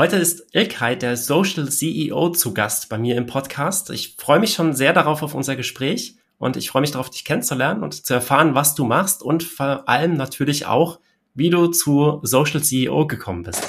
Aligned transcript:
Heute 0.00 0.14
ist 0.14 0.46
Ilkay, 0.52 0.94
der 0.94 1.16
Social 1.16 1.68
CEO, 1.70 2.28
zu 2.28 2.54
Gast 2.54 2.88
bei 2.88 2.98
mir 2.98 3.16
im 3.16 3.26
Podcast. 3.26 3.90
Ich 3.90 4.14
freue 4.16 4.38
mich 4.38 4.54
schon 4.54 4.72
sehr 4.72 4.92
darauf 4.92 5.24
auf 5.24 5.34
unser 5.34 5.56
Gespräch 5.56 6.14
und 6.38 6.56
ich 6.56 6.70
freue 6.70 6.82
mich 6.82 6.92
darauf, 6.92 7.10
dich 7.10 7.24
kennenzulernen 7.24 7.82
und 7.82 8.06
zu 8.06 8.14
erfahren, 8.14 8.54
was 8.54 8.76
du 8.76 8.84
machst 8.84 9.24
und 9.24 9.42
vor 9.42 9.88
allem 9.88 10.14
natürlich 10.14 10.66
auch, 10.66 11.00
wie 11.34 11.50
du 11.50 11.66
zu 11.66 12.20
Social 12.22 12.62
CEO 12.62 13.08
gekommen 13.08 13.42
bist. 13.42 13.66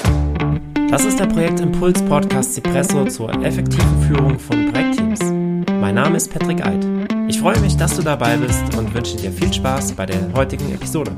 Das 0.92 1.04
ist 1.04 1.20
der 1.20 1.26
Projektimpuls 1.26 2.00
Podcast 2.04 2.54
Cipresso 2.54 3.06
zur 3.06 3.32
effektiven 3.44 4.02
Führung 4.04 4.38
von 4.38 4.72
Projektteams. 4.72 5.22
Mein 5.82 5.96
Name 5.96 6.18
ist 6.18 6.32
Patrick 6.32 6.64
Eid. 6.64 6.86
Ich 7.28 7.40
freue 7.40 7.60
mich, 7.60 7.76
dass 7.76 7.96
du 7.96 8.04
dabei 8.04 8.38
bist 8.38 8.78
und 8.78 8.94
wünsche 8.94 9.18
dir 9.18 9.32
viel 9.32 9.52
Spaß 9.52 9.94
bei 9.94 10.06
der 10.06 10.32
heutigen 10.34 10.72
Episode. 10.76 11.12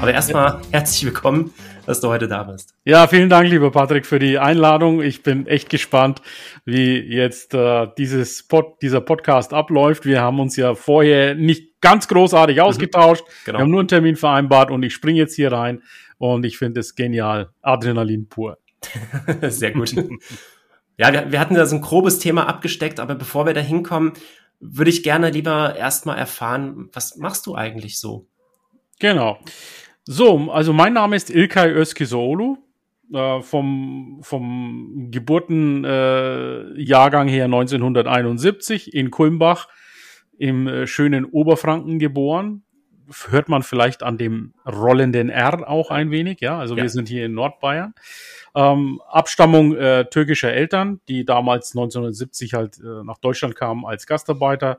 Aber 0.00 0.14
erstmal 0.14 0.62
herzlich 0.70 1.04
willkommen, 1.04 1.52
dass 1.84 2.00
du 2.00 2.08
heute 2.08 2.26
da 2.26 2.44
bist. 2.44 2.74
Ja, 2.84 3.06
vielen 3.06 3.28
Dank, 3.28 3.50
lieber 3.50 3.70
Patrick, 3.70 4.06
für 4.06 4.18
die 4.18 4.38
Einladung. 4.38 5.02
Ich 5.02 5.22
bin 5.22 5.46
echt 5.46 5.68
gespannt, 5.68 6.22
wie 6.64 6.98
jetzt 6.98 7.52
äh, 7.52 7.86
dieses 7.98 8.48
Pod, 8.48 8.80
dieser 8.80 9.02
Podcast 9.02 9.52
abläuft. 9.52 10.06
Wir 10.06 10.22
haben 10.22 10.40
uns 10.40 10.56
ja 10.56 10.74
vorher 10.74 11.34
nicht 11.34 11.82
ganz 11.82 12.08
großartig 12.08 12.56
mhm. 12.56 12.62
ausgetauscht. 12.62 13.24
Genau. 13.44 13.58
Wir 13.58 13.62
haben 13.62 13.70
nur 13.70 13.80
einen 13.80 13.88
Termin 13.88 14.16
vereinbart 14.16 14.70
und 14.70 14.82
ich 14.82 14.94
springe 14.94 15.18
jetzt 15.18 15.34
hier 15.34 15.52
rein 15.52 15.82
und 16.16 16.46
ich 16.46 16.56
finde 16.56 16.80
es 16.80 16.94
genial. 16.94 17.50
Adrenalin 17.60 18.26
pur. 18.26 18.56
Sehr 19.42 19.72
gut. 19.72 19.92
ja, 20.96 21.12
wir, 21.12 21.30
wir 21.30 21.40
hatten 21.40 21.54
da 21.54 21.66
so 21.66 21.76
ein 21.76 21.82
grobes 21.82 22.18
Thema 22.18 22.48
abgesteckt, 22.48 23.00
aber 23.00 23.16
bevor 23.16 23.44
wir 23.44 23.52
da 23.52 23.60
hinkommen, 23.60 24.14
würde 24.60 24.90
ich 24.90 25.02
gerne 25.02 25.28
lieber 25.28 25.76
erstmal 25.76 26.16
erfahren, 26.16 26.88
was 26.94 27.16
machst 27.16 27.46
du 27.46 27.54
eigentlich 27.54 28.00
so? 28.00 28.26
Genau. 28.98 29.38
So, 30.04 30.50
also 30.50 30.72
mein 30.72 30.92
Name 30.92 31.16
ist 31.16 31.30
Ilkay 31.30 31.72
Özkisoğlu. 31.72 32.58
Äh, 33.12 33.42
vom, 33.42 34.20
vom 34.22 35.08
Geburtenjahrgang 35.10 37.28
äh, 37.28 37.32
her 37.32 37.46
1971 37.46 38.94
in 38.94 39.10
Kulmbach 39.10 39.66
im 40.38 40.68
äh, 40.68 40.86
schönen 40.86 41.24
Oberfranken 41.24 41.98
geboren. 41.98 42.62
Hört 43.28 43.48
man 43.48 43.64
vielleicht 43.64 44.04
an 44.04 44.16
dem 44.16 44.54
rollenden 44.64 45.28
R 45.28 45.68
auch 45.68 45.90
ein 45.90 46.12
wenig, 46.12 46.40
ja. 46.40 46.56
Also 46.56 46.76
ja. 46.76 46.84
wir 46.84 46.88
sind 46.88 47.08
hier 47.08 47.26
in 47.26 47.34
Nordbayern. 47.34 47.94
Ähm, 48.54 49.00
Abstammung 49.08 49.74
äh, 49.74 50.04
türkischer 50.04 50.52
Eltern, 50.52 51.00
die 51.08 51.24
damals 51.24 51.74
1970 51.74 52.54
halt 52.54 52.78
äh, 52.78 53.02
nach 53.02 53.18
Deutschland 53.18 53.56
kamen 53.56 53.84
als 53.84 54.06
Gastarbeiter 54.06 54.78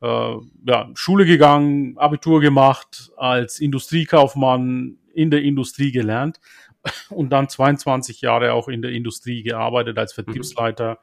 äh, 0.00 0.34
ja, 0.66 0.90
Schule 0.94 1.24
gegangen, 1.24 1.96
Abitur 1.98 2.40
gemacht, 2.40 3.12
als 3.16 3.60
Industriekaufmann 3.60 4.98
in 5.14 5.30
der 5.30 5.42
Industrie 5.42 5.92
gelernt 5.92 6.40
und 7.10 7.30
dann 7.30 7.48
22 7.48 8.20
Jahre 8.20 8.52
auch 8.52 8.68
in 8.68 8.82
der 8.82 8.92
Industrie 8.92 9.42
gearbeitet 9.42 9.98
als 9.98 10.12
Vertriebsleiter, 10.12 10.92
mhm. 10.92 10.96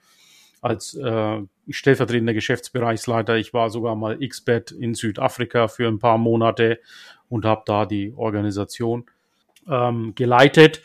als 0.62 0.94
äh, 0.95 1.42
stellvertretender 1.69 2.34
Geschäftsbereichsleiter. 2.34 3.38
Ich 3.38 3.53
war 3.53 3.69
sogar 3.69 3.95
mal 3.95 4.22
Expert 4.22 4.72
in 4.72 4.94
Südafrika 4.94 5.67
für 5.67 5.88
ein 5.88 6.00
paar 6.00 6.17
Monate 6.17 6.80
und 7.30 7.45
habe 7.45 7.64
da 7.66 7.86
die 7.86 8.14
Organisation 8.16 9.06
ähm, 9.67 10.14
geleitet. 10.16 10.81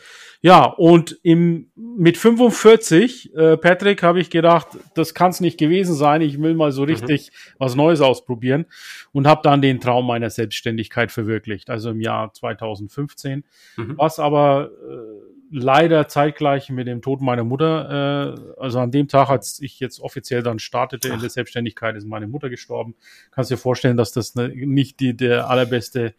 Ja, 0.47 0.63
und 0.63 1.19
im, 1.23 1.71
mit 1.75 2.17
45, 2.17 3.35
äh, 3.35 3.57
Patrick, 3.57 4.01
habe 4.01 4.21
ich 4.21 4.29
gedacht, 4.29 4.69
das 4.95 5.13
kann 5.13 5.31
es 5.31 5.41
nicht 5.41 5.57
gewesen 5.59 5.93
sein. 5.93 6.21
Ich 6.21 6.41
will 6.41 6.53
mal 6.53 6.71
so 6.71 6.83
mhm. 6.83 6.87
richtig 6.87 7.31
mhm. 7.31 7.55
was 7.57 7.75
Neues 7.75 7.99
ausprobieren 7.99 8.65
und 9.11 9.27
habe 9.27 9.41
dann 9.43 9.61
den 9.61 9.81
Traum 9.81 10.07
meiner 10.07 10.29
Selbstständigkeit 10.29 11.11
verwirklicht, 11.11 11.69
also 11.69 11.89
im 11.89 11.99
Jahr 11.99 12.31
2015. 12.31 13.43
Mhm. 13.75 13.97
Was 13.97 14.19
aber 14.19 14.71
äh, 14.89 15.27
leider 15.51 16.07
zeitgleich 16.07 16.69
mit 16.69 16.87
dem 16.87 17.01
Tod 17.01 17.19
meiner 17.19 17.43
Mutter, 17.43 18.37
äh, 18.37 18.61
also 18.61 18.79
an 18.79 18.91
dem 18.91 19.09
Tag, 19.09 19.29
als 19.29 19.59
ich 19.61 19.81
jetzt 19.81 19.99
offiziell 19.99 20.43
dann 20.43 20.59
startete 20.59 21.09
Ach. 21.09 21.15
in 21.15 21.19
der 21.19 21.29
Selbstständigkeit, 21.29 21.97
ist 21.97 22.07
meine 22.07 22.27
Mutter 22.27 22.49
gestorben. 22.49 22.95
Kannst 23.31 23.51
dir 23.51 23.57
vorstellen, 23.57 23.97
dass 23.97 24.13
das 24.13 24.35
ne, 24.35 24.47
nicht 24.47 25.01
die, 25.01 25.13
der 25.13 25.49
allerbeste 25.49 26.13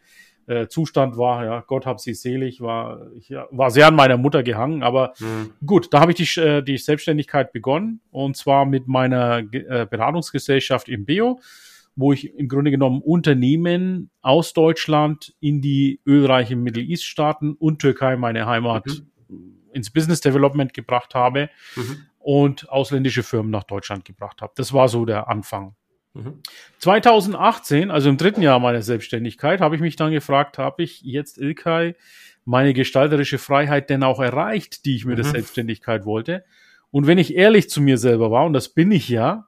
äh, 0.49 0.67
Zustand 0.67 1.17
war. 1.17 1.45
Ja, 1.45 1.63
Gott 1.65 1.85
hab 1.85 1.99
sie 1.99 2.13
selig, 2.13 2.59
war, 2.59 3.11
ich 3.15 3.31
war 3.51 3.69
sehr 3.69 3.87
an 3.87 3.95
meiner 3.95 4.17
Mutter 4.17 4.41
gehangen. 4.41 4.81
Aber 4.81 5.13
mhm. 5.19 5.51
gut, 5.65 5.93
da 5.93 5.99
habe 5.99 6.11
ich 6.11 6.17
die, 6.17 6.39
äh, 6.39 6.63
die 6.63 6.77
Selbstständigkeit 6.77 7.53
begonnen 7.53 8.01
und 8.11 8.35
zwar 8.35 8.65
mit 8.65 8.87
meiner 8.87 9.39
äh, 9.39 9.85
Beratungsgesellschaft 9.89 10.89
im 10.89 11.05
Bio 11.05 11.39
wo 11.95 12.13
ich 12.13 12.33
im 12.33 12.47
Grunde 12.47 12.71
genommen 12.71 13.01
Unternehmen 13.01 14.09
aus 14.21 14.53
Deutschland 14.53 15.35
in 15.41 15.59
die 15.59 15.99
ölreichen 16.05 16.63
Middle 16.63 16.81
East 16.83 17.03
Staaten 17.03 17.55
und 17.55 17.79
Türkei, 17.79 18.15
meine 18.15 18.45
Heimat, 18.45 18.85
mhm. 19.27 19.57
ins 19.73 19.91
Business 19.91 20.21
Development 20.21 20.73
gebracht 20.73 21.13
habe 21.13 21.49
mhm. 21.75 22.05
und 22.19 22.69
ausländische 22.69 23.21
Firmen 23.21 23.51
nach 23.51 23.65
Deutschland 23.65 24.05
gebracht 24.05 24.41
habe. 24.41 24.53
Das 24.55 24.71
war 24.71 24.87
so 24.87 25.03
der 25.03 25.27
Anfang. 25.27 25.75
2018, 26.79 27.91
also 27.91 28.09
im 28.09 28.17
dritten 28.17 28.41
Jahr 28.41 28.59
meiner 28.59 28.81
Selbstständigkeit, 28.81 29.61
habe 29.61 29.75
ich 29.75 29.81
mich 29.81 29.95
dann 29.95 30.11
gefragt, 30.11 30.57
habe 30.57 30.83
ich 30.83 31.01
jetzt 31.01 31.37
Ilkay 31.37 31.95
meine 32.45 32.73
gestalterische 32.73 33.37
Freiheit 33.37 33.89
denn 33.89 34.03
auch 34.03 34.19
erreicht, 34.19 34.85
die 34.85 34.95
ich 34.95 35.05
mir 35.05 35.13
mhm. 35.13 35.17
der 35.17 35.25
Selbstständigkeit 35.25 36.05
wollte? 36.05 36.43
Und 36.91 37.05
wenn 37.05 37.19
ich 37.19 37.35
ehrlich 37.35 37.69
zu 37.69 37.81
mir 37.81 37.97
selber 37.97 38.31
war, 38.31 38.45
und 38.45 38.53
das 38.53 38.69
bin 38.69 38.91
ich 38.91 39.07
ja, 39.09 39.47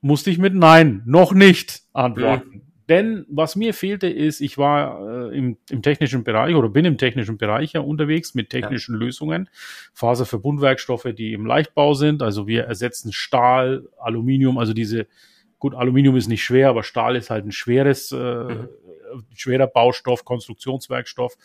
musste 0.00 0.30
ich 0.30 0.38
mit 0.38 0.54
Nein, 0.54 1.02
noch 1.04 1.32
nicht 1.34 1.82
antworten. 1.92 2.48
Mhm. 2.48 2.62
Denn 2.88 3.26
was 3.28 3.56
mir 3.56 3.74
fehlte, 3.74 4.06
ist, 4.06 4.40
ich 4.40 4.58
war 4.58 5.30
äh, 5.30 5.36
im, 5.36 5.56
im, 5.70 5.82
technischen 5.82 6.22
Bereich 6.22 6.54
oder 6.54 6.68
bin 6.68 6.84
im 6.84 6.98
technischen 6.98 7.36
Bereich 7.36 7.72
ja 7.72 7.80
unterwegs 7.80 8.34
mit 8.34 8.48
technischen 8.48 8.94
ja. 8.94 9.00
Lösungen, 9.00 9.50
Faserverbundwerkstoffe, 9.92 11.08
die 11.16 11.32
im 11.32 11.46
Leichtbau 11.46 11.94
sind. 11.94 12.22
Also 12.22 12.46
wir 12.46 12.64
ersetzen 12.64 13.12
Stahl, 13.12 13.88
Aluminium, 13.98 14.56
also 14.56 14.72
diese 14.72 15.08
Gut, 15.66 15.74
Aluminium 15.74 16.14
ist 16.14 16.28
nicht 16.28 16.44
schwer, 16.44 16.68
aber 16.68 16.84
Stahl 16.84 17.16
ist 17.16 17.28
halt 17.28 17.44
ein 17.44 17.50
schweres, 17.50 18.12
äh, 18.12 18.16
mhm. 18.16 18.68
schwerer 19.34 19.66
Baustoff, 19.66 20.24
Konstruktionswerkstoff. 20.24 21.36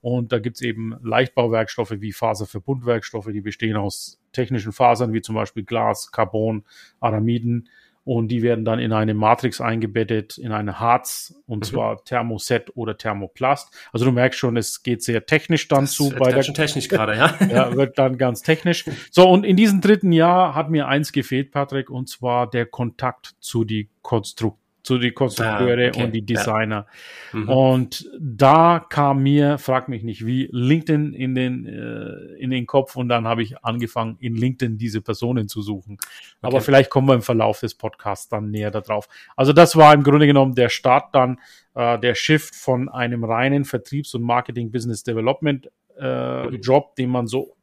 Und 0.00 0.30
da 0.30 0.38
gibt's 0.38 0.60
eben 0.60 0.94
Leichtbauwerkstoffe 1.02 1.90
wie 1.98 2.12
Faserverbundwerkstoffe, 2.12 3.30
die 3.32 3.40
bestehen 3.40 3.74
aus 3.74 4.20
technischen 4.30 4.70
Fasern 4.70 5.12
wie 5.12 5.22
zum 5.22 5.34
Beispiel 5.34 5.64
Glas, 5.64 6.12
Carbon, 6.12 6.62
Aramiden 7.00 7.68
und 8.04 8.28
die 8.28 8.42
werden 8.42 8.64
dann 8.64 8.78
in 8.78 8.92
eine 8.92 9.14
Matrix 9.14 9.60
eingebettet, 9.60 10.38
in 10.38 10.52
eine 10.52 10.78
Harz, 10.78 11.34
und 11.46 11.60
mhm. 11.60 11.62
zwar 11.64 12.04
Thermoset 12.04 12.76
oder 12.76 12.96
Thermoplast. 12.96 13.74
Also 13.92 14.04
du 14.04 14.12
merkst 14.12 14.38
schon, 14.38 14.56
es 14.56 14.82
geht 14.82 15.02
sehr 15.02 15.26
technisch 15.26 15.68
dann 15.68 15.84
das 15.84 15.92
zu. 15.92 16.10
Wird 16.10 16.18
bei 16.18 16.32
der 16.32 16.42
schon 16.42 16.54
technisch 16.54 16.88
gerade, 16.88 17.16
ja. 17.16 17.34
ja, 17.50 17.76
wird 17.76 17.98
dann 17.98 18.18
ganz 18.18 18.42
technisch. 18.42 18.84
So, 19.10 19.28
und 19.28 19.44
in 19.44 19.56
diesem 19.56 19.80
dritten 19.80 20.12
Jahr 20.12 20.54
hat 20.54 20.70
mir 20.70 20.86
eins 20.86 21.12
gefehlt, 21.12 21.50
Patrick, 21.50 21.90
und 21.90 22.08
zwar 22.08 22.48
der 22.48 22.66
Kontakt 22.66 23.34
zu 23.40 23.64
die 23.64 23.88
Konstruktion 24.02 24.63
zu 24.84 24.98
die 24.98 25.12
Konstrukteure 25.12 25.86
ah, 25.86 25.88
okay. 25.88 26.04
und 26.04 26.12
die 26.12 26.24
Designer. 26.24 26.86
Ja. 27.32 27.38
Mhm. 27.38 27.48
Und 27.48 28.10
da 28.20 28.84
kam 28.88 29.22
mir, 29.22 29.56
frag 29.58 29.88
mich 29.88 30.04
nicht 30.04 30.24
wie, 30.26 30.48
LinkedIn 30.52 31.14
in 31.14 31.34
den, 31.34 31.66
äh, 31.66 32.36
in 32.38 32.50
den 32.50 32.66
Kopf 32.66 32.94
und 32.94 33.08
dann 33.08 33.26
habe 33.26 33.42
ich 33.42 33.64
angefangen, 33.64 34.16
in 34.20 34.36
LinkedIn 34.36 34.76
diese 34.76 35.00
Personen 35.00 35.48
zu 35.48 35.62
suchen. 35.62 35.94
Okay. 35.94 36.06
Aber 36.42 36.60
vielleicht 36.60 36.90
kommen 36.90 37.08
wir 37.08 37.14
im 37.14 37.22
Verlauf 37.22 37.60
des 37.60 37.74
Podcasts 37.74 38.28
dann 38.28 38.50
näher 38.50 38.70
darauf. 38.70 39.08
Also 39.36 39.54
das 39.54 39.74
war 39.74 39.94
im 39.94 40.02
Grunde 40.02 40.26
genommen 40.26 40.54
der 40.54 40.68
Start 40.68 41.14
dann, 41.14 41.40
äh, 41.74 41.98
der 41.98 42.14
Shift 42.14 42.54
von 42.54 42.90
einem 42.90 43.24
reinen 43.24 43.64
Vertriebs- 43.64 44.14
und 44.14 44.22
Marketing-Business-Development 44.22 45.70
äh, 45.98 46.46
mhm. 46.46 46.60
Job, 46.60 46.94
den 46.96 47.08
man 47.08 47.26
so 47.26 47.56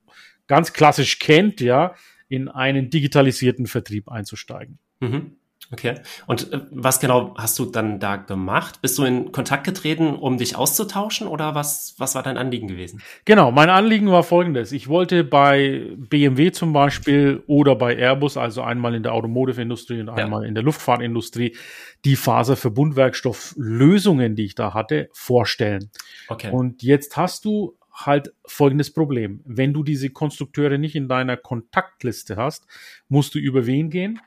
ganz 0.47 0.73
klassisch 0.73 1.19
kennt, 1.19 1.61
ja, 1.61 1.93
in 2.29 2.47
einen 2.49 2.89
digitalisierten 2.89 3.67
Vertrieb 3.67 4.09
einzusteigen. 4.09 4.79
Mhm. 5.01 5.35
Okay. 5.71 5.95
Und 6.27 6.51
äh, 6.51 6.59
was 6.69 6.99
genau 6.99 7.33
hast 7.37 7.57
du 7.57 7.65
dann 7.65 7.99
da 7.99 8.17
gemacht? 8.17 8.81
Bist 8.81 8.97
du 8.97 9.03
in 9.03 9.31
Kontakt 9.31 9.63
getreten, 9.63 10.15
um 10.15 10.37
dich 10.37 10.55
auszutauschen 10.55 11.27
oder 11.27 11.55
was, 11.55 11.95
was 11.97 12.15
war 12.15 12.23
dein 12.23 12.37
Anliegen 12.37 12.67
gewesen? 12.67 13.01
Genau, 13.25 13.51
mein 13.51 13.69
Anliegen 13.69 14.11
war 14.11 14.23
folgendes. 14.23 14.73
Ich 14.73 14.89
wollte 14.89 15.23
bei 15.23 15.95
BMW 15.97 16.51
zum 16.51 16.73
Beispiel 16.73 17.43
oder 17.47 17.75
bei 17.75 17.95
Airbus, 17.95 18.35
also 18.35 18.61
einmal 18.61 18.95
in 18.95 19.03
der 19.03 19.13
Automotive-Industrie 19.13 20.01
und 20.01 20.09
einmal 20.09 20.43
ja. 20.43 20.49
in 20.49 20.55
der 20.55 20.63
Luftfahrtindustrie, 20.63 21.55
die 22.03 22.15
Faserverbundwerkstofflösungen, 22.15 24.35
die 24.35 24.45
ich 24.45 24.55
da 24.55 24.73
hatte, 24.73 25.09
vorstellen. 25.13 25.91
Okay. 26.27 26.49
Und 26.51 26.83
jetzt 26.83 27.15
hast 27.15 27.45
du 27.45 27.77
halt 27.93 28.33
folgendes 28.45 28.91
Problem. 28.91 29.41
Wenn 29.45 29.73
du 29.73 29.83
diese 29.83 30.09
Konstrukteure 30.09 30.77
nicht 30.77 30.95
in 30.95 31.07
deiner 31.07 31.37
Kontaktliste 31.37 32.37
hast, 32.37 32.65
musst 33.07 33.35
du 33.35 33.39
über 33.39 33.65
wen 33.65 33.89
gehen? 33.89 34.19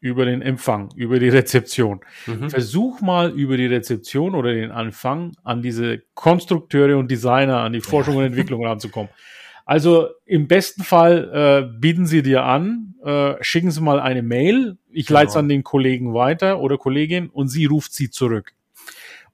Über 0.00 0.24
den 0.24 0.42
Empfang, 0.42 0.90
über 0.94 1.18
die 1.18 1.28
Rezeption. 1.28 2.00
Mhm. 2.26 2.50
Versuch 2.50 3.00
mal 3.00 3.30
über 3.30 3.56
die 3.56 3.66
Rezeption 3.66 4.34
oder 4.34 4.52
den 4.52 4.70
Anfang 4.70 5.32
an 5.42 5.62
diese 5.62 6.02
Konstrukteure 6.14 6.96
und 6.98 7.10
Designer, 7.10 7.58
an 7.58 7.72
die 7.72 7.80
Forschung 7.80 8.14
ja. 8.14 8.20
und 8.20 8.26
Entwicklung 8.26 8.64
ranzukommen. 8.64 9.10
Also 9.64 10.08
im 10.24 10.48
besten 10.48 10.82
Fall 10.82 11.30
äh, 11.70 11.78
bieten 11.78 12.06
Sie 12.06 12.22
dir 12.22 12.44
an, 12.44 12.94
äh, 13.04 13.34
schicken 13.42 13.70
Sie 13.70 13.82
mal 13.82 14.00
eine 14.00 14.22
Mail, 14.22 14.78
ich 14.90 15.06
genau. 15.06 15.20
leite 15.20 15.30
es 15.30 15.36
an 15.36 15.48
den 15.48 15.62
Kollegen 15.62 16.14
weiter 16.14 16.60
oder 16.60 16.78
Kollegin 16.78 17.28
und 17.28 17.48
sie 17.48 17.66
ruft 17.66 17.92
sie 17.92 18.10
zurück. 18.10 18.54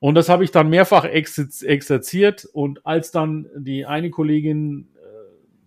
Und 0.01 0.17
das 0.17 0.29
habe 0.29 0.45
ich 0.45 0.51
dann 0.51 0.69
mehrfach 0.69 1.05
ex 1.05 1.63
exerziert 1.63 2.47
und 2.53 2.85
als 2.85 3.11
dann 3.11 3.47
die 3.57 3.87
eine 3.87 4.11
Kollegin 4.11 4.89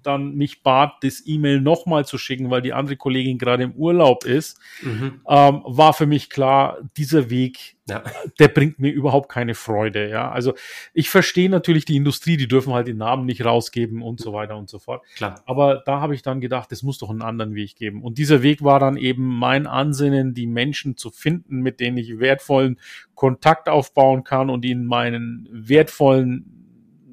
dann 0.07 0.35
mich 0.35 0.63
bat, 0.63 0.95
das 1.01 1.23
E-Mail 1.25 1.61
nochmal 1.61 2.05
zu 2.05 2.17
schicken, 2.17 2.49
weil 2.49 2.61
die 2.61 2.73
andere 2.73 2.97
Kollegin 2.97 3.37
gerade 3.37 3.63
im 3.63 3.73
Urlaub 3.73 4.23
ist, 4.25 4.59
mhm. 4.81 5.21
ähm, 5.27 5.61
war 5.65 5.93
für 5.93 6.05
mich 6.05 6.29
klar, 6.29 6.77
dieser 6.95 7.29
Weg 7.29 7.77
ja. 7.89 8.03
der 8.39 8.49
bringt 8.49 8.79
mir 8.79 8.91
überhaupt 8.91 9.29
keine 9.29 9.55
Freude. 9.55 10.09
Ja, 10.09 10.29
also 10.31 10.53
ich 10.93 11.09
verstehe 11.09 11.49
natürlich 11.49 11.85
die 11.85 11.95
Industrie, 11.95 12.37
die 12.37 12.47
dürfen 12.47 12.73
halt 12.73 12.87
den 12.87 12.97
Namen 12.97 13.25
nicht 13.25 13.45
rausgeben 13.45 14.01
und 14.01 14.19
so 14.19 14.33
weiter 14.33 14.57
und 14.57 14.69
so 14.69 14.79
fort. 14.79 15.05
Klar. 15.15 15.41
Aber 15.45 15.81
da 15.85 16.01
habe 16.01 16.13
ich 16.13 16.21
dann 16.21 16.41
gedacht, 16.41 16.71
es 16.71 16.83
muss 16.83 16.97
doch 16.97 17.09
einen 17.09 17.21
anderen 17.21 17.55
Weg 17.55 17.75
geben. 17.75 18.03
Und 18.03 18.17
dieser 18.17 18.43
Weg 18.43 18.63
war 18.63 18.79
dann 18.79 18.97
eben 18.97 19.25
mein 19.25 19.67
Ansinnen, 19.67 20.33
die 20.33 20.47
Menschen 20.47 20.97
zu 20.97 21.09
finden, 21.09 21.61
mit 21.61 21.79
denen 21.79 21.97
ich 21.97 22.19
wertvollen 22.19 22.79
Kontakt 23.15 23.69
aufbauen 23.69 24.23
kann 24.23 24.49
und 24.49 24.65
ihnen 24.65 24.85
meinen 24.85 25.47
wertvollen 25.51 26.56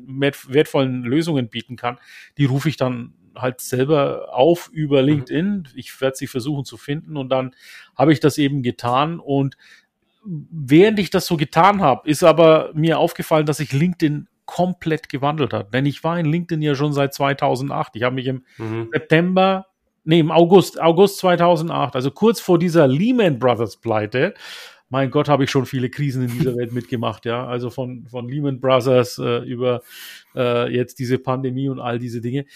wertvollen 0.07 1.03
Lösungen 1.03 1.49
bieten 1.49 1.77
kann, 1.77 1.99
die 2.39 2.45
rufe 2.45 2.69
ich 2.69 2.77
dann 2.77 3.15
halt 3.37 3.61
selber 3.61 4.29
auf 4.33 4.69
über 4.73 5.03
mhm. 5.03 5.09
LinkedIn. 5.09 5.69
Ich 5.75 6.01
werde 6.01 6.17
sie 6.17 6.27
versuchen 6.27 6.65
zu 6.65 6.77
finden 6.77 7.17
und 7.17 7.29
dann 7.31 7.55
habe 7.97 8.13
ich 8.13 8.21
das 8.21 8.39
eben 8.39 8.63
getan 8.63 9.19
und 9.21 9.57
während 10.25 10.99
ich 10.99 11.11
das 11.11 11.27
so 11.27 11.37
getan 11.37 11.83
habe, 11.83 12.09
ist 12.09 12.25
aber 12.25 12.71
mir 12.75 12.99
aufgefallen, 12.99 13.47
dass 13.47 13.59
sich 13.59 13.73
LinkedIn 13.73 14.29
komplett 14.47 15.09
gewandelt 15.09 15.53
hat. 15.53 15.73
Denn 15.73 15.87
ich 15.87 16.05
war 16.05 16.19
in 16.19 16.27
LinkedIn 16.27 16.63
ja 16.63 16.75
schon 16.75 16.93
seit 16.93 17.15
2008. 17.15 17.97
Ich 17.97 18.03
habe 18.03 18.15
mich 18.15 18.27
im 18.27 18.45
mhm. 18.59 18.89
September, 18.93 19.67
nee, 20.05 20.21
im 20.21 20.31
August, 20.31 20.81
August 20.81 21.19
2008, 21.19 21.95
also 21.95 22.11
kurz 22.11 22.41
vor 22.41 22.59
dieser 22.59 22.87
Lehman 22.87 23.39
Brothers 23.39 23.79
Pleite, 23.79 24.35
mein 24.95 25.11
Gott, 25.11 25.29
habe 25.29 25.43
ich 25.43 25.51
schon 25.51 25.67
viele 25.67 25.91
Krisen 25.91 26.23
in 26.23 26.31
dieser 26.31 26.57
Welt 26.57 26.71
mitgemacht, 26.71 27.27
ja. 27.27 27.45
Also 27.45 27.69
von, 27.69 28.07
von 28.07 28.29
Lehman 28.29 28.61
Brothers 28.61 29.19
äh, 29.19 29.39
über 29.39 29.83
äh, 30.37 30.73
jetzt 30.73 31.01
diese 31.01 31.19
Pandemie 31.19 31.69
und 31.69 31.81
all 31.81 31.99
diese 31.99 32.21
Dinge. 32.21 32.47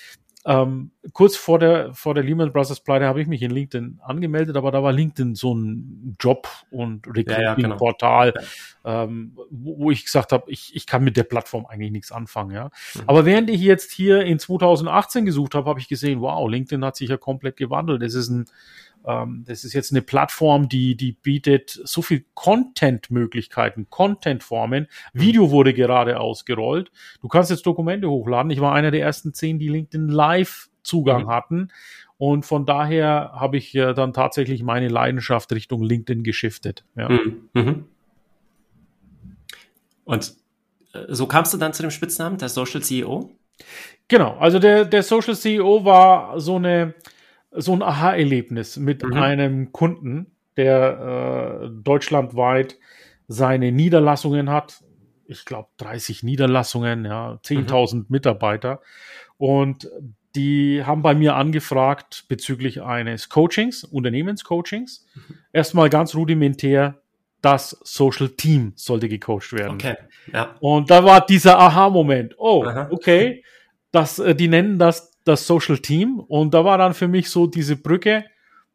Ähm, 0.47 0.93
kurz 1.13 1.35
vor 1.35 1.59
der, 1.59 1.93
vor 1.95 2.15
der 2.15 2.23
Lehman 2.23 2.53
Brothers 2.53 2.79
Pleite 2.79 3.07
habe 3.07 3.21
ich 3.21 3.27
mich 3.27 3.43
in 3.43 3.51
LinkedIn 3.51 3.99
angemeldet, 4.05 4.57
aber 4.57 4.71
da 4.71 4.85
war 4.85 4.93
LinkedIn 4.93 5.35
so 5.35 5.53
ein 5.53 6.17
Job- 6.21 6.47
und 6.71 7.09
Recruiting-Portal, 7.09 8.29
ja, 8.29 8.41
ja, 8.41 8.45
genau. 8.85 9.03
ähm, 9.05 9.33
wo, 9.51 9.79
wo, 9.81 9.91
ich 9.91 10.05
gesagt 10.05 10.31
habe, 10.31 10.49
ich, 10.49 10.77
ich 10.77 10.87
kann 10.87 11.03
mit 11.03 11.17
der 11.17 11.25
Plattform 11.25 11.67
eigentlich 11.67 11.91
nichts 11.91 12.13
anfangen. 12.13 12.53
Ja? 12.53 12.67
Mhm. 12.95 13.01
Aber 13.09 13.27
während 13.27 13.51
ich 13.51 13.61
jetzt 13.61 13.91
hier 13.91 14.21
in 14.21 14.39
2018 14.39 15.27
gesucht 15.27 15.57
habe, 15.57 15.69
habe 15.69 15.81
ich 15.81 15.89
gesehen, 15.89 16.21
wow, 16.21 16.49
LinkedIn 16.49 16.85
hat 16.85 16.95
sich 16.95 17.09
ja 17.09 17.17
komplett 17.17 17.57
gewandelt. 17.57 18.05
Es 18.05 18.15
ist 18.15 18.29
ein 18.29 18.45
ähm, 19.09 19.45
das 19.47 19.65
ist 19.65 19.73
jetzt 19.73 19.91
eine 19.91 20.03
Plattform, 20.03 20.69
die, 20.69 20.95
die 20.95 21.13
bietet 21.13 21.71
so 21.71 22.03
viel 22.03 22.27
Content-Möglichkeiten, 22.35 23.89
Content-Formen. 23.89 24.87
Video 25.15 25.51
wurde 25.51 25.73
gerade 25.73 26.21
ausgerollt. 26.21 26.93
Du 27.23 27.29
kannst 27.29 27.51
jetzt 27.51 27.65
Dokumente 27.65 28.11
hochladen. 28.11 28.51
Ich 28.51 28.61
war 28.61 28.75
einer 28.75 28.91
der 28.91 29.01
ersten 29.01 29.33
zehn, 29.33 29.59
die 29.59 29.69
LinkedIn 29.69 30.09
Live 30.09 30.69
Zugang 30.83 31.25
mhm. 31.25 31.29
hatten. 31.29 31.69
Und 32.19 32.45
von 32.45 32.67
daher 32.67 33.33
habe 33.35 33.57
ich 33.57 33.75
äh, 33.75 33.95
dann 33.95 34.13
tatsächlich 34.13 34.63
meine 34.63 34.89
Leidenschaft 34.89 35.53
Richtung 35.53 35.83
LinkedIn 35.83 36.23
geschiftet. 36.23 36.85
Ja. 36.97 37.09
Mhm. 37.09 37.49
mhm. 37.55 37.85
Und 40.05 40.35
äh, 40.93 41.05
so 41.09 41.27
kamst 41.27 41.55
du 41.55 41.59
dann 41.59 41.73
zu 41.73 41.83
dem 41.83 41.91
Spitznamen, 41.91 42.39
der 42.39 42.49
Social 42.49 42.83
CEO? 42.83 43.31
Genau, 44.09 44.37
also 44.39 44.59
der, 44.59 44.85
der 44.85 45.03
Social 45.03 45.37
CEO 45.37 45.85
war 45.85 46.41
so 46.41 46.57
eine, 46.57 46.95
so 47.51 47.73
ein 47.73 47.83
Aha-Erlebnis 47.83 48.77
mit 48.77 49.03
mhm. 49.03 49.13
einem 49.15 49.73
Kunden, 49.73 50.33
der 50.57 51.63
äh, 51.63 51.69
deutschlandweit 51.83 52.77
seine 53.29 53.73
Niederlassungen 53.73 54.51
hat. 54.51 54.83
Ich 55.27 55.45
glaube 55.45 55.69
30 55.77 56.23
Niederlassungen, 56.23 57.05
ja, 57.05 57.39
10.000 57.45 57.95
mhm. 57.95 58.07
Mitarbeiter. 58.09 58.81
Und 59.37 59.89
die 60.35 60.85
haben 60.85 61.03
bei 61.03 61.15
mir 61.15 61.37
angefragt 61.37 62.25
bezüglich 62.29 62.83
eines 62.83 63.29
Coachings, 63.29 63.85
Unternehmenscoachings. 63.85 65.07
Mhm. 65.15 65.35
Erstmal 65.53 65.91
ganz 65.91 66.15
rudimentär, 66.15 67.01
das 67.41 67.79
Social 67.83 68.31
Team 68.31 68.73
sollte 68.75 69.09
gecoacht 69.09 69.53
werden. 69.53 69.75
Okay. 69.75 69.97
Ja. 70.33 70.57
Und 70.61 70.91
da 70.91 71.05
war 71.05 71.25
dieser 71.25 71.59
Aha-Moment. 71.59 72.35
Oh, 72.39 72.65
Aha. 72.65 72.89
okay. 72.91 73.45
Das, 73.93 74.19
äh, 74.19 74.35
die 74.35 74.49
nennen 74.49 74.79
das 74.79 75.08
das 75.29 75.47
Social 75.47 75.79
Team 75.79 76.19
und 76.19 76.55
da 76.55 76.65
war 76.65 76.79
dann 76.79 76.95
für 76.95 77.09
mich 77.09 77.31
so 77.31 77.47
diese 77.47 77.77
Brücke, 77.77 78.25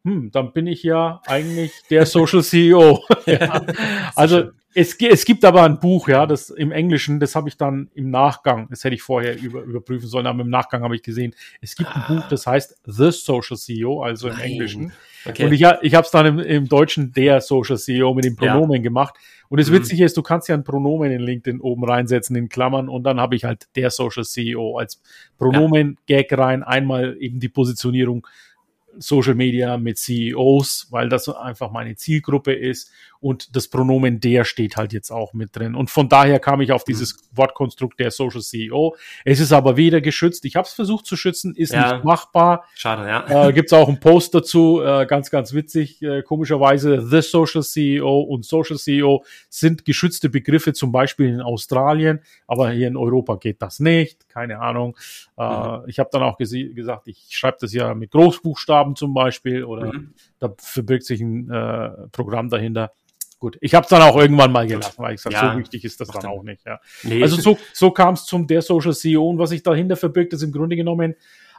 hm, 0.04 0.30
dann 0.30 0.52
bin 0.52 0.66
ich 0.66 0.82
ja 0.82 1.20
eigentlich 1.26 1.72
der 1.90 2.06
Social 2.06 2.42
CEO. 2.42 3.02
ja. 3.26 3.62
Also 4.14 4.50
es, 4.74 4.94
es 5.00 5.24
gibt 5.24 5.44
aber 5.44 5.62
ein 5.62 5.78
Buch, 5.78 6.08
ja, 6.08 6.26
das 6.26 6.50
im 6.50 6.72
Englischen, 6.72 7.20
das 7.20 7.36
habe 7.36 7.48
ich 7.48 7.56
dann 7.56 7.90
im 7.94 8.10
Nachgang, 8.10 8.66
das 8.70 8.82
hätte 8.82 8.94
ich 8.94 9.02
vorher 9.02 9.40
über, 9.40 9.62
überprüfen 9.62 10.08
sollen, 10.08 10.26
aber 10.26 10.42
im 10.42 10.50
Nachgang 10.50 10.82
habe 10.82 10.96
ich 10.96 11.02
gesehen, 11.02 11.34
es 11.60 11.76
gibt 11.76 11.90
ein 11.94 12.02
ah. 12.02 12.12
Buch, 12.12 12.28
das 12.28 12.46
heißt 12.46 12.80
The 12.84 13.12
Social 13.12 13.56
CEO, 13.56 14.02
also 14.02 14.28
im 14.28 14.34
Nein. 14.34 14.50
Englischen. 14.50 14.92
Okay. 15.24 15.44
Und 15.44 15.52
ich, 15.52 15.64
ich 15.82 15.94
habe 15.94 16.04
es 16.04 16.10
dann 16.10 16.26
im, 16.26 16.38
im 16.40 16.68
Deutschen 16.68 17.12
der 17.12 17.40
Social 17.40 17.78
CEO 17.78 18.14
mit 18.14 18.24
dem 18.24 18.36
Pronomen 18.36 18.76
ja. 18.76 18.82
gemacht. 18.82 19.14
Und 19.54 19.60
das 19.60 19.70
mhm. 19.70 19.74
Witzige 19.74 20.04
ist, 20.04 20.16
du 20.16 20.22
kannst 20.22 20.48
ja 20.48 20.56
ein 20.56 20.64
Pronomen 20.64 21.12
in 21.12 21.20
LinkedIn 21.20 21.60
oben 21.60 21.84
reinsetzen 21.84 22.34
in 22.34 22.48
Klammern 22.48 22.88
und 22.88 23.04
dann 23.04 23.20
habe 23.20 23.36
ich 23.36 23.44
halt 23.44 23.68
der 23.76 23.90
Social 23.90 24.24
CEO 24.24 24.78
als 24.78 25.00
Pronomen-Gag 25.38 26.36
rein, 26.36 26.64
einmal 26.64 27.16
eben 27.20 27.38
die 27.38 27.48
Positionierung 27.48 28.26
Social 28.98 29.34
Media 29.34 29.76
mit 29.76 29.98
CEOs, 29.98 30.88
weil 30.90 31.08
das 31.08 31.28
einfach 31.28 31.70
meine 31.70 31.96
Zielgruppe 31.96 32.52
ist 32.52 32.90
und 33.24 33.56
das 33.56 33.68
Pronomen 33.68 34.20
der 34.20 34.44
steht 34.44 34.76
halt 34.76 34.92
jetzt 34.92 35.10
auch 35.10 35.32
mit 35.32 35.56
drin. 35.56 35.74
Und 35.74 35.88
von 35.88 36.10
daher 36.10 36.38
kam 36.38 36.60
ich 36.60 36.72
auf 36.72 36.84
dieses 36.84 37.14
mhm. 37.14 37.38
Wortkonstrukt 37.38 37.98
der 37.98 38.10
Social 38.10 38.42
CEO. 38.42 38.96
Es 39.24 39.40
ist 39.40 39.50
aber 39.50 39.78
weder 39.78 40.02
geschützt, 40.02 40.44
ich 40.44 40.56
habe 40.56 40.66
es 40.66 40.74
versucht 40.74 41.06
zu 41.06 41.16
schützen, 41.16 41.54
ist 41.54 41.72
ja. 41.72 41.94
nicht 41.94 42.04
machbar. 42.04 42.66
Schade, 42.74 43.08
ja. 43.08 43.48
Äh, 43.48 43.54
Gibt 43.54 43.72
auch 43.72 43.88
einen 43.88 43.98
Post 43.98 44.34
dazu, 44.34 44.82
äh, 44.82 45.06
ganz, 45.06 45.30
ganz 45.30 45.54
witzig. 45.54 46.02
Äh, 46.02 46.22
komischerweise 46.22 47.00
The 47.00 47.22
Social 47.22 47.62
CEO 47.62 48.20
und 48.20 48.44
Social 48.44 48.76
CEO 48.76 49.24
sind 49.48 49.86
geschützte 49.86 50.28
Begriffe, 50.28 50.74
zum 50.74 50.92
Beispiel 50.92 51.30
in 51.30 51.40
Australien, 51.40 52.20
aber 52.46 52.72
hier 52.72 52.88
in 52.88 52.96
Europa 52.98 53.36
geht 53.36 53.62
das 53.62 53.80
nicht, 53.80 54.28
keine 54.28 54.60
Ahnung. 54.60 54.98
Äh, 55.38 55.42
mhm. 55.44 55.84
Ich 55.86 55.98
habe 55.98 56.10
dann 56.12 56.22
auch 56.22 56.36
gesagt, 56.36 57.08
ich 57.08 57.24
schreibe 57.30 57.56
das 57.58 57.72
ja 57.72 57.94
mit 57.94 58.10
Großbuchstaben 58.10 58.83
zum 58.96 59.14
Beispiel 59.14 59.64
oder 59.64 59.92
mhm. 59.92 60.14
da 60.38 60.54
verbirgt 60.58 61.04
sich 61.04 61.20
ein 61.20 61.50
äh, 61.50 62.08
Programm 62.12 62.48
dahinter. 62.48 62.92
Gut, 63.38 63.58
ich 63.60 63.74
habe 63.74 63.84
es 63.84 63.90
dann 63.90 64.00
auch 64.02 64.16
irgendwann 64.16 64.52
mal 64.52 64.66
gelassen, 64.66 65.02
weil 65.02 65.14
ich 65.14 65.20
sage, 65.20 65.34
ja, 65.34 65.52
so 65.52 65.58
wichtig 65.58 65.84
ist 65.84 66.00
das 66.00 66.08
dann 66.08 66.26
auch 66.26 66.42
nicht. 66.42 66.64
Ja. 66.64 66.80
Nee. 67.02 67.22
Also 67.22 67.36
so, 67.36 67.58
so 67.72 67.90
kam 67.90 68.14
es 68.14 68.24
zum 68.24 68.46
der 68.46 68.62
Social 68.62 68.94
CEO 68.94 69.28
und 69.28 69.38
was 69.38 69.50
sich 69.50 69.62
dahinter 69.62 69.96
verbirgt, 69.96 70.32
ist 70.32 70.42
im 70.42 70.52
Grunde 70.52 70.76
genommen 70.76 71.14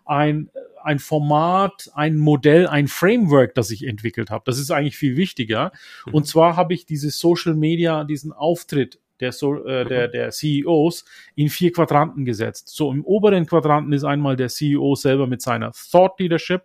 ein, 0.05 0.49
ein 0.83 0.99
Format, 0.99 1.91
ein 1.93 2.17
Modell, 2.17 2.67
ein 2.67 2.87
Framework, 2.87 3.55
das 3.55 3.71
ich 3.71 3.85
entwickelt 3.85 4.29
habe. 4.29 4.43
Das 4.45 4.57
ist 4.57 4.71
eigentlich 4.71 4.97
viel 4.97 5.17
wichtiger. 5.17 5.71
Mhm. 6.05 6.13
Und 6.13 6.27
zwar 6.27 6.55
habe 6.55 6.73
ich 6.73 6.85
diese 6.85 7.09
Social 7.09 7.55
Media, 7.55 8.03
diesen 8.03 8.31
Auftritt 8.31 8.99
der, 9.19 9.31
so, 9.31 9.65
äh, 9.65 9.85
der, 9.85 10.07
mhm. 10.07 10.11
der 10.11 10.29
CEOs 10.31 11.05
in 11.35 11.49
vier 11.49 11.71
Quadranten 11.71 12.25
gesetzt. 12.25 12.69
So 12.69 12.91
im 12.91 13.03
oberen 13.05 13.45
Quadranten 13.45 13.93
ist 13.93 14.03
einmal 14.03 14.35
der 14.35 14.49
CEO 14.49 14.95
selber 14.95 15.27
mit 15.27 15.41
seiner 15.41 15.71
Thought 15.71 16.19
Leadership 16.19 16.63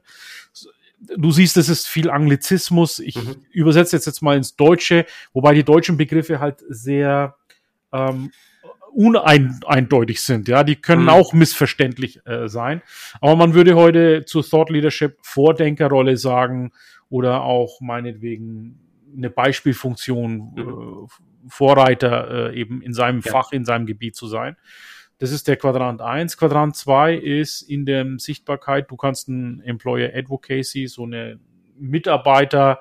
du 1.17 1.31
siehst, 1.31 1.57
es 1.57 1.69
ist 1.69 1.87
viel 1.87 2.11
Anglizismus. 2.11 2.99
Ich 2.99 3.17
mhm. 3.17 3.37
übersetze 3.53 3.97
jetzt, 3.97 4.07
jetzt 4.07 4.23
mal 4.23 4.37
ins 4.37 4.57
Deutsche, 4.57 5.07
wobei 5.33 5.55
die 5.55 5.65
deutschen 5.65 5.97
Begriffe 5.97 6.41
halt 6.41 6.63
sehr 6.69 7.37
ähm, 7.93 8.31
uneindeutig 8.93 10.21
sind. 10.21 10.49
Ja, 10.49 10.65
die 10.65 10.77
können 10.77 11.05
mhm. 11.05 11.09
auch 11.11 11.33
missverständlich 11.33 12.21
äh, 12.27 12.49
sein. 12.49 12.83
Aber 13.21 13.37
man 13.37 13.55
würde 13.55 13.77
heute 13.77 14.25
zur 14.25 14.45
Thought 14.45 14.71
Leadership 14.71 15.19
Vordenkerrolle 15.23 16.17
sagen 16.17 16.73
oder 17.09 17.43
auch 17.43 17.81
meinetwegen 17.81 18.79
eine 19.17 19.31
Beispielfunktion, 19.31 20.53
mhm. 20.55 21.09
Vorreiter 21.49 22.51
äh, 22.51 22.61
eben 22.61 22.83
in 22.83 22.93
seinem 22.93 23.21
ja. 23.21 23.31
Fach, 23.31 23.53
in 23.53 23.65
seinem 23.65 23.87
Gebiet 23.87 24.17
zu 24.17 24.27
sein. 24.27 24.57
Das 25.19 25.33
ist 25.33 25.49
der 25.49 25.57
Quadrant 25.57 26.01
1. 26.01 26.39
Quadrant 26.39 26.77
2 26.77 27.15
ist 27.15 27.63
in 27.63 27.85
der 27.85 28.07
Sichtbarkeit, 28.19 28.91
du 28.91 28.97
kannst 28.97 29.29
ein 29.29 29.61
Employer 29.61 30.11
Advocacy, 30.15 30.87
so 30.87 31.05
eine 31.05 31.39
Mitarbeiter, 31.79 32.81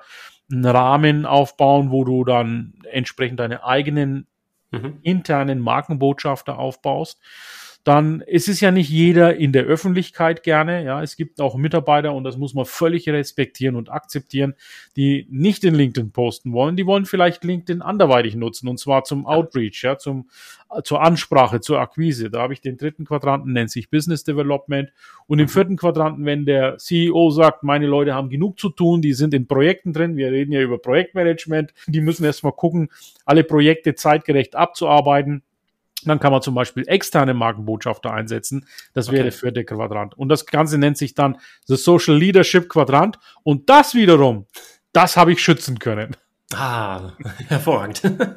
einen 0.50 0.64
Rahmen 0.64 1.26
aufbauen, 1.26 1.90
wo 1.90 2.04
du 2.04 2.24
dann 2.24 2.74
entsprechend 2.90 3.40
deine 3.40 3.64
eigenen 3.64 4.26
mhm. 4.70 4.98
internen 5.02 5.60
Markenbotschafter 5.60 6.58
aufbaust 6.58 7.20
dann 7.84 8.20
ist 8.20 8.48
es 8.48 8.60
ja 8.60 8.70
nicht 8.70 8.90
jeder 8.90 9.36
in 9.36 9.52
der 9.52 9.64
Öffentlichkeit 9.64 10.42
gerne. 10.42 10.84
Ja, 10.84 11.02
es 11.02 11.16
gibt 11.16 11.40
auch 11.40 11.56
Mitarbeiter 11.56 12.12
und 12.12 12.24
das 12.24 12.36
muss 12.36 12.52
man 12.52 12.66
völlig 12.66 13.08
respektieren 13.08 13.74
und 13.74 13.90
akzeptieren, 13.90 14.54
die 14.96 15.26
nicht 15.30 15.64
in 15.64 15.74
LinkedIn 15.74 16.12
posten 16.12 16.52
wollen. 16.52 16.76
Die 16.76 16.86
wollen 16.86 17.06
vielleicht 17.06 17.42
LinkedIn 17.42 17.80
anderweitig 17.80 18.34
nutzen 18.34 18.68
und 18.68 18.78
zwar 18.78 19.04
zum 19.04 19.24
Outreach, 19.24 19.82
ja, 19.82 19.96
zum, 19.96 20.28
zur 20.84 21.00
Ansprache, 21.02 21.60
zur 21.60 21.80
Akquise. 21.80 22.30
Da 22.30 22.42
habe 22.42 22.52
ich 22.52 22.60
den 22.60 22.76
dritten 22.76 23.06
Quadranten, 23.06 23.54
nennt 23.54 23.70
sich 23.70 23.88
Business 23.88 24.24
Development. 24.24 24.92
Und 25.26 25.38
im 25.38 25.46
mhm. 25.46 25.48
vierten 25.48 25.76
Quadranten, 25.76 26.26
wenn 26.26 26.44
der 26.44 26.76
CEO 26.76 27.30
sagt, 27.30 27.62
meine 27.62 27.86
Leute 27.86 28.14
haben 28.14 28.28
genug 28.28 28.60
zu 28.60 28.68
tun, 28.68 29.00
die 29.00 29.14
sind 29.14 29.32
in 29.32 29.46
Projekten 29.46 29.94
drin, 29.94 30.18
wir 30.18 30.30
reden 30.30 30.52
ja 30.52 30.60
über 30.60 30.76
Projektmanagement, 30.76 31.72
die 31.86 32.02
müssen 32.02 32.24
erstmal 32.24 32.52
gucken, 32.52 32.90
alle 33.24 33.42
Projekte 33.42 33.94
zeitgerecht 33.94 34.54
abzuarbeiten 34.54 35.42
Dann 36.04 36.20
kann 36.20 36.32
man 36.32 36.42
zum 36.42 36.54
Beispiel 36.54 36.84
externe 36.86 37.34
Markenbotschafter 37.34 38.12
einsetzen. 38.12 38.66
Das 38.94 39.10
wäre 39.10 39.24
der 39.24 39.32
vierte 39.32 39.64
Quadrant. 39.64 40.16
Und 40.16 40.28
das 40.28 40.46
Ganze 40.46 40.78
nennt 40.78 40.98
sich 40.98 41.14
dann 41.14 41.38
The 41.66 41.76
Social 41.76 42.16
Leadership 42.16 42.68
Quadrant. 42.68 43.18
Und 43.42 43.68
das 43.68 43.94
wiederum, 43.94 44.46
das 44.92 45.16
habe 45.16 45.32
ich 45.32 45.42
schützen 45.42 45.78
können. 45.78 46.16
Ah, 46.52 47.12
hervorragend. 47.48 48.02
Und 48.04 48.36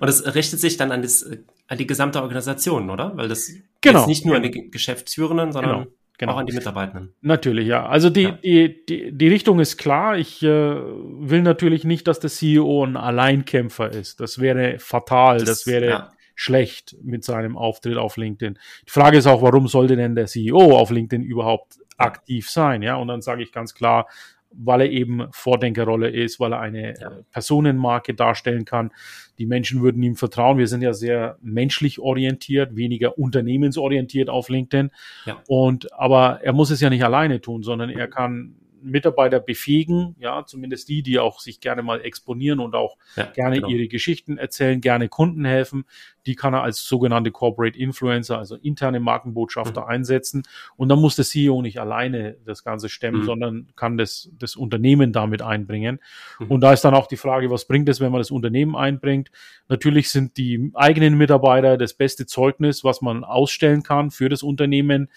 das 0.00 0.34
richtet 0.34 0.60
sich 0.60 0.76
dann 0.76 0.92
an, 0.92 1.02
das, 1.02 1.28
an 1.68 1.78
die 1.78 1.86
gesamte 1.86 2.22
Organisation, 2.22 2.88
oder? 2.88 3.16
Weil 3.16 3.28
das 3.28 3.50
genau. 3.80 4.06
nicht 4.06 4.24
nur 4.24 4.36
an 4.36 4.42
die 4.42 4.70
Geschäftsführenden, 4.70 5.52
sondern 5.52 5.80
genau. 5.80 5.92
Genau. 6.20 6.34
Auch 6.34 6.36
an 6.36 6.44
die 6.44 6.52
Mitarbeitenden. 6.52 7.14
Natürlich, 7.22 7.66
ja. 7.66 7.86
Also 7.86 8.10
die, 8.10 8.24
ja. 8.24 8.32
die, 8.32 8.84
die, 8.84 9.10
die 9.10 9.28
Richtung 9.28 9.58
ist 9.58 9.78
klar. 9.78 10.18
Ich 10.18 10.42
äh, 10.42 10.46
will 10.46 11.40
natürlich 11.40 11.84
nicht, 11.84 12.06
dass 12.06 12.20
der 12.20 12.28
CEO 12.28 12.84
ein 12.84 12.98
Alleinkämpfer 12.98 13.90
ist. 13.90 14.20
Das 14.20 14.38
wäre 14.38 14.78
fatal. 14.78 15.38
Das, 15.38 15.48
das 15.48 15.66
wäre 15.66 15.88
ja 15.88 16.10
schlecht 16.40 16.96
mit 17.02 17.22
seinem 17.22 17.58
Auftritt 17.58 17.98
auf 17.98 18.16
LinkedIn. 18.16 18.58
Die 18.86 18.90
Frage 18.90 19.18
ist 19.18 19.26
auch, 19.26 19.42
warum 19.42 19.68
sollte 19.68 19.94
denn 19.94 20.14
der 20.14 20.24
CEO 20.24 20.74
auf 20.74 20.90
LinkedIn 20.90 21.22
überhaupt 21.22 21.80
aktiv 21.98 22.48
sein? 22.48 22.80
Ja, 22.80 22.96
und 22.96 23.08
dann 23.08 23.20
sage 23.20 23.42
ich 23.42 23.52
ganz 23.52 23.74
klar, 23.74 24.06
weil 24.50 24.80
er 24.80 24.90
eben 24.90 25.26
Vordenkerrolle 25.32 26.08
ist, 26.08 26.40
weil 26.40 26.54
er 26.54 26.60
eine 26.60 26.94
ja. 26.98 27.10
Personenmarke 27.30 28.14
darstellen 28.14 28.64
kann. 28.64 28.90
Die 29.38 29.44
Menschen 29.44 29.82
würden 29.82 30.02
ihm 30.02 30.16
vertrauen. 30.16 30.56
Wir 30.56 30.66
sind 30.66 30.80
ja 30.80 30.94
sehr 30.94 31.36
menschlich 31.42 32.00
orientiert, 32.00 32.74
weniger 32.74 33.18
unternehmensorientiert 33.18 34.30
auf 34.30 34.48
LinkedIn. 34.48 34.90
Ja. 35.26 35.42
Und 35.46 35.92
aber 35.92 36.40
er 36.42 36.54
muss 36.54 36.70
es 36.70 36.80
ja 36.80 36.88
nicht 36.88 37.04
alleine 37.04 37.42
tun, 37.42 37.62
sondern 37.62 37.90
er 37.90 38.08
kann 38.08 38.54
Mitarbeiter 38.82 39.40
befähigen, 39.40 40.16
ja, 40.18 40.44
zumindest 40.46 40.88
die, 40.88 41.02
die 41.02 41.18
auch 41.18 41.40
sich 41.40 41.60
gerne 41.60 41.82
mal 41.82 42.00
exponieren 42.00 42.60
und 42.60 42.74
auch 42.74 42.96
ja, 43.16 43.24
gerne 43.26 43.56
genau. 43.56 43.68
ihre 43.68 43.88
Geschichten 43.88 44.38
erzählen, 44.38 44.80
gerne 44.80 45.08
Kunden 45.08 45.44
helfen. 45.44 45.84
Die 46.26 46.34
kann 46.34 46.54
er 46.54 46.62
als 46.62 46.84
sogenannte 46.84 47.30
Corporate 47.30 47.78
Influencer, 47.78 48.38
also 48.38 48.56
interne 48.56 49.00
Markenbotschafter 49.00 49.82
mhm. 49.82 49.88
einsetzen. 49.88 50.42
Und 50.76 50.88
dann 50.88 51.00
muss 51.00 51.16
der 51.16 51.24
CEO 51.24 51.62
nicht 51.62 51.80
alleine 51.80 52.36
das 52.44 52.62
Ganze 52.62 52.88
stemmen, 52.88 53.22
mhm. 53.22 53.26
sondern 53.26 53.66
kann 53.76 53.96
das, 53.96 54.30
das 54.38 54.56
Unternehmen 54.56 55.12
damit 55.12 55.42
einbringen. 55.42 56.00
Mhm. 56.38 56.46
Und 56.48 56.60
da 56.60 56.72
ist 56.72 56.82
dann 56.82 56.94
auch 56.94 57.06
die 57.06 57.16
Frage, 57.16 57.50
was 57.50 57.66
bringt 57.66 57.88
es, 57.88 58.00
wenn 58.00 58.12
man 58.12 58.20
das 58.20 58.30
Unternehmen 58.30 58.76
einbringt? 58.76 59.30
Natürlich 59.68 60.10
sind 60.10 60.36
die 60.36 60.70
eigenen 60.74 61.16
Mitarbeiter 61.16 61.78
das 61.78 61.94
beste 61.94 62.26
Zeugnis, 62.26 62.84
was 62.84 63.00
man 63.00 63.24
ausstellen 63.24 63.82
kann 63.82 64.10
für 64.10 64.28
das 64.28 64.42
Unternehmen. 64.42 65.08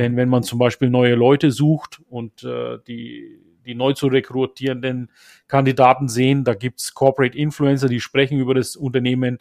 Denn 0.00 0.16
wenn 0.16 0.30
man 0.30 0.42
zum 0.42 0.58
Beispiel 0.58 0.88
neue 0.88 1.14
Leute 1.14 1.50
sucht 1.50 2.00
und 2.08 2.42
äh, 2.42 2.78
die, 2.88 3.38
die 3.66 3.74
neu 3.74 3.92
zu 3.92 4.06
rekrutierenden 4.06 5.10
Kandidaten 5.46 6.08
sehen, 6.08 6.42
da 6.42 6.54
gibt's 6.54 6.94
Corporate 6.94 7.36
Influencer, 7.36 7.86
die 7.86 8.00
sprechen 8.00 8.38
über 8.38 8.54
das 8.54 8.76
Unternehmen 8.76 9.40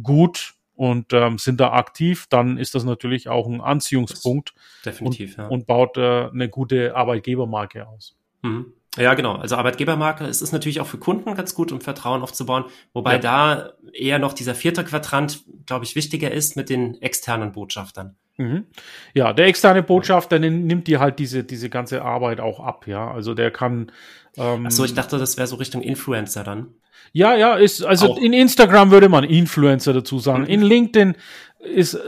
gut 0.00 0.54
und 0.76 1.12
ähm, 1.12 1.38
sind 1.38 1.58
da 1.58 1.72
aktiv, 1.72 2.28
dann 2.28 2.56
ist 2.56 2.76
das 2.76 2.84
natürlich 2.84 3.28
auch 3.28 3.48
ein 3.48 3.60
Anziehungspunkt 3.60 4.54
definitiv, 4.84 5.38
und, 5.38 5.42
ja. 5.42 5.48
und 5.48 5.66
baut 5.66 5.96
äh, 5.96 6.28
eine 6.28 6.48
gute 6.48 6.94
Arbeitgebermarke 6.94 7.88
aus. 7.88 8.16
Mhm. 8.42 8.74
Ja, 8.96 9.14
genau. 9.14 9.34
Also 9.34 9.56
Arbeitgebermarke, 9.56 10.24
es 10.24 10.40
ist 10.40 10.52
natürlich 10.52 10.80
auch 10.80 10.86
für 10.86 10.98
Kunden 10.98 11.34
ganz 11.34 11.52
gut, 11.52 11.72
um 11.72 11.80
Vertrauen 11.80 12.22
aufzubauen, 12.22 12.66
wobei 12.92 13.14
ja. 13.14 13.18
da 13.18 13.72
eher 13.92 14.20
noch 14.20 14.34
dieser 14.34 14.54
vierte 14.54 14.84
Quadrant, 14.84 15.42
glaube 15.66 15.84
ich, 15.84 15.96
wichtiger 15.96 16.30
ist 16.30 16.54
mit 16.54 16.70
den 16.70 17.02
externen 17.02 17.50
Botschaftern. 17.50 18.14
Mhm. 18.38 18.66
Ja, 19.14 19.32
der 19.32 19.46
externe 19.46 19.82
Botschafter 19.82 20.38
nimmt 20.38 20.86
dir 20.88 21.00
halt 21.00 21.18
diese, 21.18 21.44
diese 21.44 21.70
ganze 21.70 22.02
Arbeit 22.02 22.40
auch 22.40 22.60
ab, 22.60 22.86
ja. 22.86 23.10
Also 23.10 23.34
der 23.34 23.50
kann. 23.50 23.92
Ähm, 24.36 24.64
Ach 24.66 24.70
so, 24.70 24.84
ich 24.84 24.94
dachte, 24.94 25.18
das 25.18 25.36
wäre 25.36 25.46
so 25.46 25.56
Richtung 25.56 25.82
Influencer 25.82 26.44
dann. 26.44 26.68
Ja, 27.12 27.34
ja, 27.34 27.54
ist, 27.54 27.82
also 27.82 28.12
auch. 28.12 28.18
in 28.18 28.32
Instagram 28.32 28.90
würde 28.90 29.08
man 29.08 29.24
Influencer 29.24 29.94
dazu 29.94 30.18
sagen. 30.18 30.42
Mhm. 30.42 30.48
In 30.48 30.62
LinkedIn 30.62 31.14
ist, 31.60 31.94
äh, 31.94 31.98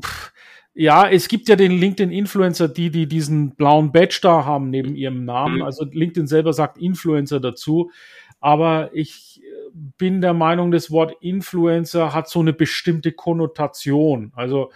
pff, 0.00 0.32
ja, 0.74 1.08
es 1.08 1.28
gibt 1.28 1.48
ja 1.48 1.56
den 1.56 1.72
LinkedIn-Influencer, 1.72 2.68
die, 2.68 2.90
die 2.90 3.06
diesen 3.06 3.56
blauen 3.56 3.92
Badge 3.92 4.20
da 4.22 4.44
haben 4.44 4.70
neben 4.70 4.94
ihrem 4.94 5.24
Namen. 5.24 5.56
Mhm. 5.56 5.62
Also 5.62 5.84
LinkedIn 5.84 6.26
selber 6.26 6.52
sagt 6.52 6.78
Influencer 6.78 7.40
dazu. 7.40 7.90
Aber 8.40 8.90
ich 8.94 9.42
bin 9.98 10.20
der 10.20 10.34
Meinung, 10.34 10.70
das 10.70 10.90
Wort 10.90 11.16
Influencer 11.20 12.12
hat 12.12 12.28
so 12.28 12.40
eine 12.40 12.52
bestimmte 12.52 13.12
Konnotation. 13.12 14.32
Also 14.34 14.70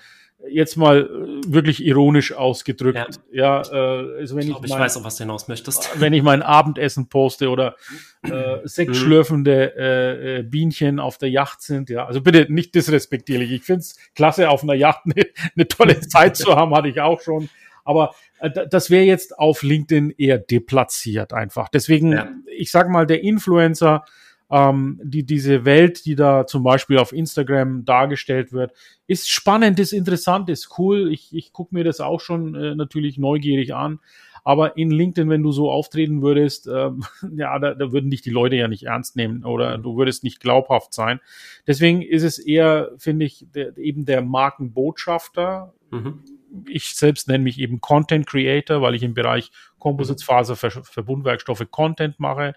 jetzt 0.49 0.77
mal 0.77 1.03
äh, 1.03 1.53
wirklich 1.53 1.85
ironisch 1.85 2.33
ausgedrückt. 2.33 3.21
Ja, 3.33 3.63
ja 3.63 3.73
äh, 3.73 4.19
also 4.21 4.37
wenn 4.37 4.43
ich, 4.43 4.51
ich, 4.51 4.55
mein, 4.55 4.65
ich 4.65 4.79
weiß 4.79 4.97
auch, 4.99 5.05
was 5.05 5.17
du 5.17 5.25
hinaus 5.25 5.49
möchtest. 5.49 5.91
Wenn 6.01 6.13
ich 6.13 6.23
mein 6.23 6.43
Abendessen 6.43 7.09
poste 7.09 7.49
oder 7.49 7.77
äh, 8.23 8.59
sektschlürfende 8.65 9.73
mhm. 9.75 9.81
äh, 9.81 10.39
äh, 10.39 10.43
Bienchen 10.43 11.01
auf 11.01 11.19
der 11.19 11.31
Yacht 11.31 11.63
sind, 11.63 11.91
ja, 11.91 12.07
also 12.07 12.21
bitte 12.21 12.47
nicht 12.53 12.75
disrespektierlich. 12.75 13.51
Ich 13.51 13.63
find's 13.63 13.97
klasse, 14.15 14.51
auf 14.51 14.63
einer 14.63 14.75
Yacht 14.75 15.03
eine, 15.05 15.27
eine 15.55 15.69
tolle 15.69 16.01
Zeit 16.09 16.37
zu 16.37 16.55
haben, 16.55 16.75
hatte 16.75 16.89
ich 16.89 17.01
auch 17.01 17.21
schon. 17.21 17.49
Aber 17.85 18.15
äh, 18.41 18.51
das 18.69 18.91
wäre 18.91 19.05
jetzt 19.05 19.39
auf 19.39 19.63
LinkedIn 19.63 20.15
eher 20.19 20.39
deplatziert 20.39 21.33
einfach. 21.33 21.69
Deswegen, 21.69 22.13
ja. 22.13 22.29
ich 22.47 22.71
sag 22.71 22.89
mal, 22.89 23.07
der 23.07 23.23
Influencer 23.23 24.05
ähm, 24.51 25.01
die, 25.03 25.25
diese 25.25 25.65
Welt, 25.65 26.07
die 26.07 26.15
da 26.15 26.47
zum 26.47 26.63
Beispiel 26.63 26.99
auf 26.99 27.13
Instagram 27.13 27.85
dargestellt 27.85 28.53
wird, 28.53 28.73
ist 29.07 29.29
spannend, 29.29 29.79
ist 29.81 29.93
interessant, 29.93 30.49
ist 30.49 30.79
cool. 30.79 31.13
Ich, 31.13 31.35
ich 31.35 31.53
gucke 31.53 31.75
mir 31.75 31.85
das 31.85 32.01
auch 32.01 32.21
schon 32.21 32.55
äh, 32.55 32.75
natürlich 32.75 33.19
neugierig 33.19 33.75
an. 33.75 34.01
Aber 34.47 34.77
in 34.77 34.93
LinkedIn, 34.93 35.29
wenn 35.29 35.43
du 35.43 35.51
so 35.51 35.73
auftreten 35.73 36.23
würdest, 36.23 36.69
ähm, 36.69 37.03
ja, 37.37 37.59
da, 37.59 37.75
da 37.75 37.91
würden 37.91 38.11
dich 38.11 38.23
die 38.23 38.31
Leute 38.31 38.55
ja 38.55 38.69
nicht 38.69 38.85
ernst 38.85 39.17
nehmen 39.17 39.45
oder 39.45 39.77
du 39.77 39.97
würdest 39.97 40.23
nicht 40.23 40.39
glaubhaft 40.39 40.95
sein. 40.95 41.19
Deswegen 41.67 42.01
ist 42.01 42.23
es 42.23 42.39
eher, 42.39 42.93
finde 42.97 43.27
ich, 43.27 43.49
der, 43.53 43.77
eben 43.77 44.05
der 44.05 44.23
Markenbotschafter. 44.23 45.75
Mhm. 45.91 46.23
Ich 46.69 46.95
selbst 46.95 47.27
nenne 47.27 47.43
mich 47.43 47.59
eben 47.59 47.81
Content 47.81 48.29
Creator, 48.29 48.81
weil 48.81 48.95
ich 48.95 49.03
im 49.03 49.15
Bereich 49.15 49.51
Composites, 49.81 50.23
Faser, 50.23 50.55
Verbundwerkstoffe 50.55 51.67
Content 51.73 52.21
mache. 52.21 52.55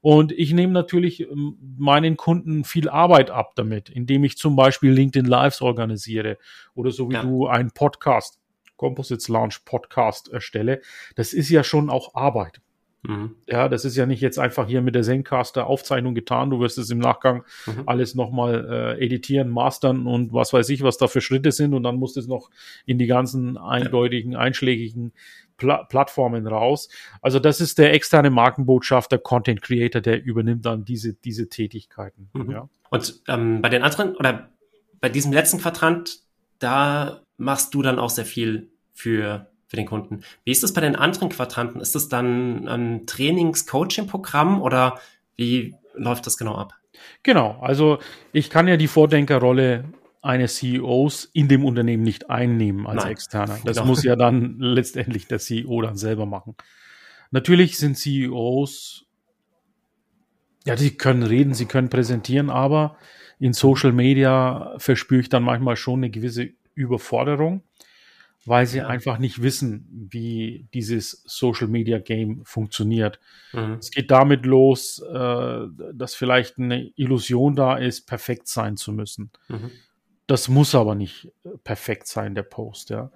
Und 0.00 0.32
ich 0.32 0.52
nehme 0.52 0.72
natürlich 0.72 1.20
ähm, 1.20 1.56
meinen 1.76 2.16
Kunden 2.16 2.64
viel 2.64 2.88
Arbeit 2.88 3.30
ab 3.30 3.52
damit, 3.56 3.90
indem 3.90 4.24
ich 4.24 4.36
zum 4.36 4.56
Beispiel 4.56 4.92
LinkedIn 4.92 5.26
Lives 5.26 5.60
organisiere 5.60 6.38
oder 6.74 6.90
so 6.90 7.08
wie 7.10 7.14
ja. 7.14 7.22
du 7.22 7.46
einen 7.46 7.70
Podcast, 7.72 8.38
Composites 8.76 9.28
Launch 9.28 9.64
Podcast 9.64 10.28
erstelle. 10.28 10.80
Das 11.16 11.32
ist 11.32 11.48
ja 11.48 11.64
schon 11.64 11.90
auch 11.90 12.14
Arbeit. 12.14 12.60
Mhm. 13.02 13.36
Ja, 13.46 13.68
das 13.68 13.84
ist 13.84 13.96
ja 13.96 14.06
nicht 14.06 14.20
jetzt 14.20 14.38
einfach 14.38 14.66
hier 14.66 14.82
mit 14.82 14.94
der 14.94 15.02
Zencaster 15.02 15.66
Aufzeichnung 15.66 16.14
getan. 16.14 16.50
Du 16.50 16.60
wirst 16.60 16.78
es 16.78 16.90
im 16.90 16.98
Nachgang 16.98 17.44
mhm. 17.66 17.84
alles 17.86 18.14
nochmal 18.14 18.96
äh, 18.98 19.04
editieren, 19.04 19.48
mastern 19.48 20.06
und 20.06 20.32
was 20.32 20.52
weiß 20.52 20.68
ich, 20.70 20.82
was 20.82 20.98
da 20.98 21.06
für 21.06 21.20
Schritte 21.20 21.52
sind. 21.52 21.74
Und 21.74 21.84
dann 21.84 21.96
muss 21.96 22.16
es 22.16 22.26
noch 22.26 22.50
in 22.86 22.98
die 22.98 23.06
ganzen 23.06 23.56
eindeutigen, 23.56 24.34
einschlägigen 24.34 25.12
Pla 25.58 25.84
Plattformen 25.84 26.46
raus. 26.46 26.88
Also 27.20 27.38
das 27.38 27.60
ist 27.60 27.78
der 27.78 27.92
externe 27.92 28.30
Markenbotschafter, 28.30 29.18
Content 29.18 29.60
Creator, 29.60 30.00
der 30.00 30.24
übernimmt 30.24 30.64
dann 30.64 30.86
diese, 30.86 31.12
diese 31.12 31.50
Tätigkeiten. 31.50 32.30
Mhm. 32.32 32.50
Ja. 32.50 32.68
Und 32.88 33.20
ähm, 33.28 33.60
bei 33.60 33.68
den 33.68 33.82
anderen 33.82 34.16
oder 34.16 34.48
bei 35.00 35.10
diesem 35.10 35.32
letzten 35.32 35.58
Quadrant, 35.58 36.20
da 36.58 37.20
machst 37.36 37.74
du 37.74 37.82
dann 37.82 37.98
auch 37.98 38.10
sehr 38.10 38.24
viel 38.24 38.70
für 38.94 39.46
für 39.68 39.76
den 39.76 39.86
Kunden. 39.86 40.22
Wie 40.44 40.50
ist 40.50 40.62
das 40.62 40.72
bei 40.72 40.80
den 40.80 40.96
anderen 40.96 41.28
Quadranten? 41.28 41.80
Ist 41.80 41.94
das 41.94 42.08
dann 42.08 42.66
ein 42.66 43.06
Trainings-Coaching-Programm 43.06 44.62
oder 44.62 44.98
wie 45.36 45.74
läuft 45.94 46.26
das 46.26 46.38
genau 46.38 46.54
ab? 46.54 46.72
Genau, 47.22 47.58
also 47.60 47.98
ich 48.32 48.50
kann 48.50 48.66
ja 48.66 48.76
die 48.76 48.88
Vordenkerrolle 48.88 49.84
eines 50.22 50.56
CEOs 50.56 51.24
in 51.32 51.48
dem 51.48 51.64
Unternehmen 51.64 52.02
nicht 52.02 52.30
einnehmen 52.30 52.86
als 52.86 53.04
Nein, 53.04 53.12
Externer. 53.12 53.58
Das 53.64 53.76
genau. 53.76 53.86
muss 53.86 54.02
ja 54.02 54.16
dann 54.16 54.58
letztendlich 54.58 55.26
der 55.26 55.38
CEO 55.38 55.82
dann 55.82 55.96
selber 55.96 56.26
machen. 56.26 56.56
Natürlich 57.30 57.78
sind 57.78 57.96
CEOs, 57.96 59.06
ja, 60.64 60.76
sie 60.76 60.96
können 60.96 61.22
reden, 61.22 61.54
sie 61.54 61.66
können 61.66 61.88
präsentieren, 61.88 62.50
aber 62.50 62.96
in 63.38 63.52
Social 63.52 63.92
Media 63.92 64.74
verspüre 64.78 65.20
ich 65.20 65.28
dann 65.28 65.42
manchmal 65.42 65.76
schon 65.76 66.00
eine 66.00 66.10
gewisse 66.10 66.50
Überforderung, 66.74 67.62
weil 68.44 68.66
sie 68.66 68.78
ja. 68.78 68.86
einfach 68.86 69.18
nicht 69.18 69.42
wissen, 69.42 70.08
wie 70.10 70.66
dieses 70.74 71.22
Social 71.26 71.68
Media 71.68 71.98
Game 71.98 72.44
funktioniert. 72.44 73.20
Mhm. 73.52 73.76
Es 73.78 73.90
geht 73.90 74.10
damit 74.10 74.46
los, 74.46 75.00
äh, 75.00 75.66
dass 75.92 76.14
vielleicht 76.14 76.58
eine 76.58 76.90
Illusion 76.96 77.54
da 77.54 77.76
ist, 77.76 78.06
perfekt 78.06 78.48
sein 78.48 78.76
zu 78.76 78.92
müssen. 78.92 79.30
Mhm. 79.48 79.70
Das 80.28 80.48
muss 80.48 80.74
aber 80.76 80.94
nicht 80.94 81.32
äh, 81.44 81.48
perfekt 81.64 82.06
sein, 82.06 82.36
der 82.36 82.44
Post, 82.44 82.90
ja. 82.90 83.10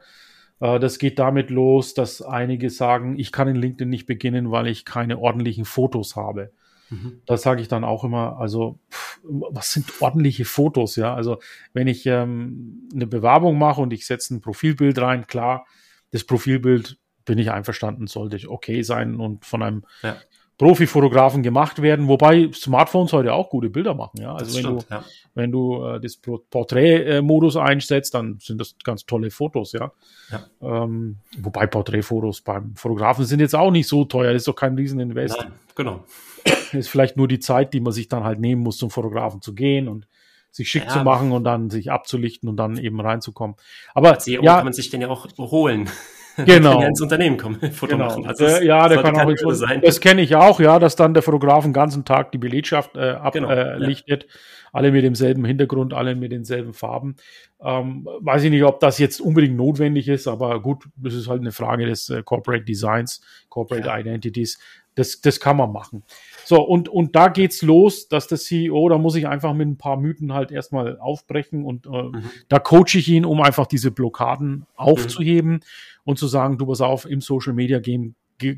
Äh, 0.58 0.80
das 0.80 0.98
geht 0.98 1.20
damit 1.20 1.50
los, 1.50 1.94
dass 1.94 2.22
einige 2.22 2.70
sagen, 2.70 3.18
ich 3.18 3.30
kann 3.30 3.46
in 3.46 3.56
LinkedIn 3.56 3.88
nicht 3.88 4.06
beginnen, 4.06 4.50
weil 4.50 4.66
ich 4.66 4.84
keine 4.84 5.18
ordentlichen 5.18 5.64
Fotos 5.64 6.16
habe. 6.16 6.50
Mhm. 6.90 7.20
Das 7.26 7.42
sage 7.42 7.60
ich 7.60 7.68
dann 7.68 7.84
auch 7.84 8.02
immer, 8.02 8.38
also 8.38 8.80
pff, 8.90 9.20
was 9.22 9.72
sind 9.72 10.00
ordentliche 10.00 10.44
Fotos, 10.44 10.96
ja? 10.96 11.14
Also 11.14 11.38
wenn 11.74 11.86
ich 11.86 12.06
ähm, 12.06 12.88
eine 12.92 13.06
Bewerbung 13.06 13.58
mache 13.58 13.80
und 13.80 13.92
ich 13.92 14.06
setze 14.06 14.34
ein 14.34 14.40
Profilbild 14.40 14.98
rein, 14.98 15.26
klar, 15.26 15.66
das 16.10 16.24
Profilbild 16.24 16.98
bin 17.24 17.38
ich 17.38 17.50
einverstanden, 17.52 18.06
sollte 18.06 18.50
okay 18.50 18.82
sein 18.82 19.20
und 19.20 19.44
von 19.44 19.62
einem 19.62 19.84
ja 20.02 20.16
Profifotografen 20.62 21.42
gemacht 21.42 21.82
werden, 21.82 22.06
wobei 22.06 22.48
Smartphones 22.54 23.12
heute 23.12 23.32
auch 23.34 23.50
gute 23.50 23.68
Bilder 23.68 23.94
machen. 23.94 24.20
Ja, 24.20 24.36
also 24.36 24.54
wenn 24.54 24.62
stimmt, 24.62 24.82
du 24.88 24.94
ja. 24.94 25.04
wenn 25.34 25.50
du 25.50 25.84
äh, 25.84 26.00
das 26.00 26.18
Porträtmodus 26.18 27.56
einsetzt, 27.56 28.14
dann 28.14 28.38
sind 28.40 28.60
das 28.60 28.76
ganz 28.84 29.04
tolle 29.04 29.32
Fotos. 29.32 29.72
Ja, 29.72 29.90
ja. 30.30 30.44
Ähm, 30.84 31.16
wobei 31.36 31.66
Porträtfotos 31.66 32.42
beim 32.42 32.76
Fotografen 32.76 33.24
sind 33.24 33.40
jetzt 33.40 33.56
auch 33.56 33.72
nicht 33.72 33.88
so 33.88 34.04
teuer. 34.04 34.32
Das 34.32 34.42
ist 34.42 34.46
doch 34.46 34.54
kein 34.54 34.76
Rieseninvest. 34.76 35.36
Nein, 35.36 35.52
genau. 35.74 36.04
ist 36.72 36.88
vielleicht 36.88 37.16
nur 37.16 37.26
die 37.26 37.40
Zeit, 37.40 37.74
die 37.74 37.80
man 37.80 37.92
sich 37.92 38.06
dann 38.06 38.22
halt 38.22 38.38
nehmen 38.38 38.62
muss, 38.62 38.76
zum 38.76 38.90
Fotografen 38.90 39.42
zu 39.42 39.56
gehen 39.56 39.88
und 39.88 40.06
sich 40.52 40.68
schick 40.68 40.84
ja. 40.84 40.90
zu 40.90 41.00
machen 41.00 41.32
und 41.32 41.42
dann 41.42 41.70
sich 41.70 41.90
abzulichten 41.90 42.48
und 42.48 42.56
dann 42.56 42.78
eben 42.78 43.00
reinzukommen. 43.00 43.56
Aber 43.94 44.12
Als 44.12 44.26
ja, 44.26 44.40
kann 44.40 44.64
man 44.64 44.72
sich 44.72 44.90
den 44.90 45.00
ja 45.00 45.08
auch 45.08 45.26
holen. 45.38 45.90
Genau. 46.46 46.82
ins 46.82 47.00
Unternehmen 47.00 47.36
kommen, 47.36 47.60
Foto 47.72 47.92
genau. 47.92 48.06
machen. 48.06 48.26
Also 48.26 48.46
der, 48.46 48.64
ja, 48.64 48.88
der 48.88 49.02
kann 49.02 49.16
auch 49.16 49.28
ins, 49.28 49.58
sein. 49.58 49.80
Das 49.82 50.00
kenne 50.00 50.22
ich 50.22 50.34
auch, 50.34 50.60
ja, 50.60 50.78
dass 50.78 50.96
dann 50.96 51.14
der 51.14 51.22
Fotograf 51.22 51.64
den 51.64 51.72
ganzen 51.72 52.04
Tag 52.04 52.32
die 52.32 52.38
Belegschaft 52.38 52.96
äh, 52.96 53.10
ablichtet. 53.10 54.22
Genau, 54.22 54.32
ja. 54.32 54.68
Alle 54.74 54.90
mit 54.90 55.04
demselben 55.04 55.44
Hintergrund, 55.44 55.92
alle 55.92 56.14
mit 56.14 56.32
denselben 56.32 56.72
Farben. 56.72 57.16
Ähm, 57.62 58.08
weiß 58.20 58.44
ich 58.44 58.50
nicht, 58.50 58.64
ob 58.64 58.80
das 58.80 58.98
jetzt 58.98 59.20
unbedingt 59.20 59.56
notwendig 59.56 60.08
ist, 60.08 60.26
aber 60.26 60.60
gut, 60.62 60.84
das 60.96 61.12
ist 61.12 61.28
halt 61.28 61.42
eine 61.42 61.52
Frage 61.52 61.84
des 61.84 62.08
äh, 62.08 62.22
Corporate 62.22 62.64
Designs, 62.64 63.20
Corporate 63.50 63.86
ja. 63.86 63.98
Identities. 63.98 64.58
Das, 64.94 65.20
das 65.20 65.40
kann 65.40 65.56
man 65.56 65.72
machen. 65.72 66.02
So, 66.44 66.60
und, 66.60 66.88
und 66.88 67.16
da 67.16 67.28
geht's 67.28 67.62
los, 67.62 68.08
dass 68.08 68.28
der 68.28 68.38
CEO, 68.38 68.88
da 68.88 68.98
muss 68.98 69.14
ich 69.14 69.26
einfach 69.26 69.54
mit 69.54 69.68
ein 69.68 69.78
paar 69.78 69.96
Mythen 69.96 70.34
halt 70.34 70.50
erstmal 70.50 70.98
aufbrechen 70.98 71.64
und 71.64 71.86
äh, 71.86 72.02
mhm. 72.02 72.24
da 72.48 72.58
coache 72.58 72.98
ich 72.98 73.08
ihn, 73.08 73.24
um 73.24 73.40
einfach 73.40 73.66
diese 73.66 73.90
Blockaden 73.90 74.66
aufzuheben 74.76 75.52
mhm. 75.52 75.60
und 76.04 76.18
zu 76.18 76.26
sagen, 76.26 76.58
du 76.58 76.66
pass 76.66 76.80
auf, 76.80 77.06
im 77.06 77.20
Social 77.20 77.54
Media 77.54 77.78
Game 77.78 78.14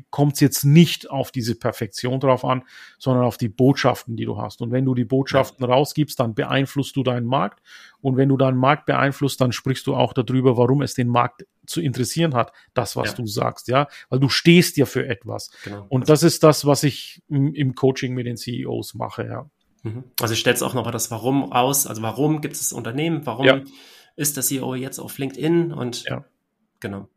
kommt 0.09 0.33
es 0.33 0.39
jetzt 0.39 0.63
nicht 0.63 1.09
auf 1.09 1.31
diese 1.31 1.55
Perfektion 1.55 2.19
drauf 2.19 2.45
an, 2.45 2.63
sondern 2.97 3.23
auf 3.23 3.37
die 3.37 3.49
Botschaften, 3.49 4.15
die 4.15 4.25
du 4.25 4.37
hast. 4.37 4.61
Und 4.61 4.71
wenn 4.71 4.85
du 4.85 4.93
die 4.95 5.05
Botschaften 5.05 5.65
ja. 5.65 5.73
rausgibst, 5.73 6.19
dann 6.19 6.35
beeinflusst 6.35 6.95
du 6.95 7.03
deinen 7.03 7.25
Markt. 7.25 7.61
Und 8.01 8.17
wenn 8.17 8.29
du 8.29 8.37
deinen 8.37 8.57
Markt 8.57 8.85
beeinflusst, 8.85 9.41
dann 9.41 9.51
sprichst 9.51 9.87
du 9.87 9.95
auch 9.95 10.13
darüber, 10.13 10.57
warum 10.57 10.81
es 10.81 10.93
den 10.93 11.07
Markt 11.07 11.45
zu 11.65 11.81
interessieren 11.81 12.33
hat, 12.35 12.51
das, 12.73 12.95
was 12.95 13.09
ja. 13.09 13.13
du 13.15 13.27
sagst, 13.27 13.67
ja, 13.67 13.87
weil 14.09 14.19
du 14.19 14.29
stehst 14.29 14.77
ja 14.77 14.85
für 14.85 15.07
etwas. 15.07 15.49
Genau. 15.63 15.85
Und 15.89 16.09
das 16.09 16.23
ist 16.23 16.43
das, 16.43 16.65
was 16.65 16.83
ich 16.83 17.23
im 17.27 17.75
Coaching 17.75 18.13
mit 18.13 18.25
den 18.27 18.37
CEOs 18.37 18.93
mache, 18.93 19.25
ja. 19.25 19.49
Mhm. 19.85 20.03
Also 20.19 20.33
ich 20.33 20.39
stellst 20.39 20.63
auch 20.63 20.73
nochmal 20.73 20.91
das 20.91 21.11
Warum 21.11 21.51
aus. 21.51 21.85
Also 21.85 22.01
warum 22.01 22.41
gibt 22.41 22.55
es 22.55 22.61
das 22.61 22.73
Unternehmen? 22.73 23.25
Warum 23.25 23.45
ja. 23.45 23.61
ist 24.15 24.35
der 24.35 24.43
CEO 24.43 24.75
jetzt 24.75 24.99
auf 24.99 25.17
LinkedIn? 25.17 25.71
Und 25.71 26.03
ja. 26.05 26.25
genau. 26.79 27.07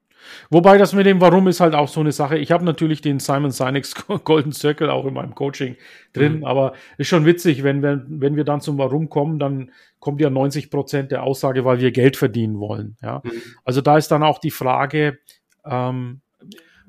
Wobei 0.50 0.78
das 0.78 0.92
mit 0.92 1.06
dem 1.06 1.20
Warum 1.20 1.48
ist 1.48 1.60
halt 1.60 1.74
auch 1.74 1.88
so 1.88 2.00
eine 2.00 2.12
Sache. 2.12 2.38
Ich 2.38 2.50
habe 2.50 2.64
natürlich 2.64 3.00
den 3.00 3.18
Simon 3.18 3.50
Sinek's 3.50 3.94
Golden 4.24 4.52
Circle 4.52 4.90
auch 4.90 5.06
in 5.06 5.14
meinem 5.14 5.34
Coaching 5.34 5.76
drin, 6.12 6.38
mhm. 6.38 6.44
aber 6.44 6.74
ist 6.96 7.08
schon 7.08 7.24
witzig, 7.24 7.62
wenn 7.62 7.82
wir, 7.82 8.04
wenn 8.08 8.36
wir 8.36 8.44
dann 8.44 8.60
zum 8.60 8.78
Warum 8.78 9.08
kommen, 9.08 9.38
dann 9.38 9.70
kommt 10.00 10.20
ja 10.20 10.30
90 10.30 10.70
Prozent 10.70 11.10
der 11.10 11.22
Aussage, 11.22 11.64
weil 11.64 11.80
wir 11.80 11.90
Geld 11.90 12.16
verdienen 12.16 12.58
wollen. 12.58 12.96
Ja, 13.02 13.20
mhm. 13.24 13.42
also 13.64 13.80
da 13.80 13.96
ist 13.96 14.08
dann 14.08 14.22
auch 14.22 14.38
die 14.38 14.50
Frage, 14.50 15.18
ähm, 15.64 16.20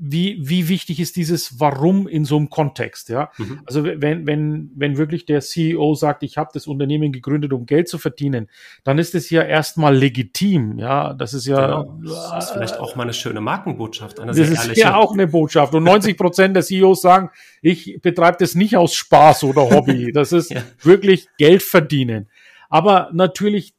wie, 0.02 0.38
wie 0.40 0.70
wichtig 0.70 1.02
ist 1.02 1.18
dieses 1.18 1.60
Warum 1.60 2.08
in 2.08 2.24
so 2.24 2.38
einem 2.38 2.50
Kontext, 2.50 3.10
ja? 3.10 3.32
Mhm. 3.38 3.62
Also 3.66 3.84
wenn, 3.84 4.26
wenn, 4.26 4.72
wenn 4.74 4.98
wirklich 4.98 5.26
der 5.26 5.42
CEO 5.42 5.94
sagt, 5.94 6.24
ich 6.24 6.38
habe 6.38 6.52
das 6.54 6.68
Unternehmen 6.68 7.12
gegründet, 7.12 7.52
um 7.52 7.66
Geld 7.66 7.90
zu 7.90 7.98
verdienen, 7.98 8.48
dann 8.86 8.98
ist 8.98 9.14
es 9.14 9.30
ja 9.30 9.42
erstmal 9.44 9.96
legitim, 9.96 10.80
ja. 10.80 11.14
Das 11.14 11.34
ist 11.34 11.46
ja. 11.46 11.82
Genau. 11.82 12.00
Das 12.02 12.46
ist 12.46 12.52
vielleicht 12.52 12.80
auch 12.80 12.96
mal 12.96 13.04
eine 13.04 13.14
schöne 13.14 13.42
Markenbotschaft. 13.42 14.22
Eine 14.22 14.32
das 14.32 14.50
ist 14.50 14.78
ja 14.78 14.96
auch 14.96 15.12
eine 15.12 15.28
Botschaft. 15.28 15.76
Und 15.76 15.84
90 15.84 16.18
Prozent 16.18 16.56
der 16.56 16.64
CEOs 16.64 17.02
sagen, 17.02 17.30
ich 17.62 18.00
betreibe 18.02 18.38
das 18.40 18.56
nicht 18.56 18.78
aus 18.78 18.94
Spaß 18.96 19.44
oder 19.44 19.70
Hobby. 19.70 20.14
Das 20.20 20.32
ist 20.32 20.52
ja. 20.52 20.64
wirklich 20.82 21.28
Geld 21.38 21.62
verdienen. 21.62 22.30
Aber 22.70 23.10
natürlich 23.14 23.74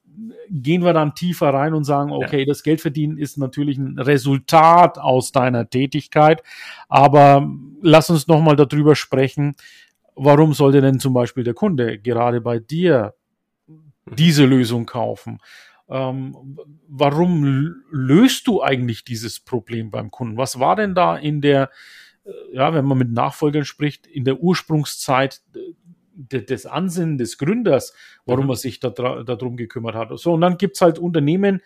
gehen 0.50 0.84
wir 0.84 0.92
dann 0.92 1.14
tiefer 1.14 1.54
rein 1.54 1.74
und 1.74 1.84
sagen, 1.84 2.10
okay, 2.10 2.40
ja. 2.40 2.44
das 2.44 2.62
Geldverdienen 2.62 3.16
ist 3.16 3.38
natürlich 3.38 3.78
ein 3.78 3.98
Resultat 3.98 4.98
aus 4.98 5.32
deiner 5.32 5.70
Tätigkeit, 5.70 6.42
aber 6.88 7.48
lass 7.82 8.10
uns 8.10 8.26
nochmal 8.26 8.56
darüber 8.56 8.96
sprechen, 8.96 9.54
warum 10.16 10.52
sollte 10.52 10.80
denn 10.80 11.00
zum 11.00 11.14
Beispiel 11.14 11.44
der 11.44 11.54
Kunde 11.54 11.98
gerade 11.98 12.40
bei 12.40 12.58
dir 12.58 13.14
diese 14.16 14.44
Lösung 14.44 14.86
kaufen? 14.86 15.38
Ähm, 15.88 16.56
warum 16.88 17.74
löst 17.90 18.46
du 18.46 18.62
eigentlich 18.62 19.04
dieses 19.04 19.40
Problem 19.40 19.90
beim 19.90 20.10
Kunden? 20.10 20.36
Was 20.36 20.60
war 20.60 20.76
denn 20.76 20.94
da 20.94 21.16
in 21.16 21.40
der, 21.40 21.70
äh, 22.24 22.30
ja, 22.52 22.72
wenn 22.74 22.84
man 22.84 22.98
mit 22.98 23.12
Nachfolgern 23.12 23.64
spricht, 23.64 24.06
in 24.06 24.24
der 24.24 24.40
Ursprungszeit 24.40 25.40
des 26.28 26.66
Ansinnen 26.66 27.18
des 27.18 27.38
Gründers, 27.38 27.94
warum 28.26 28.44
mhm. 28.44 28.50
er 28.50 28.56
sich 28.56 28.80
da, 28.80 28.90
darum 28.90 29.56
gekümmert 29.56 29.94
hat. 29.94 30.18
So, 30.18 30.34
und 30.34 30.40
dann 30.40 30.58
gibt's 30.58 30.80
halt 30.80 30.98
Unternehmen, 30.98 31.60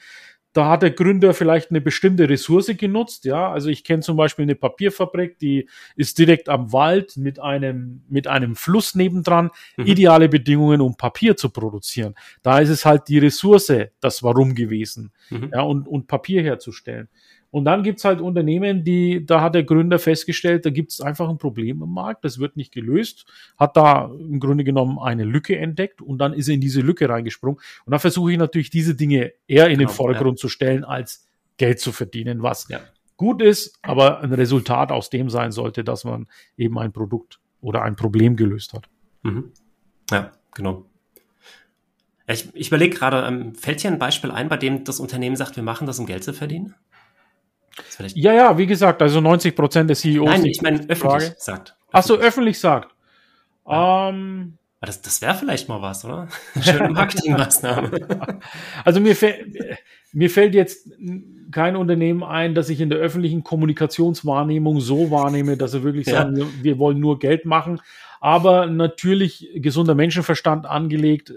da 0.55 0.69
hat 0.69 0.83
der 0.83 0.93
Gründer 0.93 1.35
vielleicht 1.35 1.71
eine 1.71 1.81
bestimmte 1.81 2.29
Ressource 2.29 2.71
genutzt, 2.79 3.25
ja. 3.25 3.51
Also 3.51 3.71
ich 3.71 3.83
kenne 3.83 4.03
zum 4.03 4.17
Beispiel 4.17 4.45
eine 4.45 4.55
Papierfabrik, 4.55 5.37
die 5.41 5.69
ist 5.97 6.17
direkt 6.17 6.49
am 6.49 6.73
Wald 6.73 7.17
mit 7.17 7.41
einem, 7.41 8.05
mit 8.09 8.29
einem 8.29 8.55
Fluss 8.55 8.95
nebendran. 8.95 9.51
Mhm. 9.77 9.87
Ideale 9.87 10.29
Bedingungen, 10.29 10.81
um 10.81 10.97
Papier 10.97 11.37
zu 11.37 11.51
produzieren. 11.51 12.15
Da 12.43 12.61
ist 12.61 12.69
es 12.69 12.85
halt 12.85 13.09
die 13.09 13.19
Ressource, 13.19 13.73
das 13.99 14.23
Warum 14.23 14.55
gewesen, 14.55 15.13
mhm. 15.29 15.51
ja, 15.53 15.63
und, 15.63 15.89
und 15.89 16.07
Papier 16.07 16.43
herzustellen. 16.43 17.09
Und 17.55 17.67
dann 17.67 17.85
gibt's 17.85 18.05
halt 18.05 18.21
Unternehmen, 18.21 18.83
die, 18.83 19.25
da 19.25 19.41
hat 19.41 19.55
der 19.55 19.63
Gründer 19.63 20.01
festgestellt, 20.01 20.67
da 20.67 20.71
gibt's 20.71 21.01
einfach 21.01 21.29
ein 21.29 21.39
Problem 21.39 21.83
im 21.83 21.89
Markt, 21.89 22.25
das 22.25 22.41
wird 22.41 22.57
nicht 22.57 22.73
gelöst, 22.73 23.27
hat 23.57 23.77
da 23.77 24.07
im 24.07 24.41
Grunde 24.41 24.65
genommen 24.65 24.99
eine 24.99 25.23
Lücke 25.23 25.57
entdeckt 25.57 26.03
und 26.03 26.19
dann 26.19 26.33
ist 26.33 26.49
er 26.49 26.55
in 26.55 26.61
diese 26.61 26.81
Lücke 26.81 27.09
reingesprungen. 27.09 27.61
Und 27.85 27.93
da 27.93 28.01
versuche 28.01 28.33
ich 28.33 28.39
natürlich 28.39 28.71
diese 28.71 28.97
Dinge 28.97 29.35
eher 29.47 29.69
in 29.69 29.79
genau, 29.79 29.89
den 29.89 29.95
Vordergrund 29.95 30.41
ja. 30.41 30.41
zu 30.41 30.49
stellen, 30.49 30.83
als 30.83 31.29
Geld 31.57 31.79
zu 31.79 31.93
verdienen, 31.93 32.43
was 32.43 32.67
ja. 32.67 32.81
gut 33.17 33.41
ist, 33.41 33.79
aber 33.83 34.19
ein 34.19 34.33
Resultat 34.33 34.91
aus 34.91 35.09
dem 35.09 35.31
sein 35.31 35.53
sollte, 35.53 35.85
dass 35.85 36.03
man 36.03 36.27
eben 36.57 36.77
ein 36.77 36.91
Produkt 36.91 37.39
oder 37.61 37.83
ein 37.83 37.95
Problem 37.95 38.35
gelöst 38.35 38.73
hat. 38.73 38.89
Mhm. 39.23 39.53
Ja, 40.11 40.33
genau. 40.55 40.87
Ich, 42.27 42.53
ich 42.53 42.67
überlege 42.67 42.97
gerade, 42.97 43.25
ähm, 43.29 43.55
fällt 43.55 43.81
hier 43.81 43.93
ein 43.93 44.01
Beispiel 44.01 44.33
ein, 44.33 44.49
bei 44.49 44.57
dem 44.57 44.83
das 44.83 44.99
Unternehmen 44.99 45.37
sagt, 45.37 45.55
wir 45.55 45.63
machen 45.63 45.87
das, 45.87 46.01
um 46.01 46.07
Geld 46.07 46.25
zu 46.25 46.33
verdienen? 46.33 46.75
Ja, 48.15 48.33
ja, 48.33 48.59
wie 48.59 48.67
gesagt, 48.67 49.03
also 49.03 49.21
90 49.21 49.55
Prozent 49.55 49.91
der 49.91 49.97
CEOs. 49.97 50.29
Nein, 50.29 50.45
ich 50.47 50.63
meine 50.63 50.79
öffentlich 50.81 50.99
Frage. 50.99 51.35
sagt. 51.39 51.77
Achso, 51.91 52.15
öffentlich 52.15 52.59
sagt. 52.59 52.95
Ja. 53.67 54.09
Ähm, 54.11 54.59
das, 54.81 55.01
das 55.01 55.23
wäre 55.23 55.35
vielleicht 55.35 55.69
mal 55.69 55.81
was, 55.81 56.05
oder? 56.05 56.29
Eine 56.55 56.65
schöne 56.65 56.89
Marketingmaßnahme. 56.91 58.41
also 58.85 59.01
mir, 59.01 59.17
mir 60.13 60.31
fällt 60.31 60.55
jetzt 60.55 60.89
kein 61.51 61.77
Unternehmen 61.77 62.23
ein, 62.23 62.55
das 62.55 62.69
ich 62.69 62.81
in 62.81 62.91
der 62.91 62.99
öffentlichen 62.99 63.45
Kommunikationswahrnehmung 63.45 64.81
so 64.81 65.11
wahrnehme, 65.11 65.57
dass 65.57 65.73
sie 65.73 65.83
wirklich 65.83 66.07
sagen, 66.07 66.37
ja. 66.37 66.45
wir, 66.45 66.65
wir 66.65 66.79
wollen 66.79 67.01
nur 67.01 67.19
Geld 67.19 67.45
machen. 67.45 67.81
Aber 68.21 68.67
natürlich 68.67 69.51
gesunder 69.57 69.95
Menschenverstand 69.95 70.67
angelegt, 70.67 71.33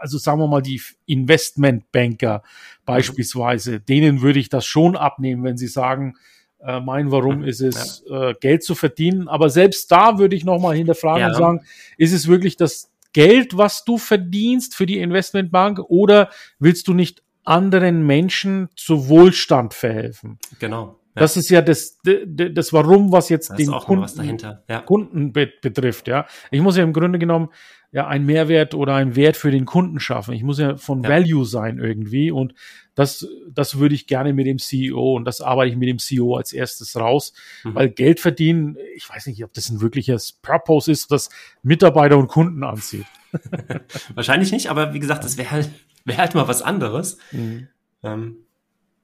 also 0.00 0.18
sagen 0.18 0.40
wir 0.40 0.46
mal 0.46 0.62
die 0.62 0.80
Investmentbanker 1.06 2.42
beispielsweise, 2.84 3.74
mhm. 3.74 3.84
denen 3.86 4.22
würde 4.22 4.38
ich 4.38 4.48
das 4.48 4.66
schon 4.66 4.96
abnehmen, 4.96 5.44
wenn 5.44 5.56
sie 5.56 5.68
sagen, 5.68 6.16
äh, 6.62 6.80
mein 6.80 7.10
Warum 7.10 7.42
ist 7.42 7.60
es, 7.60 8.04
ja. 8.08 8.30
äh, 8.30 8.34
Geld 8.40 8.62
zu 8.64 8.74
verdienen. 8.74 9.28
Aber 9.28 9.50
selbst 9.50 9.90
da 9.90 10.18
würde 10.18 10.36
ich 10.36 10.44
nochmal 10.44 10.76
hinterfragen 10.76 11.20
ja. 11.20 11.28
und 11.28 11.34
sagen, 11.34 11.60
ist 11.96 12.12
es 12.12 12.28
wirklich 12.28 12.56
das 12.56 12.90
Geld, 13.12 13.56
was 13.56 13.84
du 13.84 13.98
verdienst 13.98 14.74
für 14.74 14.86
die 14.86 14.98
Investmentbank 14.98 15.80
oder 15.80 16.30
willst 16.58 16.86
du 16.88 16.94
nicht 16.94 17.22
anderen 17.44 18.06
Menschen 18.06 18.68
zu 18.76 19.08
Wohlstand 19.08 19.74
verhelfen? 19.74 20.38
Genau. 20.58 21.00
Ja. 21.14 21.22
Das 21.22 21.36
ist 21.36 21.50
ja 21.50 21.60
das, 21.60 21.98
das 22.02 22.72
Warum, 22.72 23.10
was 23.10 23.30
jetzt 23.30 23.58
den 23.58 23.72
Kunden. 23.72 24.38
Kunden 24.86 25.32
betrifft. 25.32 26.06
Ja, 26.06 26.26
ich 26.52 26.60
muss 26.60 26.76
ja 26.76 26.84
im 26.84 26.92
Grunde 26.92 27.18
genommen 27.18 27.48
ja 27.92 28.06
einen 28.06 28.24
Mehrwert 28.24 28.74
oder 28.74 28.94
einen 28.94 29.16
Wert 29.16 29.36
für 29.36 29.50
den 29.50 29.64
Kunden 29.64 29.98
schaffen. 29.98 30.34
Ich 30.34 30.42
muss 30.42 30.58
ja 30.58 30.76
von 30.76 31.02
ja. 31.02 31.10
Value 31.10 31.44
sein 31.44 31.78
irgendwie 31.78 32.30
und 32.30 32.54
das, 32.94 33.26
das 33.50 33.78
würde 33.78 33.94
ich 33.94 34.06
gerne 34.06 34.32
mit 34.32 34.46
dem 34.46 34.58
CEO 34.58 35.16
und 35.16 35.24
das 35.24 35.40
arbeite 35.40 35.70
ich 35.70 35.76
mit 35.76 35.88
dem 35.88 35.98
CEO 35.98 36.36
als 36.36 36.52
erstes 36.52 36.96
raus, 36.96 37.32
mhm. 37.64 37.74
weil 37.74 37.88
Geld 37.88 38.20
verdienen, 38.20 38.76
ich 38.94 39.08
weiß 39.08 39.26
nicht, 39.26 39.42
ob 39.42 39.52
das 39.54 39.70
ein 39.70 39.80
wirkliches 39.80 40.32
Purpose 40.32 40.90
ist, 40.90 41.10
das 41.10 41.30
Mitarbeiter 41.62 42.18
und 42.18 42.28
Kunden 42.28 42.62
anzieht. 42.62 43.06
Wahrscheinlich 44.14 44.52
nicht, 44.52 44.68
aber 44.68 44.94
wie 44.94 45.00
gesagt, 45.00 45.24
das 45.24 45.36
wäre 45.36 45.50
halt, 45.50 45.70
wäre 46.04 46.18
halt 46.18 46.34
mal 46.34 46.46
was 46.46 46.62
anderes. 46.62 47.18
Mhm. 47.32 47.68
Ähm, 48.02 48.36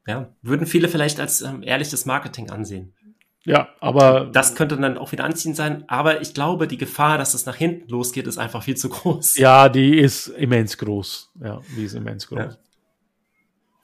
ja, 0.06 0.32
würden 0.42 0.66
viele 0.66 0.88
vielleicht 0.88 1.18
als 1.18 1.42
ähm, 1.42 1.62
ehrliches 1.62 2.06
Marketing 2.06 2.50
ansehen. 2.50 2.92
Ja, 3.46 3.68
aber. 3.80 4.28
Das 4.32 4.56
könnte 4.56 4.76
dann 4.76 4.98
auch 4.98 5.12
wieder 5.12 5.24
anziehend 5.24 5.56
sein. 5.56 5.84
Aber 5.86 6.20
ich 6.20 6.34
glaube, 6.34 6.66
die 6.66 6.78
Gefahr, 6.78 7.16
dass 7.16 7.32
es 7.32 7.46
nach 7.46 7.54
hinten 7.54 7.88
losgeht, 7.88 8.26
ist 8.26 8.38
einfach 8.38 8.64
viel 8.64 8.76
zu 8.76 8.88
groß. 8.88 9.36
Ja, 9.36 9.68
die 9.68 9.98
ist 9.98 10.26
immens 10.26 10.76
groß. 10.76 11.30
Ja, 11.40 11.60
die 11.76 11.84
ist 11.84 11.94
immens 11.94 12.26
groß. 12.26 12.38
Ja. 12.38 12.56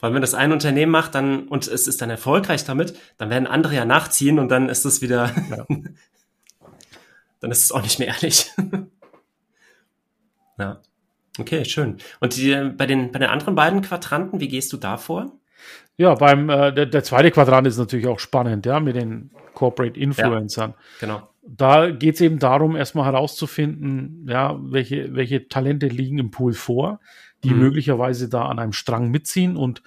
Weil 0.01 0.15
wenn 0.15 0.21
das 0.21 0.35
ein 0.35 0.51
Unternehmen 0.51 0.91
macht, 0.91 1.15
dann, 1.15 1.47
und 1.47 1.69
es 1.69 1.87
ist 1.87 2.03
dann 2.03 2.11
erfolgreich 2.11 2.65
damit, 2.65 2.99
dann 3.19 3.31
werden 3.31 3.47
andere 3.47 3.77
ja 3.77 3.85
nachziehen 3.85 4.41
und 4.41 4.49
dann 4.49 4.69
ist 4.69 4.85
es 4.85 5.01
wieder. 5.01 5.31
Ja. 5.49 5.65
dann 7.41 7.51
ist 7.53 7.63
es 7.63 7.71
auch 7.71 7.83
nicht 7.83 8.01
mehr 8.01 8.09
ehrlich. 8.09 8.51
ja. 10.59 10.81
Okay, 11.39 11.65
schön. 11.65 11.99
Und 12.19 12.37
die, 12.37 12.73
bei, 12.77 12.87
den, 12.87 13.13
bei 13.13 13.21
den 13.21 13.31
anderen 13.31 13.55
beiden 13.55 13.81
Quadranten, 13.81 14.41
wie 14.41 14.49
gehst 14.49 14.73
du 14.73 14.77
da 14.77 14.97
vor? 14.97 15.39
Ja, 15.97 16.15
beim 16.15 16.49
äh, 16.49 16.73
der, 16.73 16.87
der 16.87 17.05
zweite 17.05 17.31
Quadrant 17.31 17.67
ist 17.67 17.79
natürlich 17.79 18.07
auch 18.07 18.19
spannend, 18.19 18.67
ja, 18.67 18.81
mit 18.81 18.97
den 18.97 19.31
Corporate 19.55 19.99
Influencern. 19.99 20.71
Ja, 20.71 20.77
genau. 21.01 21.29
Da 21.45 21.91
geht 21.91 22.15
es 22.15 22.21
eben 22.21 22.39
darum, 22.39 22.77
erstmal 22.77 23.05
herauszufinden, 23.05 24.27
ja, 24.29 24.59
welche, 24.63 25.15
welche 25.15 25.49
Talente 25.49 25.89
liegen 25.89 26.19
im 26.19 26.31
Pool 26.31 26.53
vor, 26.53 27.01
die 27.43 27.51
mhm. 27.51 27.61
möglicherweise 27.61 28.29
da 28.29 28.47
an 28.47 28.59
einem 28.59 28.73
Strang 28.73 29.11
mitziehen 29.11 29.57
und 29.57 29.83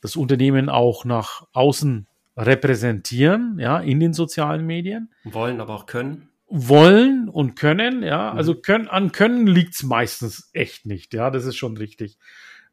das 0.00 0.16
Unternehmen 0.16 0.68
auch 0.68 1.04
nach 1.04 1.42
außen 1.52 2.06
repräsentieren, 2.36 3.58
ja, 3.58 3.78
in 3.78 4.00
den 4.00 4.12
sozialen 4.12 4.64
Medien. 4.64 5.12
Wollen, 5.24 5.60
aber 5.60 5.74
auch 5.74 5.86
können. 5.86 6.28
Wollen 6.46 7.28
und 7.28 7.56
können, 7.56 8.02
ja. 8.02 8.32
Mhm. 8.32 8.38
Also 8.38 8.54
können, 8.54 8.88
an 8.88 9.12
Können 9.12 9.46
liegt's 9.46 9.82
meistens 9.82 10.50
echt 10.52 10.86
nicht, 10.86 11.14
ja, 11.14 11.30
das 11.30 11.44
ist 11.44 11.56
schon 11.56 11.76
richtig. 11.76 12.18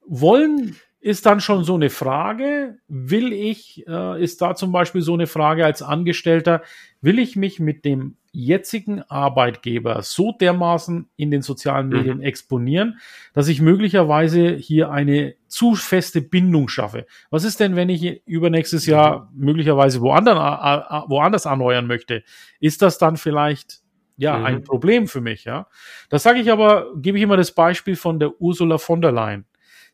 Wollen 0.06 0.76
ist 1.06 1.28
dann 1.28 1.40
schon 1.40 1.64
so 1.64 1.76
eine 1.76 1.92
Frage. 1.92 2.80
Will 2.88 3.32
ich, 3.32 3.86
äh, 3.88 4.24
ist 4.24 4.42
da 4.42 4.56
zum 4.56 4.72
Beispiel 4.72 5.02
so 5.02 5.14
eine 5.14 5.28
Frage 5.28 5.64
als 5.64 5.84
Angestellter, 5.84 6.64
will 7.00 7.20
ich 7.20 7.36
mich 7.36 7.60
mit 7.60 7.86
dem 7.86 8.18
jetzigen 8.32 9.04
Arbeitgeber 9.04 10.02
so 10.02 10.32
dermaßen 10.32 11.08
in 11.16 11.30
den 11.30 11.44
sozialen 11.44 11.90
mhm. 11.90 11.94
Medien 11.94 12.18
mhm. 12.18 12.24
exponieren, 12.24 13.00
dass 13.34 13.50
ich 13.50 13.62
möglicherweise 13.62 14.56
hier 14.56 14.90
eine 14.90 15.36
zu 15.48 15.76
feste 15.76 16.24
Bindung 16.24 16.70
schaffe. 16.70 17.06
Was 17.30 17.44
ist 17.44 17.60
denn, 17.60 17.76
wenn 17.76 17.90
ich 17.90 18.26
übernächstes 18.26 18.88
Jahr 18.88 19.30
mhm. 19.32 19.46
möglicherweise 19.46 20.02
woanders, 20.02 21.06
woanders 21.08 21.46
anheuern 21.46 21.86
möchte? 21.86 22.24
Ist 22.60 22.82
das 22.82 22.98
dann 22.98 23.18
vielleicht 23.18 23.82
ja 24.18 24.40
mhm. 24.40 24.46
ein 24.46 24.64
Problem 24.64 25.08
für 25.08 25.22
mich? 25.22 25.44
Ja, 25.44 25.68
das 26.10 26.24
sage 26.24 26.40
ich 26.40 26.52
aber, 26.52 26.88
gebe 26.96 27.20
ich 27.20 27.24
immer 27.24 27.38
das 27.38 27.52
Beispiel 27.52 27.96
von 27.96 28.20
der 28.20 28.42
Ursula 28.42 28.80
von 28.80 29.02
der 29.02 29.12
Leyen. 29.12 29.46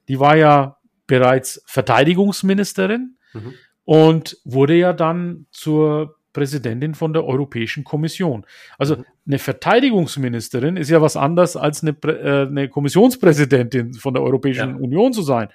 Die 0.08 0.17
war 0.17 0.38
ja 0.38 0.78
bereits 1.12 1.62
Verteidigungsministerin 1.65 3.17
mhm. 3.34 3.54
und 3.84 4.38
wurde 4.45 4.76
ja 4.76 4.93
dann 4.93 5.45
zur 5.52 6.15
Präsidentin 6.32 6.95
von 6.95 7.12
der 7.12 7.26
Europäischen 7.26 7.84
Kommission. 7.84 8.45
Also 8.78 8.95
mhm. 8.95 9.06
eine 9.28 9.38
Verteidigungsministerin 9.38 10.78
ist 10.78 10.89
ja 10.89 11.02
was 11.02 11.17
anderes 11.17 11.58
als 11.58 11.84
eine, 11.84 11.97
äh, 12.04 12.47
eine 12.47 12.69
Kommissionspräsidentin 12.69 13.93
von 13.93 14.13
der 14.13 14.24
Europäischen 14.24 14.69
ja. 14.69 14.76
Union 14.78 15.12
zu 15.12 15.21
sein. 15.21 15.50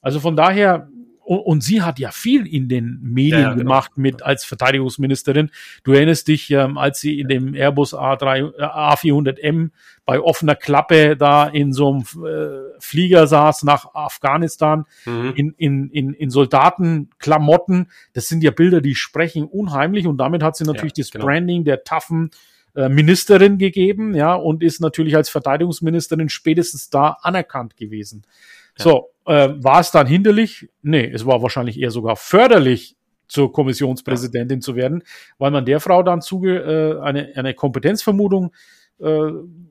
Also 0.00 0.18
von 0.18 0.34
daher 0.34 0.88
und, 1.26 1.40
und 1.40 1.64
sie 1.64 1.82
hat 1.82 1.98
ja 1.98 2.12
viel 2.12 2.46
in 2.46 2.68
den 2.68 3.00
Medien 3.02 3.40
ja, 3.40 3.48
genau. 3.50 3.62
gemacht 3.62 3.98
mit 3.98 4.22
als 4.22 4.44
Verteidigungsministerin. 4.44 5.50
Du 5.82 5.92
erinnerst 5.92 6.28
dich, 6.28 6.50
ähm, 6.52 6.78
als 6.78 7.00
sie 7.00 7.18
in 7.18 7.28
dem 7.28 7.54
Airbus 7.54 7.94
A3, 7.94 8.54
äh, 8.56 8.62
A400M 8.62 9.70
bei 10.04 10.20
offener 10.20 10.54
Klappe 10.54 11.16
da 11.16 11.48
in 11.48 11.72
so 11.72 11.88
einem 11.90 12.02
äh, 12.24 12.80
Flieger 12.80 13.26
saß 13.26 13.64
nach 13.64 13.92
Afghanistan 13.94 14.84
mhm. 15.04 15.32
in, 15.34 15.54
in, 15.58 15.90
in, 15.90 16.12
in 16.14 16.30
Soldatenklamotten. 16.30 17.90
Das 18.12 18.28
sind 18.28 18.44
ja 18.44 18.52
Bilder, 18.52 18.80
die 18.80 18.94
sprechen 18.94 19.46
unheimlich 19.46 20.06
und 20.06 20.18
damit 20.18 20.44
hat 20.44 20.56
sie 20.56 20.64
natürlich 20.64 20.96
ja, 20.96 21.02
das 21.02 21.10
genau. 21.10 21.24
Branding 21.24 21.64
der 21.64 21.82
taffen 21.82 22.30
äh, 22.76 22.88
Ministerin 22.88 23.58
gegeben, 23.58 24.14
ja, 24.14 24.34
und 24.34 24.62
ist 24.62 24.80
natürlich 24.80 25.16
als 25.16 25.28
Verteidigungsministerin 25.28 26.28
spätestens 26.28 26.88
da 26.88 27.16
anerkannt 27.22 27.76
gewesen. 27.76 28.22
Ja. 28.78 28.84
So, 28.84 29.10
äh, 29.26 29.50
war 29.56 29.80
es 29.80 29.90
dann 29.90 30.06
hinderlich? 30.06 30.68
Nee, 30.82 31.10
es 31.10 31.26
war 31.26 31.42
wahrscheinlich 31.42 31.80
eher 31.80 31.90
sogar 31.90 32.16
förderlich, 32.16 32.96
zur 33.28 33.52
Kommissionspräsidentin 33.52 34.58
ja. 34.58 34.62
zu 34.62 34.76
werden, 34.76 35.02
weil 35.38 35.50
man 35.50 35.64
der 35.64 35.80
Frau 35.80 36.02
dann 36.02 36.22
zuge 36.22 36.58
äh, 36.58 37.00
eine, 37.02 37.32
eine 37.34 37.54
Kompetenzvermutung 37.54 38.52
äh, 38.98 39.30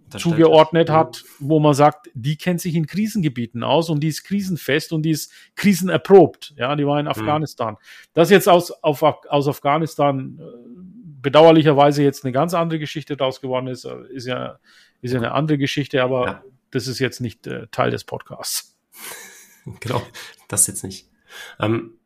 zugeordnet 0.09 0.89
hat, 0.89 1.23
wo 1.39 1.59
man 1.59 1.73
sagt, 1.73 2.09
die 2.13 2.37
kennt 2.37 2.61
sich 2.61 2.75
in 2.75 2.85
Krisengebieten 2.85 3.63
aus 3.63 3.89
und 3.89 4.01
die 4.01 4.07
ist 4.09 4.23
krisenfest 4.23 4.93
und 4.93 5.01
die 5.03 5.11
ist 5.11 5.31
krisenerprobt. 5.55 6.53
Ja, 6.57 6.75
die 6.75 6.85
war 6.85 6.99
in 6.99 7.05
mhm. 7.05 7.11
Afghanistan. 7.11 7.73
Mhm. 7.73 7.77
Dass 8.13 8.29
jetzt 8.29 8.47
aus, 8.47 8.71
auf, 8.83 9.01
aus 9.01 9.47
Afghanistan 9.47 10.39
äh, 10.39 10.43
bedauerlicherweise 11.21 12.03
jetzt 12.03 12.23
eine 12.23 12.33
ganz 12.33 12.53
andere 12.53 12.79
Geschichte 12.79 13.17
daraus 13.17 13.41
geworden 13.41 13.67
ist, 13.67 13.85
äh, 13.85 13.95
ist 14.09 14.27
ja, 14.27 14.59
ist 15.01 15.13
ja 15.13 15.19
eine 15.19 15.31
andere 15.31 15.57
Geschichte, 15.57 16.03
aber 16.03 16.25
ja. 16.25 16.43
das 16.71 16.87
ist 16.87 16.99
jetzt 16.99 17.19
nicht 17.19 17.47
äh, 17.47 17.67
Teil 17.71 17.91
des 17.91 18.03
Podcasts. 18.03 18.74
genau, 19.79 20.01
das 20.47 20.67
jetzt 20.67 20.83
nicht. 20.83 21.07
Ähm, 21.59 21.97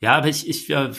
ja, 0.00 0.16
aber 0.16 0.28
ich, 0.28 0.48
ich 0.48 0.70
äh, 0.70 0.92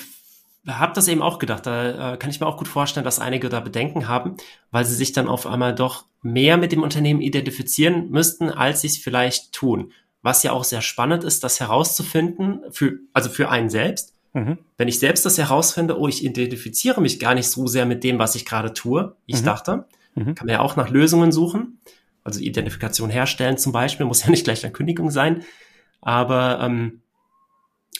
habe 0.68 0.94
das 0.94 1.08
eben 1.08 1.22
auch 1.22 1.40
gedacht. 1.40 1.66
Da 1.66 2.14
äh, 2.14 2.18
kann 2.18 2.30
ich 2.30 2.40
mir 2.40 2.48
auch 2.48 2.58
gut 2.58 2.68
vorstellen, 2.68 3.04
dass 3.04 3.20
einige 3.20 3.50
da 3.50 3.60
Bedenken 3.60 4.08
haben, 4.08 4.38
weil 4.72 4.86
sie 4.86 4.96
sich 4.96 5.12
dann 5.12 5.28
auf 5.28 5.48
einmal 5.48 5.74
doch 5.74 6.06
mehr 6.22 6.58
mit 6.58 6.72
dem 6.72 6.84
Unternehmen 6.84 7.22
identifizieren 7.22 8.10
müssten, 8.10 8.50
als 8.50 8.82
sie 8.82 8.88
es 8.88 8.98
vielleicht 8.98 9.54
tun. 9.54 9.92
Was 10.22 10.44
ja 10.44 10.52
auch 10.52 10.64
sehr 10.64 10.82
spannend 10.82 11.24
ist, 11.24 11.44
das 11.44 11.60
herauszufinden, 11.60 12.62
für, 12.70 13.00
also 13.12 13.30
für 13.30 13.50
einen 13.50 13.70
selbst. 13.70 14.14
Mhm. 14.34 14.60
Wenn 14.78 14.88
ich 14.88 15.00
selbst 15.00 15.26
das 15.26 15.38
herausfinde, 15.38 16.00
oh, 16.00 16.08
ich 16.08 16.24
identifiziere 16.24 17.02
mich 17.02 17.20
gar 17.20 17.34
nicht 17.34 17.50
so 17.50 17.66
sehr 17.66 17.88
mit 17.88 18.04
dem, 18.04 18.20
was 18.20 18.36
ich 18.36 18.46
gerade 18.46 18.74
tue, 18.74 19.16
ich 19.26 19.42
mhm. 19.42 19.46
dachte, 19.46 19.86
mhm. 20.14 20.36
kann 20.36 20.46
man 20.46 20.54
ja 20.54 20.60
auch 20.60 20.76
nach 20.76 20.90
Lösungen 20.90 21.32
suchen. 21.32 21.80
Also 22.24 22.40
Identifikation 22.40 23.10
herstellen 23.10 23.58
zum 23.58 23.72
Beispiel, 23.72 24.06
muss 24.06 24.24
ja 24.24 24.30
nicht 24.30 24.44
gleich 24.44 24.64
eine 24.64 24.74
Kündigung 24.74 25.12
sein. 25.12 25.44
Aber 26.02 26.60
ähm, 26.62 27.02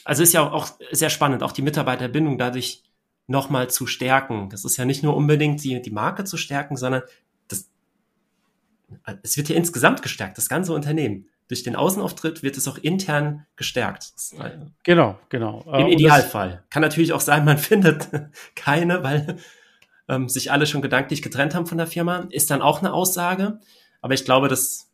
also 0.04 0.22
ist 0.22 0.32
ja 0.32 0.42
auch, 0.42 0.52
auch 0.52 0.68
sehr 0.90 1.10
spannend, 1.10 1.42
auch 1.42 1.52
die 1.52 1.62
Mitarbeiterbindung 1.62 2.38
dadurch 2.38 2.82
nochmal 3.26 3.70
zu 3.70 3.86
stärken. 3.86 4.48
Das 4.50 4.64
ist 4.64 4.76
ja 4.76 4.84
nicht 4.84 5.02
nur 5.02 5.16
unbedingt 5.16 5.62
die, 5.62 5.80
die 5.80 5.90
Marke 5.90 6.24
zu 6.24 6.36
stärken, 6.36 6.76
sondern 6.76 7.02
das, 7.48 7.68
es 9.22 9.36
wird 9.36 9.48
ja 9.48 9.56
insgesamt 9.56 10.02
gestärkt, 10.02 10.38
das 10.38 10.48
ganze 10.48 10.72
Unternehmen. 10.72 11.26
Durch 11.48 11.62
den 11.62 11.76
Außenauftritt 11.76 12.42
wird 12.42 12.56
es 12.56 12.66
auch 12.66 12.78
intern 12.78 13.46
gestärkt. 13.56 14.12
Äh, 14.38 14.50
genau, 14.84 15.18
genau. 15.28 15.62
Im 15.66 15.86
äh, 15.86 15.92
Idealfall. 15.92 16.64
Kann 16.70 16.82
natürlich 16.82 17.12
auch 17.12 17.20
sein, 17.20 17.44
man 17.44 17.58
findet 17.58 18.08
keine, 18.54 19.02
weil 19.02 19.38
ähm, 20.08 20.28
sich 20.28 20.50
alle 20.50 20.66
schon 20.66 20.82
gedanklich 20.82 21.22
getrennt 21.22 21.54
haben 21.54 21.66
von 21.66 21.78
der 21.78 21.86
Firma. 21.86 22.26
Ist 22.30 22.50
dann 22.50 22.62
auch 22.62 22.80
eine 22.80 22.92
Aussage. 22.92 23.60
Aber 24.02 24.12
ich 24.12 24.26
glaube, 24.26 24.48
das, 24.48 24.90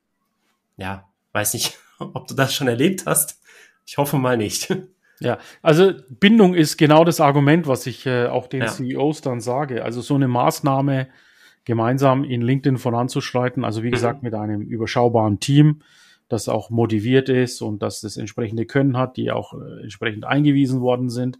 ja, 0.77 1.09
weiß 1.33 1.55
nicht, 1.55 1.77
ob 1.99 2.29
du 2.29 2.35
das 2.35 2.55
schon 2.55 2.69
erlebt 2.69 3.07
hast. 3.07 3.41
Ich 3.85 3.99
hoffe 3.99 4.19
mal 4.19 4.37
nicht. 4.37 4.73
Ja, 5.21 5.39
also 5.63 5.95
Bindung 6.09 6.55
ist 6.55 6.77
genau 6.77 7.03
das 7.05 7.21
Argument, 7.21 7.67
was 7.67 7.87
ich 7.87 8.07
äh, 8.07 8.27
auch 8.27 8.47
den 8.47 8.61
ja. 8.61 8.69
CEOs 8.69 9.21
dann 9.21 9.41
sage. 9.41 9.83
Also 9.83 10.01
so 10.01 10.15
eine 10.15 10.29
Maßnahme 10.29 11.09
gemeinsam 11.65 12.23
in 12.23 12.41
LinkedIn 12.41 12.79
voranzuschreiten, 12.79 13.65
also 13.65 13.83
wie 13.83 13.91
gesagt 13.91 14.23
mit 14.23 14.35
einem 14.35 14.63
überschaubaren 14.63 15.41
Team, 15.41 15.83
das 16.29 16.49
auch 16.49 16.71
motiviert 16.71 17.29
ist 17.29 17.63
und 17.63 17.83
das 17.83 18.01
das 18.01 18.17
entsprechende 18.17 18.65
Können 18.65 18.97
hat, 18.97 19.17
die 19.17 19.31
auch 19.31 19.55
äh, 19.55 19.83
entsprechend 19.83 20.25
eingewiesen 20.25 20.81
worden 20.81 21.11
sind, 21.11 21.39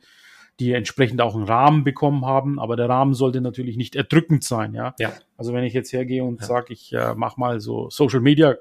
die 0.61 0.73
entsprechend 0.73 1.21
auch 1.21 1.35
einen 1.35 1.45
Rahmen 1.45 1.85
bekommen 1.85 2.25
haben, 2.25 2.59
aber 2.59 2.77
der 2.77 2.89
Rahmen 2.89 3.15
sollte 3.15 3.41
natürlich 3.41 3.77
nicht 3.77 3.95
erdrückend 3.95 4.43
sein, 4.43 4.75
ja. 4.75 4.95
ja. 4.99 5.13
Also 5.37 5.53
wenn 5.53 5.65
ich 5.65 5.73
jetzt 5.73 5.93
hergehe 5.93 6.25
und 6.25 6.41
ja. 6.41 6.47
sage, 6.47 6.73
ich 6.73 6.93
äh, 6.93 7.15
mache 7.15 7.39
mal 7.39 7.61
so 7.61 7.89
Social 7.91 8.21
Media 8.21 8.57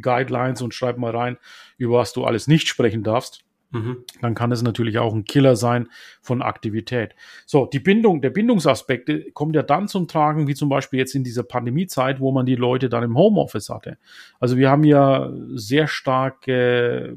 Guidelines 0.00 0.62
und 0.62 0.74
schreib 0.74 0.98
mal 0.98 1.14
rein, 1.14 1.36
über 1.76 1.98
was 1.98 2.12
du 2.12 2.24
alles 2.24 2.48
nicht 2.48 2.68
sprechen 2.68 3.02
darfst. 3.02 3.44
Mhm. 3.70 4.04
Dann 4.20 4.34
kann 4.34 4.52
es 4.52 4.62
natürlich 4.62 4.98
auch 4.98 5.12
ein 5.12 5.24
Killer 5.24 5.56
sein 5.56 5.88
von 6.22 6.42
Aktivität. 6.42 7.14
So, 7.44 7.66
die 7.66 7.80
Bindung, 7.80 8.22
der 8.22 8.30
Bindungsaspekt 8.30 9.34
kommt 9.34 9.56
ja 9.56 9.62
dann 9.62 9.88
zum 9.88 10.06
Tragen, 10.06 10.46
wie 10.46 10.54
zum 10.54 10.68
Beispiel 10.68 11.00
jetzt 11.00 11.14
in 11.14 11.24
dieser 11.24 11.42
Pandemiezeit, 11.42 12.20
wo 12.20 12.30
man 12.30 12.46
die 12.46 12.56
Leute 12.56 12.88
dann 12.88 13.02
im 13.02 13.18
Homeoffice 13.18 13.70
hatte. 13.70 13.98
Also 14.38 14.56
wir 14.56 14.70
haben 14.70 14.84
ja 14.84 15.30
sehr 15.54 15.88
starke, 15.88 17.16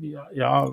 ja, 0.00 0.26
ja 0.32 0.70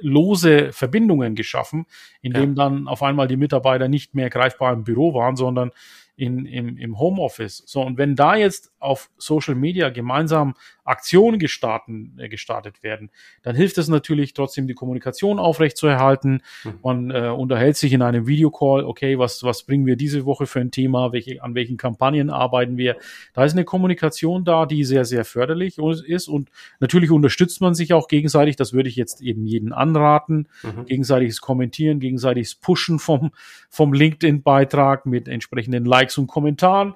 lose 0.00 0.72
Verbindungen 0.72 1.34
geschaffen, 1.34 1.86
indem 2.20 2.50
ja. 2.50 2.64
dann 2.64 2.88
auf 2.88 3.02
einmal 3.02 3.28
die 3.28 3.36
Mitarbeiter 3.36 3.88
nicht 3.88 4.14
mehr 4.14 4.30
greifbar 4.30 4.72
im 4.72 4.84
Büro 4.84 5.14
waren, 5.14 5.36
sondern 5.36 5.70
in, 6.16 6.44
im, 6.46 6.76
im 6.76 6.98
Homeoffice. 6.98 7.62
So, 7.66 7.82
und 7.82 7.98
wenn 7.98 8.14
da 8.14 8.36
jetzt 8.36 8.69
auf 8.80 9.10
Social 9.18 9.54
Media 9.54 9.90
gemeinsam 9.90 10.54
Aktionen 10.84 11.38
gestarten, 11.38 12.18
äh, 12.18 12.28
gestartet 12.28 12.82
werden, 12.82 13.10
dann 13.42 13.54
hilft 13.54 13.78
es 13.78 13.88
natürlich 13.88 14.34
trotzdem, 14.34 14.66
die 14.66 14.74
Kommunikation 14.74 15.38
aufrechtzuerhalten. 15.38 16.42
Mhm. 16.64 16.74
Man 16.82 17.10
äh, 17.10 17.28
unterhält 17.28 17.76
sich 17.76 17.92
in 17.92 18.02
einem 18.02 18.26
Videocall, 18.26 18.84
okay, 18.84 19.18
was, 19.18 19.42
was 19.44 19.62
bringen 19.62 19.86
wir 19.86 19.96
diese 19.96 20.24
Woche 20.24 20.46
für 20.46 20.60
ein 20.60 20.70
Thema, 20.70 21.12
welche, 21.12 21.42
an 21.42 21.54
welchen 21.54 21.76
Kampagnen 21.76 22.30
arbeiten 22.30 22.76
wir. 22.76 22.96
Da 23.34 23.44
ist 23.44 23.52
eine 23.52 23.64
Kommunikation 23.64 24.44
da, 24.44 24.66
die 24.66 24.84
sehr, 24.84 25.04
sehr 25.04 25.24
förderlich 25.24 25.78
ist 25.78 26.28
und 26.28 26.50
natürlich 26.80 27.10
unterstützt 27.10 27.60
man 27.60 27.74
sich 27.74 27.92
auch 27.92 28.08
gegenseitig, 28.08 28.56
das 28.56 28.72
würde 28.72 28.88
ich 28.88 28.96
jetzt 28.96 29.20
eben 29.20 29.46
jeden 29.46 29.72
anraten, 29.72 30.48
mhm. 30.62 30.86
gegenseitiges 30.86 31.40
Kommentieren, 31.40 32.00
gegenseitiges 32.00 32.56
Pushen 32.56 32.98
vom, 32.98 33.30
vom 33.68 33.92
LinkedIn-Beitrag 33.92 35.06
mit 35.06 35.28
entsprechenden 35.28 35.84
Likes 35.84 36.18
und 36.18 36.26
Kommentaren. 36.26 36.94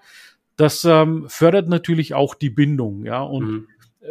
Das 0.56 0.84
ähm, 0.84 1.26
fördert 1.28 1.68
natürlich 1.68 2.14
auch 2.14 2.34
die 2.34 2.50
Bindung, 2.50 3.04
ja, 3.04 3.22
und 3.22 3.44
mhm. 3.44 3.68
äh, 4.00 4.06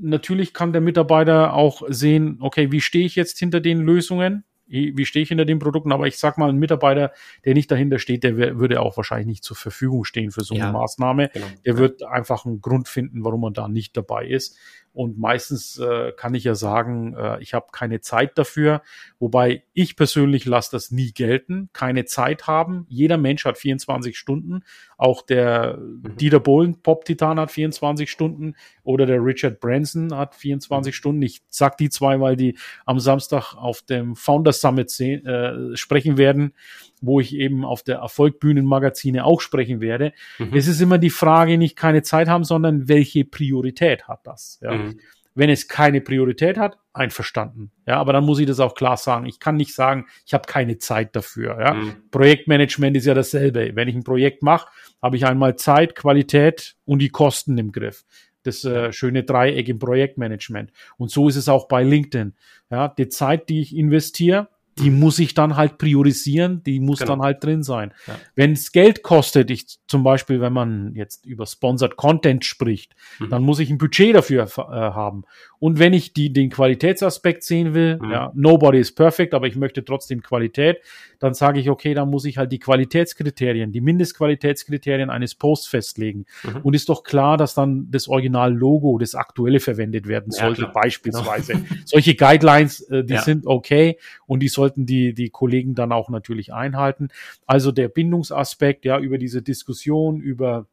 natürlich 0.00 0.52
kann 0.52 0.72
der 0.72 0.80
Mitarbeiter 0.80 1.54
auch 1.54 1.82
sehen, 1.88 2.38
okay, 2.40 2.72
wie 2.72 2.80
stehe 2.80 3.06
ich 3.06 3.16
jetzt 3.16 3.38
hinter 3.38 3.60
den 3.60 3.80
Lösungen? 3.80 4.44
wie 4.68 5.06
stehe 5.06 5.22
ich 5.22 5.30
hinter 5.30 5.46
den 5.46 5.58
Produkten, 5.58 5.92
aber 5.92 6.06
ich 6.06 6.18
sag 6.18 6.36
mal, 6.36 6.50
ein 6.50 6.58
Mitarbeiter, 6.58 7.12
der 7.44 7.54
nicht 7.54 7.70
dahinter 7.70 7.98
steht, 7.98 8.22
der 8.22 8.36
würde 8.36 8.80
auch 8.80 8.96
wahrscheinlich 8.96 9.26
nicht 9.26 9.44
zur 9.44 9.56
Verfügung 9.56 10.04
stehen 10.04 10.30
für 10.30 10.42
so 10.44 10.54
eine 10.54 10.64
ja, 10.64 10.72
Maßnahme. 10.72 11.30
Genau. 11.32 11.46
Der 11.64 11.78
wird 11.78 12.02
einfach 12.02 12.44
einen 12.44 12.60
Grund 12.60 12.86
finden, 12.86 13.24
warum 13.24 13.40
man 13.40 13.54
da 13.54 13.68
nicht 13.68 13.96
dabei 13.96 14.26
ist. 14.26 14.58
Und 14.92 15.18
meistens 15.18 15.78
äh, 15.78 16.12
kann 16.12 16.34
ich 16.34 16.44
ja 16.44 16.54
sagen, 16.54 17.14
äh, 17.14 17.40
ich 17.40 17.54
habe 17.54 17.68
keine 17.72 18.00
Zeit 18.00 18.36
dafür. 18.36 18.82
Wobei 19.18 19.62
ich 19.72 19.96
persönlich 19.96 20.44
lasse 20.44 20.72
das 20.72 20.90
nie 20.90 21.12
gelten. 21.12 21.70
Keine 21.72 22.04
Zeit 22.04 22.46
haben. 22.46 22.84
Jeder 22.88 23.16
Mensch 23.16 23.44
hat 23.44 23.58
24 23.58 24.18
Stunden. 24.18 24.64
Auch 24.98 25.22
der 25.22 25.78
mhm. 25.78 26.16
Dieter 26.16 26.40
Bohlen, 26.40 26.82
Pop-Titan, 26.82 27.40
hat 27.40 27.50
24 27.50 28.10
Stunden. 28.10 28.54
Oder 28.82 29.06
der 29.06 29.24
Richard 29.24 29.60
Branson 29.60 30.14
hat 30.14 30.34
24 30.34 30.92
mhm. 30.92 30.94
Stunden. 30.94 31.22
Ich 31.22 31.40
sag 31.48 31.78
die 31.78 31.88
zwei, 31.88 32.20
weil 32.20 32.36
die 32.36 32.58
am 32.84 32.98
Samstag 32.98 33.54
auf 33.54 33.80
dem 33.82 34.16
Founders 34.16 34.60
Summit 34.60 34.98
äh, 35.00 35.76
sprechen 35.76 36.18
werden 36.18 36.52
wo 37.00 37.20
ich 37.20 37.34
eben 37.34 37.64
auf 37.64 37.82
der 37.82 37.98
Erfolgbühnenmagazine 37.98 39.24
auch 39.24 39.40
sprechen 39.40 39.80
werde. 39.80 40.12
Mhm. 40.38 40.50
Es 40.54 40.66
ist 40.66 40.80
immer 40.80 40.98
die 40.98 41.10
Frage, 41.10 41.58
nicht 41.58 41.76
keine 41.76 42.02
Zeit 42.02 42.28
haben, 42.28 42.44
sondern 42.44 42.88
welche 42.88 43.24
Priorität 43.24 44.08
hat 44.08 44.26
das? 44.26 44.58
Ja. 44.62 44.74
Mhm. 44.74 44.98
Wenn 45.38 45.50
es 45.50 45.68
keine 45.68 46.00
Priorität 46.00 46.58
hat, 46.58 46.78
einverstanden. 46.92 47.70
Ja, 47.86 47.96
aber 47.96 48.12
dann 48.12 48.24
muss 48.24 48.40
ich 48.40 48.46
das 48.46 48.58
auch 48.58 48.74
klar 48.74 48.96
sagen. 48.96 49.26
Ich 49.26 49.38
kann 49.38 49.54
nicht 49.56 49.72
sagen, 49.72 50.06
ich 50.26 50.34
habe 50.34 50.46
keine 50.46 50.78
Zeit 50.78 51.14
dafür. 51.14 51.60
Ja. 51.60 51.74
Mhm. 51.74 52.10
Projektmanagement 52.10 52.96
ist 52.96 53.06
ja 53.06 53.14
dasselbe. 53.14 53.70
Wenn 53.74 53.86
ich 53.86 53.94
ein 53.94 54.02
Projekt 54.02 54.42
mache, 54.42 54.68
habe 55.00 55.16
ich 55.16 55.24
einmal 55.24 55.54
Zeit, 55.54 55.94
Qualität 55.94 56.74
und 56.84 56.98
die 56.98 57.10
Kosten 57.10 57.56
im 57.56 57.70
Griff 57.70 58.04
das 58.42 58.64
äh, 58.64 58.92
schöne 58.92 59.24
Dreieck 59.24 59.68
im 59.68 59.78
Projektmanagement. 59.78 60.72
Und 60.96 61.10
so 61.10 61.28
ist 61.28 61.36
es 61.36 61.48
auch 61.48 61.68
bei 61.68 61.82
LinkedIn. 61.82 62.34
Ja, 62.70 62.88
die 62.88 63.08
Zeit, 63.08 63.48
die 63.48 63.60
ich 63.60 63.76
investiere, 63.76 64.48
die 64.78 64.90
muss 64.90 65.18
ich 65.18 65.34
dann 65.34 65.56
halt 65.56 65.78
priorisieren, 65.78 66.62
die 66.64 66.80
muss 66.80 67.00
genau. 67.00 67.12
dann 67.12 67.22
halt 67.22 67.42
drin 67.42 67.62
sein. 67.62 67.92
Ja. 68.06 68.14
Wenn 68.34 68.52
es 68.52 68.72
Geld 68.72 69.02
kostet, 69.02 69.50
ich 69.50 69.78
zum 69.86 70.02
Beispiel, 70.02 70.40
wenn 70.40 70.52
man 70.52 70.94
jetzt 70.94 71.26
über 71.26 71.46
Sponsored 71.46 71.96
Content 71.96 72.44
spricht, 72.44 72.94
mhm. 73.18 73.30
dann 73.30 73.42
muss 73.42 73.58
ich 73.58 73.70
ein 73.70 73.78
Budget 73.78 74.14
dafür 74.14 74.44
äh, 74.44 74.58
haben. 74.58 75.24
Und 75.60 75.78
wenn 75.78 75.92
ich 75.92 76.12
die, 76.12 76.32
den 76.32 76.50
Qualitätsaspekt 76.50 77.42
sehen 77.42 77.74
will, 77.74 77.98
mhm. 78.00 78.10
ja, 78.10 78.32
nobody 78.34 78.78
is 78.78 78.94
perfect, 78.94 79.34
aber 79.34 79.46
ich 79.46 79.56
möchte 79.56 79.84
trotzdem 79.84 80.22
Qualität, 80.22 80.78
dann 81.18 81.34
sage 81.34 81.58
ich, 81.58 81.68
okay, 81.68 81.94
dann 81.94 82.08
muss 82.10 82.24
ich 82.24 82.38
halt 82.38 82.52
die 82.52 82.60
Qualitätskriterien, 82.60 83.72
die 83.72 83.80
Mindestqualitätskriterien 83.80 85.10
eines 85.10 85.34
Posts 85.34 85.66
festlegen. 85.66 86.26
Mhm. 86.44 86.60
Und 86.62 86.74
ist 86.74 86.88
doch 86.88 87.02
klar, 87.02 87.36
dass 87.36 87.54
dann 87.54 87.88
das 87.90 88.08
Original-Logo, 88.08 88.98
das 88.98 89.14
aktuelle 89.14 89.58
verwendet 89.60 90.06
werden 90.06 90.30
sollte, 90.30 90.62
ja, 90.62 90.68
beispielsweise. 90.68 91.54
Genau. 91.54 91.64
Solche 91.84 92.14
Guidelines, 92.14 92.80
äh, 92.82 93.04
die 93.04 93.14
ja. 93.14 93.22
sind 93.22 93.46
okay 93.46 93.98
und 94.26 94.40
die 94.40 94.48
sollten 94.48 94.86
die, 94.86 95.12
die 95.12 95.30
Kollegen 95.30 95.74
dann 95.74 95.90
auch 95.90 96.08
natürlich 96.08 96.52
einhalten. 96.52 97.08
Also 97.46 97.72
der 97.72 97.88
Bindungsaspekt, 97.88 98.84
ja, 98.84 98.98
über 98.98 99.18
diese 99.18 99.42
Diskussion, 99.42 100.20
über 100.20 100.66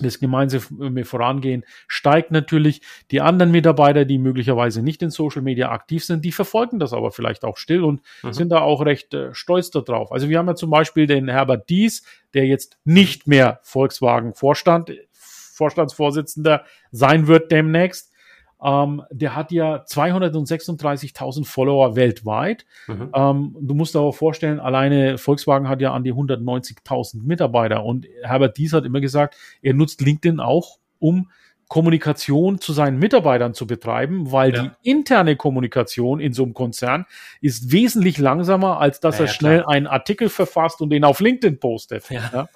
das 0.00 0.18
gemeinsame 0.18 1.04
Vorangehen 1.04 1.64
steigt 1.86 2.30
natürlich. 2.30 2.80
Die 3.10 3.20
anderen 3.20 3.50
Mitarbeiter, 3.50 4.04
die 4.04 4.18
möglicherweise 4.18 4.82
nicht 4.82 5.02
in 5.02 5.10
Social 5.10 5.42
Media 5.42 5.70
aktiv 5.70 6.04
sind, 6.04 6.24
die 6.24 6.32
verfolgen 6.32 6.78
das 6.78 6.92
aber 6.92 7.10
vielleicht 7.10 7.44
auch 7.44 7.56
still 7.56 7.84
und 7.84 8.02
mhm. 8.22 8.32
sind 8.32 8.50
da 8.50 8.60
auch 8.60 8.84
recht 8.84 9.14
äh, 9.14 9.34
stolz 9.34 9.70
darauf. 9.70 10.12
Also 10.12 10.28
wir 10.28 10.38
haben 10.38 10.48
ja 10.48 10.54
zum 10.54 10.70
Beispiel 10.70 11.06
den 11.06 11.28
Herbert 11.28 11.68
Dies, 11.68 12.04
der 12.34 12.46
jetzt 12.46 12.78
nicht 12.84 13.26
mehr 13.26 13.60
Volkswagen 13.62 14.34
Vorstand, 14.34 14.92
Vorstandsvorsitzender 15.12 16.64
sein 16.90 17.26
wird 17.26 17.50
demnächst. 17.50 18.12
Ähm, 18.62 19.02
der 19.10 19.36
hat 19.36 19.52
ja 19.52 19.84
236.000 19.84 21.44
Follower 21.44 21.94
weltweit. 21.94 22.66
Mhm. 22.86 23.10
Ähm, 23.14 23.56
du 23.60 23.74
musst 23.74 23.94
aber 23.94 24.12
vorstellen, 24.12 24.58
alleine 24.58 25.18
Volkswagen 25.18 25.68
hat 25.68 25.80
ja 25.80 25.92
an 25.92 26.04
die 26.04 26.12
190.000 26.12 27.22
Mitarbeiter 27.22 27.84
und 27.84 28.06
Herbert 28.22 28.56
Dies 28.56 28.72
hat 28.72 28.84
immer 28.84 29.00
gesagt, 29.00 29.36
er 29.62 29.74
nutzt 29.74 30.00
LinkedIn 30.00 30.40
auch, 30.40 30.78
um 30.98 31.30
Kommunikation 31.68 32.60
zu 32.60 32.72
seinen 32.72 32.98
Mitarbeitern 32.98 33.52
zu 33.52 33.66
betreiben, 33.66 34.32
weil 34.32 34.54
ja. 34.54 34.62
die 34.62 34.90
interne 34.90 35.36
Kommunikation 35.36 36.18
in 36.18 36.32
so 36.32 36.42
einem 36.42 36.54
Konzern 36.54 37.04
ist 37.42 37.70
wesentlich 37.70 38.18
langsamer, 38.18 38.80
als 38.80 39.00
dass 39.00 39.18
ja, 39.18 39.26
er 39.26 39.28
schnell 39.28 39.60
klar. 39.60 39.74
einen 39.74 39.86
Artikel 39.86 40.30
verfasst 40.30 40.80
und 40.80 40.90
den 40.90 41.04
auf 41.04 41.20
LinkedIn 41.20 41.60
postet. 41.60 42.08
Ja, 42.08 42.48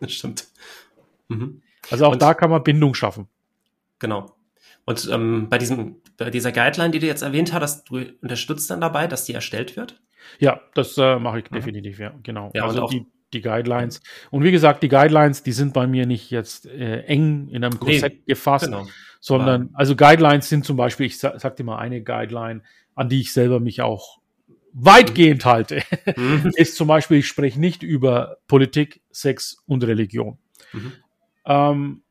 das 0.00 0.12
stimmt. 0.12 0.46
Mhm. 1.28 1.62
Also 1.90 2.06
auch 2.06 2.12
und, 2.12 2.22
da 2.22 2.34
kann 2.34 2.50
man 2.50 2.62
Bindung 2.62 2.94
schaffen. 2.94 3.28
Genau. 3.98 4.35
Und 4.86 5.08
ähm, 5.12 5.48
bei, 5.50 5.58
diesem, 5.58 5.96
bei 6.16 6.30
dieser 6.30 6.52
Guideline, 6.52 6.92
die 6.92 7.00
du 7.00 7.06
jetzt 7.06 7.22
erwähnt 7.22 7.52
hast, 7.52 7.90
du 7.90 8.02
unterstützt 8.22 8.70
dann 8.70 8.80
dabei, 8.80 9.08
dass 9.08 9.24
die 9.24 9.34
erstellt 9.34 9.76
wird? 9.76 10.00
Ja, 10.38 10.60
das 10.74 10.96
äh, 10.96 11.18
mache 11.18 11.40
ich 11.40 11.50
mhm. 11.50 11.56
definitiv, 11.56 11.98
ja, 11.98 12.14
genau. 12.22 12.52
Ja, 12.54 12.64
also 12.64 12.86
die, 12.86 13.04
die 13.32 13.40
Guidelines. 13.40 14.00
Und 14.30 14.44
wie 14.44 14.52
gesagt, 14.52 14.84
die 14.84 14.88
Guidelines, 14.88 15.42
die 15.42 15.52
sind 15.52 15.74
bei 15.74 15.88
mir 15.88 16.06
nicht 16.06 16.30
jetzt 16.30 16.66
äh, 16.66 17.00
eng 17.02 17.48
in 17.48 17.64
einem 17.64 17.80
Korsett 17.80 18.14
nee, 18.14 18.22
gefasst, 18.26 18.66
genau. 18.66 18.86
sondern, 19.20 19.70
also 19.74 19.96
Guidelines 19.96 20.48
sind 20.48 20.64
zum 20.64 20.76
Beispiel, 20.76 21.06
ich 21.06 21.18
sag, 21.18 21.40
sag 21.40 21.56
dir 21.56 21.64
mal 21.64 21.78
eine 21.78 22.02
Guideline, 22.02 22.62
an 22.94 23.08
die 23.08 23.20
ich 23.20 23.32
selber 23.32 23.58
mich 23.58 23.82
auch 23.82 24.20
weitgehend 24.72 25.44
mhm. 25.44 25.48
halte, 25.48 25.82
mhm. 26.16 26.52
ist 26.56 26.76
zum 26.76 26.86
Beispiel, 26.86 27.18
ich 27.18 27.26
spreche 27.26 27.58
nicht 27.58 27.82
über 27.82 28.36
Politik, 28.46 29.00
Sex 29.10 29.62
und 29.66 29.82
Religion. 29.82 30.38
Mhm. 30.72 30.92
Ähm, 31.44 32.02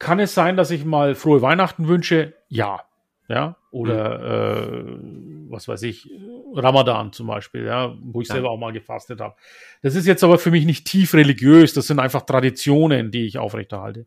kann 0.00 0.18
es 0.18 0.34
sein, 0.34 0.56
dass 0.56 0.72
ich 0.72 0.84
mal 0.84 1.14
frohe 1.14 1.42
Weihnachten 1.42 1.86
wünsche? 1.86 2.34
Ja. 2.48 2.80
Ja. 3.28 3.56
Oder 3.70 4.72
mhm. 4.82 5.46
äh, 5.46 5.50
was 5.52 5.68
weiß 5.68 5.82
ich, 5.84 6.10
Ramadan 6.54 7.12
zum 7.12 7.28
Beispiel, 7.28 7.64
ja, 7.66 7.94
wo 8.02 8.20
ich 8.20 8.28
ja. 8.28 8.34
selber 8.34 8.50
auch 8.50 8.58
mal 8.58 8.72
gefastet 8.72 9.20
habe. 9.20 9.36
Das 9.82 9.94
ist 9.94 10.06
jetzt 10.06 10.24
aber 10.24 10.38
für 10.38 10.50
mich 10.50 10.64
nicht 10.64 10.86
tief 10.86 11.14
religiös, 11.14 11.72
das 11.72 11.86
sind 11.86 12.00
einfach 12.00 12.22
Traditionen, 12.22 13.12
die 13.12 13.26
ich 13.26 13.38
aufrechterhalte. 13.38 14.06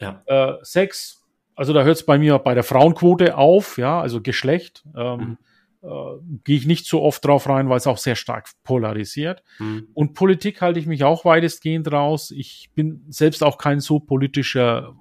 Ja. 0.00 0.22
Äh, 0.26 0.54
Sex, 0.62 1.24
also 1.54 1.72
da 1.72 1.84
hört 1.84 1.96
es 1.96 2.06
bei 2.06 2.18
mir 2.18 2.40
bei 2.40 2.54
der 2.54 2.64
Frauenquote 2.64 3.36
auf, 3.36 3.78
ja, 3.78 4.00
also 4.00 4.20
Geschlecht. 4.20 4.84
Ähm, 4.96 5.18
mhm 5.18 5.38
äh, 5.82 5.88
gehe 6.44 6.56
ich 6.56 6.66
nicht 6.66 6.86
so 6.86 7.02
oft 7.02 7.24
drauf 7.24 7.48
rein, 7.48 7.68
weil 7.68 7.76
es 7.76 7.86
auch 7.86 7.98
sehr 7.98 8.16
stark 8.16 8.48
polarisiert. 8.64 9.42
Mhm. 9.58 9.88
Und 9.94 10.14
Politik 10.14 10.60
halte 10.60 10.80
ich 10.80 10.86
mich 10.86 11.04
auch 11.04 11.24
weitestgehend 11.24 11.92
raus. 11.92 12.32
Ich 12.32 12.70
bin 12.74 13.04
selbst 13.08 13.44
auch 13.44 13.56
kein 13.56 13.80
so 13.80 14.00
politischer 14.00 14.96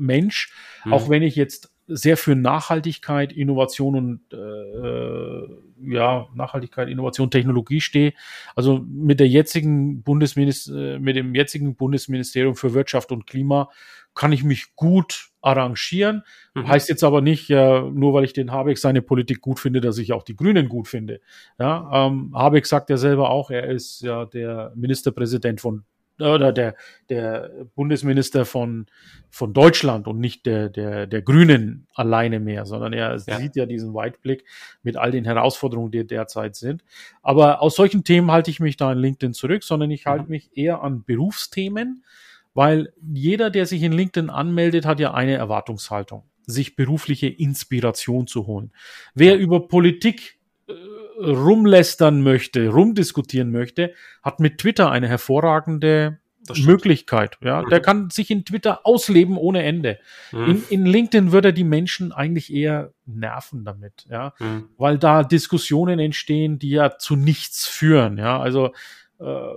Mensch, 0.00 0.52
mhm. 0.84 0.92
auch 0.92 1.08
wenn 1.08 1.22
ich 1.22 1.36
jetzt 1.36 1.72
sehr 1.92 2.16
für 2.16 2.36
Nachhaltigkeit, 2.36 3.32
Innovation 3.32 3.96
und 3.96 4.20
äh, 4.32 5.92
ja, 5.92 6.28
Nachhaltigkeit, 6.34 6.88
Innovation, 6.88 7.30
Technologie 7.30 7.80
stehe. 7.80 8.12
Also 8.54 8.84
mit 8.88 9.18
der 9.18 9.28
jetzigen 9.28 10.02
Bundesminister, 10.02 10.94
äh, 10.94 10.98
mit 10.98 11.16
dem 11.16 11.34
jetzigen 11.34 11.74
Bundesministerium 11.74 12.54
für 12.54 12.74
Wirtschaft 12.74 13.10
und 13.10 13.26
Klima 13.26 13.70
kann 14.14 14.32
ich 14.32 14.44
mich 14.44 14.76
gut 14.76 15.30
arrangieren. 15.40 16.22
Mhm. 16.54 16.68
Heißt 16.68 16.88
jetzt 16.88 17.02
aber 17.02 17.20
nicht, 17.20 17.48
ja, 17.48 17.82
nur 17.82 18.12
weil 18.12 18.24
ich 18.24 18.32
den 18.32 18.52
Habeck 18.52 18.78
seine 18.78 19.02
Politik 19.02 19.40
gut 19.40 19.58
finde, 19.58 19.80
dass 19.80 19.98
ich 19.98 20.12
auch 20.12 20.22
die 20.22 20.36
Grünen 20.36 20.68
gut 20.68 20.86
finde. 20.86 21.20
Ja, 21.58 22.06
ähm, 22.06 22.32
Habeck 22.34 22.66
sagt 22.66 22.90
ja 22.90 22.96
selber 22.96 23.30
auch, 23.30 23.50
er 23.50 23.68
ist 23.68 24.02
ja 24.02 24.26
der 24.26 24.72
Ministerpräsident 24.76 25.60
von 25.60 25.84
oder 26.20 26.52
der, 26.52 26.74
der 27.08 27.50
Bundesminister 27.74 28.44
von, 28.44 28.86
von 29.30 29.52
Deutschland 29.52 30.06
und 30.06 30.18
nicht 30.18 30.46
der, 30.46 30.68
der, 30.68 31.06
der 31.06 31.22
Grünen 31.22 31.86
alleine 31.94 32.40
mehr, 32.40 32.66
sondern 32.66 32.92
er 32.92 33.16
ja. 33.26 33.38
sieht 33.38 33.56
ja 33.56 33.66
diesen 33.66 33.94
Weitblick 33.94 34.44
mit 34.82 34.96
all 34.96 35.10
den 35.10 35.24
Herausforderungen, 35.24 35.90
die 35.90 36.06
derzeit 36.06 36.56
sind. 36.56 36.84
Aber 37.22 37.62
aus 37.62 37.76
solchen 37.76 38.04
Themen 38.04 38.30
halte 38.30 38.50
ich 38.50 38.60
mich 38.60 38.76
da 38.76 38.92
in 38.92 38.98
LinkedIn 38.98 39.34
zurück, 39.34 39.62
sondern 39.62 39.90
ich 39.90 40.06
halte 40.06 40.24
mhm. 40.24 40.30
mich 40.30 40.50
eher 40.56 40.82
an 40.82 41.04
Berufsthemen, 41.04 42.04
weil 42.54 42.92
jeder, 43.00 43.50
der 43.50 43.66
sich 43.66 43.82
in 43.82 43.92
LinkedIn 43.92 44.30
anmeldet, 44.30 44.84
hat 44.86 45.00
ja 45.00 45.14
eine 45.14 45.34
Erwartungshaltung, 45.36 46.24
sich 46.46 46.74
berufliche 46.74 47.28
Inspiration 47.28 48.26
zu 48.26 48.46
holen. 48.46 48.72
Wer 49.14 49.38
über 49.38 49.68
Politik 49.68 50.39
rumlästern 51.20 52.22
möchte, 52.22 52.68
rumdiskutieren 52.68 53.50
möchte, 53.50 53.92
hat 54.22 54.40
mit 54.40 54.58
Twitter 54.58 54.90
eine 54.90 55.08
hervorragende 55.08 56.18
Möglichkeit. 56.64 57.38
Ja, 57.42 57.62
mhm. 57.62 57.68
der 57.68 57.80
kann 57.80 58.10
sich 58.10 58.30
in 58.30 58.44
Twitter 58.44 58.86
ausleben 58.86 59.36
ohne 59.36 59.62
Ende. 59.62 59.98
Mhm. 60.32 60.44
In, 60.46 60.64
in 60.70 60.86
LinkedIn 60.86 61.32
würde 61.32 61.48
er 61.48 61.52
die 61.52 61.64
Menschen 61.64 62.12
eigentlich 62.12 62.52
eher 62.52 62.92
nerven 63.06 63.64
damit, 63.64 64.06
ja, 64.10 64.34
mhm. 64.38 64.68
weil 64.76 64.98
da 64.98 65.22
Diskussionen 65.22 65.98
entstehen, 65.98 66.58
die 66.58 66.70
ja 66.70 66.98
zu 66.98 67.16
nichts 67.16 67.66
führen. 67.66 68.18
Ja, 68.18 68.40
also 68.40 68.72
äh, 69.20 69.54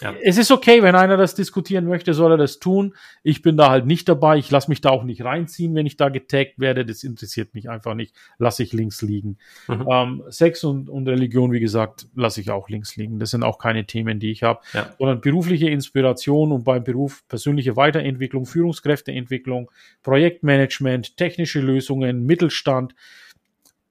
ja. 0.00 0.12
Es 0.22 0.38
ist 0.38 0.50
okay, 0.50 0.82
wenn 0.82 0.96
einer 0.96 1.16
das 1.16 1.36
diskutieren 1.36 1.86
möchte, 1.86 2.14
soll 2.14 2.32
er 2.32 2.36
das 2.36 2.58
tun. 2.58 2.94
Ich 3.22 3.42
bin 3.42 3.56
da 3.56 3.70
halt 3.70 3.86
nicht 3.86 4.08
dabei. 4.08 4.38
Ich 4.38 4.50
lasse 4.50 4.68
mich 4.68 4.80
da 4.80 4.90
auch 4.90 5.04
nicht 5.04 5.24
reinziehen, 5.24 5.74
wenn 5.76 5.86
ich 5.86 5.96
da 5.96 6.08
getaggt 6.08 6.58
werde. 6.58 6.84
Das 6.84 7.04
interessiert 7.04 7.54
mich 7.54 7.70
einfach 7.70 7.94
nicht. 7.94 8.14
Lasse 8.38 8.64
ich 8.64 8.72
links 8.72 9.02
liegen. 9.02 9.38
Mhm. 9.68 9.86
Ähm, 9.88 10.22
Sex 10.30 10.64
und, 10.64 10.90
und 10.90 11.06
Religion, 11.06 11.52
wie 11.52 11.60
gesagt, 11.60 12.08
lasse 12.16 12.40
ich 12.40 12.50
auch 12.50 12.68
links 12.68 12.96
liegen. 12.96 13.20
Das 13.20 13.30
sind 13.30 13.44
auch 13.44 13.58
keine 13.58 13.86
Themen, 13.86 14.18
die 14.18 14.32
ich 14.32 14.42
habe. 14.42 14.60
Ja. 14.72 14.92
Sondern 14.98 15.20
berufliche 15.20 15.70
Inspiration 15.70 16.50
und 16.50 16.64
beim 16.64 16.82
Beruf 16.82 17.22
persönliche 17.28 17.76
Weiterentwicklung, 17.76 18.46
Führungskräfteentwicklung, 18.46 19.70
Projektmanagement, 20.02 21.16
technische 21.16 21.60
Lösungen, 21.60 22.26
Mittelstand 22.26 22.96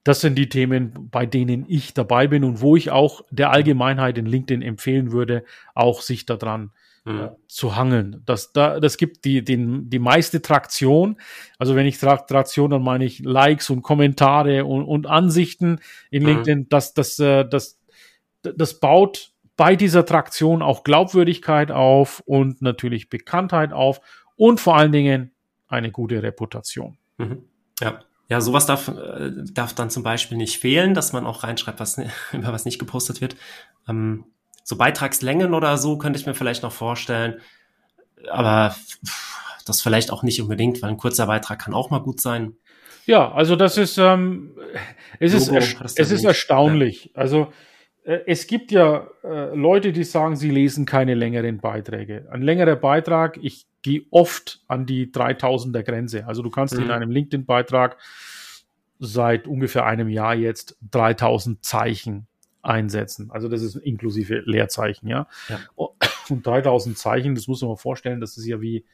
das 0.04 0.22
sind 0.22 0.36
die 0.36 0.50
Themen, 0.50 1.10
bei 1.10 1.26
denen 1.26 1.66
ich 1.68 1.94
dabei 1.94 2.28
bin 2.28 2.44
und 2.44 2.62
wo 2.62 2.76
ich 2.76 2.92
auch 2.92 3.24
der 3.32 3.52
Allgemeinheit 3.52 4.18
in 4.18 4.26
LinkedIn 4.26 4.62
empfehlen 4.62 5.12
würde, 5.12 5.46
auch 5.76 6.02
sich 6.02 6.26
daran 6.26 6.72
mhm. 7.06 7.20
äh, 7.20 7.30
zu 7.48 7.76
hangeln. 7.76 8.22
Das, 8.26 8.52
da, 8.52 8.80
das 8.80 8.98
gibt 8.98 9.24
die, 9.26 9.44
den, 9.44 9.90
die 9.90 10.00
meiste 10.00 10.42
Traktion. 10.42 11.18
Also 11.58 11.76
wenn 11.76 11.86
ich 11.86 11.98
Traktion, 12.00 12.72
dann 12.72 12.84
meine 12.84 13.06
ich 13.06 13.20
Likes 13.20 13.70
und 13.70 13.82
Kommentare 13.82 14.66
und, 14.66 14.84
und 14.84 15.08
Ansichten 15.08 15.80
in 16.12 16.24
mhm. 16.24 16.30
LinkedIn. 16.30 16.70
Das, 16.70 16.94
das, 16.94 17.18
äh, 17.20 17.48
das, 17.48 17.80
das 18.42 18.80
baut 18.80 19.32
bei 19.56 19.76
dieser 19.76 20.06
Traktion 20.06 20.62
auch 20.62 20.84
Glaubwürdigkeit 20.84 21.72
auf 21.72 22.22
und 22.26 22.62
natürlich 22.62 23.10
Bekanntheit 23.10 23.72
auf 23.72 24.02
und 24.36 24.60
vor 24.60 24.76
allen 24.76 24.92
Dingen 24.92 25.32
eine 25.68 25.92
gute 25.92 26.22
Reputation. 26.22 26.98
Mhm. 27.18 27.44
Ja. 27.80 28.00
Ja, 28.30 28.42
sowas 28.42 28.66
darf, 28.66 28.88
äh, 28.88 29.32
darf 29.54 29.74
dann 29.74 29.90
zum 29.90 30.04
Beispiel 30.04 30.38
nicht 30.38 30.58
fehlen, 30.58 30.94
dass 30.94 31.14
man 31.14 31.26
auch 31.26 31.44
reinschreibt, 31.44 31.80
was, 31.80 31.98
über 32.32 32.54
was 32.54 32.66
nicht 32.66 32.80
gepostet 32.80 33.22
wird. 33.22 33.36
Ähm, 33.88 34.26
so 34.64 34.78
Beitragslängen 34.78 35.54
oder 35.54 35.78
so 35.78 35.98
könnte 35.98 36.20
ich 36.20 36.26
mir 36.26 36.34
vielleicht 36.34 36.64
noch 36.64 36.72
vorstellen. 36.72 37.42
Aber 38.30 38.76
das 39.66 39.82
vielleicht 39.82 40.12
auch 40.12 40.24
nicht 40.24 40.42
unbedingt, 40.42 40.82
weil 40.82 40.90
ein 40.90 40.98
kurzer 40.98 41.28
Beitrag 41.28 41.60
kann 41.60 41.74
auch 41.74 41.90
mal 41.90 42.00
gut 42.00 42.22
sein. 42.22 42.54
Ja, 43.06 43.32
also 43.34 43.56
das 43.56 43.78
ist, 43.78 43.98
ähm, 43.98 44.58
es 45.20 45.34
ist, 45.34 45.52
es 45.52 46.12
ist 46.12 46.24
erstaunlich. 46.24 47.06
Ja. 47.06 47.12
Also 47.16 47.52
äh, 48.06 48.20
es 48.28 48.48
gibt 48.48 48.72
ja 48.72 49.08
äh, 49.24 49.54
Leute, 49.56 49.92
die 49.92 50.04
sagen, 50.04 50.36
sie 50.36 50.50
lesen 50.50 50.86
keine 50.86 51.14
längeren 51.14 51.60
Beiträge. 51.60 52.28
Ein 52.32 52.42
längerer 52.42 52.78
Beitrag, 52.78 53.38
ich 53.42 53.66
gehe 53.84 54.04
oft 54.10 54.62
an 54.68 54.86
die 54.86 55.12
3000er 55.12 55.84
Grenze. 55.84 56.26
Also 56.26 56.42
du 56.42 56.50
kannst 56.50 56.76
mhm. 56.76 56.86
in 56.86 56.92
einem 56.92 57.12
LinkedIn-Beitrag 57.12 57.98
seit 59.00 59.48
ungefähr 59.48 59.86
einem 59.86 60.10
Jahr 60.10 60.34
jetzt 60.34 60.78
3000 60.92 61.64
Zeichen 61.64 62.28
einsetzen. 62.62 63.30
Also 63.30 63.50
das 63.50 63.62
ist 63.62 63.76
inklusive 63.76 64.42
Leerzeichen, 64.46 65.08
ja. 65.08 65.28
ja. 65.50 65.60
Und 66.30 66.48
3000 66.48 66.98
Zeichen, 66.98 67.36
das 67.36 67.48
muss 67.48 67.62
man 67.62 67.72
mal 67.72 67.76
vorstellen, 67.76 68.22
das 68.22 68.38
ist 68.38 68.46
ja 68.46 68.62
wie 68.62 68.86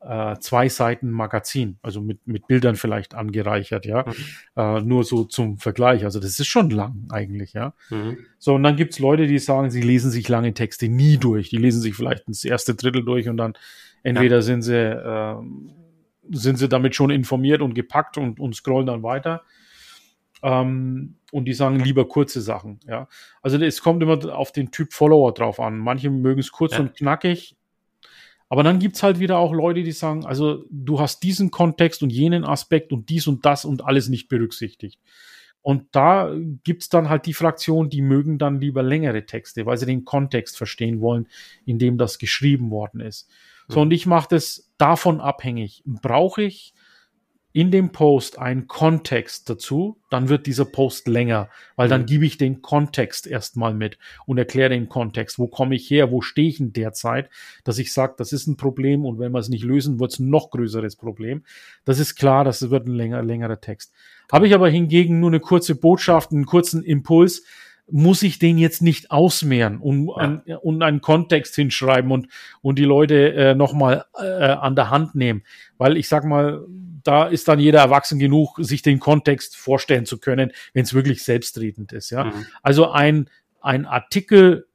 äh, 0.00 0.36
zwei 0.38 0.68
Seiten 0.68 1.10
Magazin, 1.10 1.78
also 1.82 2.00
mit, 2.00 2.26
mit 2.26 2.46
Bildern 2.46 2.76
vielleicht 2.76 3.14
angereichert, 3.14 3.86
ja. 3.86 4.04
Mhm. 4.06 4.14
Äh, 4.54 4.80
nur 4.82 5.02
so 5.02 5.24
zum 5.24 5.58
Vergleich. 5.58 6.04
Also 6.04 6.20
das 6.20 6.38
ist 6.38 6.46
schon 6.46 6.70
lang 6.70 7.08
eigentlich, 7.10 7.54
ja. 7.54 7.74
Mhm. 7.90 8.18
So, 8.38 8.54
und 8.54 8.62
dann 8.62 8.76
gibt's 8.76 9.00
Leute, 9.00 9.26
die 9.26 9.40
sagen, 9.40 9.70
sie 9.70 9.82
lesen 9.82 10.12
sich 10.12 10.28
lange 10.28 10.54
Texte 10.54 10.88
nie 10.88 11.16
durch. 11.16 11.50
Die 11.50 11.56
lesen 11.56 11.80
sich 11.80 11.94
vielleicht 11.94 12.28
das 12.28 12.44
erste 12.44 12.76
Drittel 12.76 13.04
durch 13.04 13.28
und 13.28 13.36
dann 13.36 13.54
entweder 14.06 14.36
ja. 14.36 14.42
sind 14.42 14.62
sie, 14.62 14.76
äh, 14.76 15.36
sind 16.30 16.58
sie 16.58 16.68
damit 16.68 16.94
schon 16.94 17.10
informiert 17.10 17.60
und 17.60 17.74
gepackt 17.74 18.18
und, 18.18 18.38
und 18.38 18.54
scrollen 18.54 18.86
dann 18.86 19.02
weiter. 19.02 19.42
Ähm, 20.42 21.16
und 21.32 21.46
die 21.46 21.54
sagen 21.54 21.80
lieber 21.80 22.06
kurze 22.06 22.40
Sachen, 22.40 22.78
ja. 22.86 23.08
Also 23.42 23.58
es 23.58 23.82
kommt 23.82 24.02
immer 24.02 24.32
auf 24.36 24.52
den 24.52 24.70
Typ 24.70 24.92
Follower 24.92 25.34
drauf 25.34 25.58
an. 25.58 25.78
Manche 25.78 26.10
mögen 26.10 26.40
es 26.40 26.52
kurz 26.52 26.74
ja. 26.74 26.80
und 26.80 26.94
knackig, 26.94 27.56
aber 28.48 28.62
dann 28.62 28.78
gibt's 28.78 29.02
halt 29.02 29.18
wieder 29.18 29.38
auch 29.38 29.52
Leute, 29.52 29.82
die 29.82 29.92
sagen, 29.92 30.24
also 30.24 30.64
du 30.70 31.00
hast 31.00 31.22
diesen 31.24 31.50
Kontext 31.50 32.02
und 32.02 32.10
jenen 32.10 32.44
Aspekt 32.44 32.92
und 32.92 33.08
dies 33.08 33.26
und 33.26 33.44
das 33.44 33.64
und 33.64 33.84
alles 33.84 34.08
nicht 34.08 34.28
berücksichtigt. 34.28 35.00
Und 35.62 35.86
da 35.90 36.32
gibt's 36.62 36.88
dann 36.88 37.08
halt 37.08 37.26
die 37.26 37.34
Fraktion, 37.34 37.90
die 37.90 38.02
mögen 38.02 38.38
dann 38.38 38.60
lieber 38.60 38.84
längere 38.84 39.26
Texte, 39.26 39.66
weil 39.66 39.76
sie 39.78 39.86
den 39.86 40.04
Kontext 40.04 40.56
verstehen 40.56 41.00
wollen, 41.00 41.26
in 41.64 41.80
dem 41.80 41.98
das 41.98 42.18
geschrieben 42.18 42.70
worden 42.70 43.00
ist. 43.00 43.28
So, 43.68 43.80
und 43.80 43.92
ich 43.92 44.06
mache 44.06 44.28
das 44.30 44.72
davon 44.78 45.20
abhängig. 45.20 45.82
Brauche 45.84 46.42
ich 46.42 46.74
in 47.56 47.70
dem 47.70 47.90
Post 47.90 48.38
einen 48.38 48.66
Kontext 48.66 49.48
dazu, 49.48 49.98
dann 50.10 50.28
wird 50.28 50.46
dieser 50.46 50.66
Post 50.66 51.08
länger, 51.08 51.48
weil 51.74 51.88
dann 51.88 52.04
gebe 52.04 52.26
ich 52.26 52.36
den 52.36 52.60
Kontext 52.60 53.26
erstmal 53.26 53.72
mit 53.72 53.96
und 54.26 54.36
erkläre 54.36 54.68
den 54.68 54.90
Kontext. 54.90 55.38
Wo 55.38 55.46
komme 55.46 55.74
ich 55.74 55.90
her? 55.90 56.10
Wo 56.10 56.20
stehe 56.20 56.48
ich 56.48 56.60
in 56.60 56.74
der 56.74 56.92
Zeit? 56.92 57.30
Dass 57.64 57.78
ich 57.78 57.94
sage, 57.94 58.12
das 58.18 58.32
ist 58.34 58.46
ein 58.46 58.58
Problem 58.58 59.06
und 59.06 59.18
wenn 59.18 59.32
wir 59.32 59.38
es 59.38 59.48
nicht 59.48 59.64
lösen, 59.64 59.98
wird 59.98 60.12
es 60.12 60.18
ein 60.18 60.28
noch 60.28 60.50
größeres 60.50 60.96
Problem. 60.96 61.44
Das 61.86 61.98
ist 61.98 62.14
klar, 62.14 62.44
das 62.44 62.68
wird 62.68 62.86
ein 62.86 62.94
länger, 62.94 63.22
längerer 63.22 63.58
Text. 63.58 63.94
Habe 64.30 64.46
ich 64.46 64.54
aber 64.54 64.68
hingegen 64.68 65.18
nur 65.20 65.30
eine 65.30 65.40
kurze 65.40 65.76
Botschaft, 65.76 66.32
einen 66.32 66.44
kurzen 66.44 66.82
Impuls, 66.82 67.42
muss 67.88 68.22
ich 68.22 68.38
den 68.38 68.58
jetzt 68.58 68.82
nicht 68.82 69.10
ausmehren 69.10 69.78
und, 69.78 70.08
ja. 70.08 70.14
an, 70.14 70.42
und 70.62 70.82
einen 70.82 71.00
Kontext 71.00 71.54
hinschreiben 71.54 72.10
und, 72.10 72.28
und 72.60 72.78
die 72.78 72.84
Leute 72.84 73.32
äh, 73.34 73.54
nochmal 73.54 74.06
äh, 74.18 74.24
an 74.24 74.74
der 74.74 74.90
Hand 74.90 75.14
nehmen. 75.14 75.42
Weil 75.78 75.96
ich 75.96 76.08
sag 76.08 76.24
mal, 76.24 76.66
da 77.04 77.26
ist 77.26 77.46
dann 77.46 77.60
jeder 77.60 77.80
erwachsen 77.80 78.18
genug, 78.18 78.56
sich 78.58 78.82
den 78.82 78.98
Kontext 78.98 79.56
vorstellen 79.56 80.06
zu 80.06 80.18
können, 80.18 80.52
wenn 80.72 80.82
es 80.82 80.94
wirklich 80.94 81.22
selbstredend 81.22 81.92
ist. 81.92 82.10
Ja? 82.10 82.24
Mhm. 82.24 82.46
Also 82.62 82.90
ein, 82.90 83.30
ein 83.60 83.86
Artikel 83.86 84.66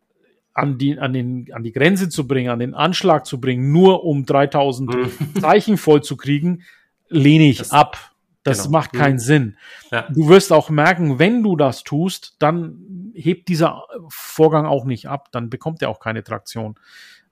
an 0.54 0.78
die, 0.78 0.98
an, 0.98 1.14
den, 1.14 1.48
an 1.54 1.64
die 1.64 1.72
Grenze 1.72 2.10
zu 2.10 2.28
bringen, 2.28 2.50
an 2.50 2.60
den 2.60 2.74
Anschlag 2.74 3.26
zu 3.26 3.40
bringen, 3.40 3.72
nur 3.72 4.04
um 4.04 4.26
3000 4.26 4.96
mhm. 4.96 5.42
Zeichen 5.42 5.78
voll 5.78 6.04
zu 6.04 6.18
kriegen, 6.18 6.64
lehne 7.10 7.46
ich 7.46 7.58
das, 7.58 7.72
ab. 7.72 8.11
Das 8.44 8.64
genau. 8.64 8.72
macht 8.72 8.94
keinen 8.94 9.16
mhm. 9.16 9.20
Sinn. 9.20 9.58
Ja. 9.92 10.08
Du 10.10 10.28
wirst 10.28 10.52
auch 10.52 10.70
merken, 10.70 11.20
wenn 11.20 11.44
du 11.44 11.56
das 11.56 11.84
tust, 11.84 12.36
dann 12.40 13.12
hebt 13.14 13.48
dieser 13.50 13.84
Vorgang 14.10 14.66
auch 14.66 14.86
nicht 14.86 15.08
ab, 15.08 15.32
dann 15.32 15.50
bekommt 15.50 15.82
er 15.82 15.90
auch 15.90 16.00
keine 16.00 16.24
Traktion. 16.24 16.76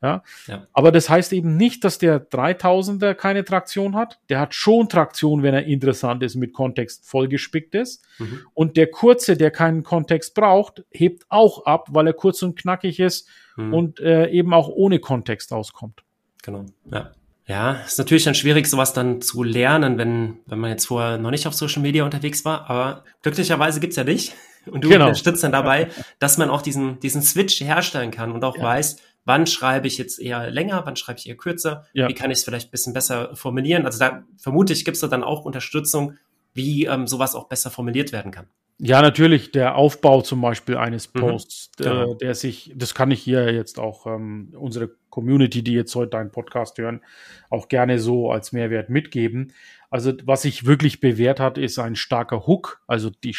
Ja? 0.01 0.23
ja? 0.47 0.67
Aber 0.73 0.91
das 0.91 1.09
heißt 1.09 1.33
eben 1.33 1.57
nicht, 1.57 1.83
dass 1.83 1.97
der 1.97 2.29
3000er 2.29 3.13
keine 3.15 3.43
Traktion 3.43 3.95
hat. 3.95 4.19
Der 4.29 4.39
hat 4.39 4.53
schon 4.53 4.87
Traktion, 4.87 5.43
wenn 5.43 5.53
er 5.53 5.65
interessant 5.65 6.23
ist, 6.23 6.35
mit 6.35 6.53
Kontext 6.53 7.05
vollgespickt 7.07 7.75
ist. 7.75 8.05
Mhm. 8.17 8.41
Und 8.53 8.77
der 8.77 8.89
kurze, 8.89 9.35
der 9.35 9.51
keinen 9.51 9.83
Kontext 9.83 10.35
braucht, 10.35 10.83
hebt 10.91 11.25
auch 11.29 11.65
ab, 11.65 11.87
weil 11.91 12.07
er 12.07 12.13
kurz 12.13 12.41
und 12.43 12.57
knackig 12.57 12.99
ist 12.99 13.27
mhm. 13.57 13.73
und 13.73 13.99
äh, 13.99 14.29
eben 14.29 14.53
auch 14.53 14.69
ohne 14.69 14.99
Kontext 14.99 15.51
auskommt. 15.51 16.03
Genau, 16.43 16.65
ja. 16.85 17.11
Ja, 17.49 17.73
ist 17.83 17.97
natürlich 17.97 18.25
dann 18.25 18.35
schwierig, 18.35 18.67
sowas 18.67 18.93
dann 18.93 19.23
zu 19.23 19.41
lernen, 19.41 19.97
wenn, 19.97 20.37
wenn 20.45 20.59
man 20.59 20.69
jetzt 20.69 20.85
vorher 20.85 21.17
noch 21.17 21.31
nicht 21.31 21.47
auf 21.47 21.55
Social 21.55 21.81
Media 21.81 22.05
unterwegs 22.05 22.45
war. 22.45 22.69
Aber 22.69 23.03
glücklicherweise 23.23 23.79
gibt's 23.79 23.95
ja 23.95 24.03
dich. 24.03 24.33
Und 24.67 24.83
du 24.83 24.89
genau. 24.89 25.05
unterstützt 25.05 25.43
dann 25.43 25.51
dabei, 25.51 25.89
dass 26.19 26.37
man 26.37 26.51
auch 26.51 26.61
diesen, 26.61 26.99
diesen 26.99 27.23
Switch 27.23 27.59
herstellen 27.61 28.11
kann 28.11 28.33
und 28.33 28.43
auch 28.43 28.57
ja. 28.57 28.61
weiß, 28.61 28.97
wann 29.23 29.47
schreibe 29.47 29.87
ich 29.87 29.97
jetzt 29.97 30.19
eher 30.19 30.51
länger, 30.51 30.85
wann 30.85 30.97
schreibe 30.97 31.17
ich 31.17 31.27
eher 31.27 31.37
kürzer, 31.37 31.87
ja. 31.93 32.07
wie 32.07 32.13
kann 32.13 32.29
ich 32.29 32.39
es 32.39 32.43
vielleicht 32.43 32.67
ein 32.67 32.71
bisschen 32.71 32.93
besser 32.93 33.35
formulieren. 33.35 33.85
Also 33.85 33.99
da 33.99 34.23
vermute 34.37 34.73
ich, 34.73 34.85
gibt's 34.85 34.99
da 34.99 35.07
dann 35.07 35.23
auch 35.23 35.45
Unterstützung, 35.45 36.17
wie 36.53 36.85
ähm, 36.85 37.07
sowas 37.07 37.35
auch 37.35 37.47
besser 37.47 37.71
formuliert 37.71 38.11
werden 38.11 38.31
kann. 38.31 38.47
Ja, 38.81 39.01
natürlich, 39.01 39.51
der 39.51 39.75
Aufbau 39.75 40.21
zum 40.21 40.39
Beispiel 40.41 40.77
eines 40.77 41.13
mhm. 41.13 41.19
Posts, 41.19 41.71
mhm, 41.79 41.83
genau. 41.83 42.13
äh, 42.13 42.17
der 42.17 42.33
sich, 42.33 42.71
das 42.75 42.95
kann 42.95 43.11
ich 43.11 43.21
hier 43.21 43.53
jetzt 43.53 43.77
auch 43.77 44.07
ähm, 44.07 44.53
unsere 44.57 44.89
Community, 45.09 45.61
die 45.63 45.73
jetzt 45.73 45.93
heute 45.95 46.11
deinen 46.11 46.31
Podcast 46.31 46.77
hören, 46.77 47.01
auch 47.49 47.67
gerne 47.67 47.99
so 47.99 48.31
als 48.31 48.53
Mehrwert 48.53 48.89
mitgeben. 48.89 49.53
Also 49.89 50.13
was 50.23 50.43
sich 50.43 50.65
wirklich 50.65 51.01
bewährt 51.01 51.39
hat, 51.39 51.57
ist 51.57 51.77
ein 51.77 51.95
starker 51.95 52.47
Hook, 52.47 52.81
also 52.87 53.09
die 53.09 53.35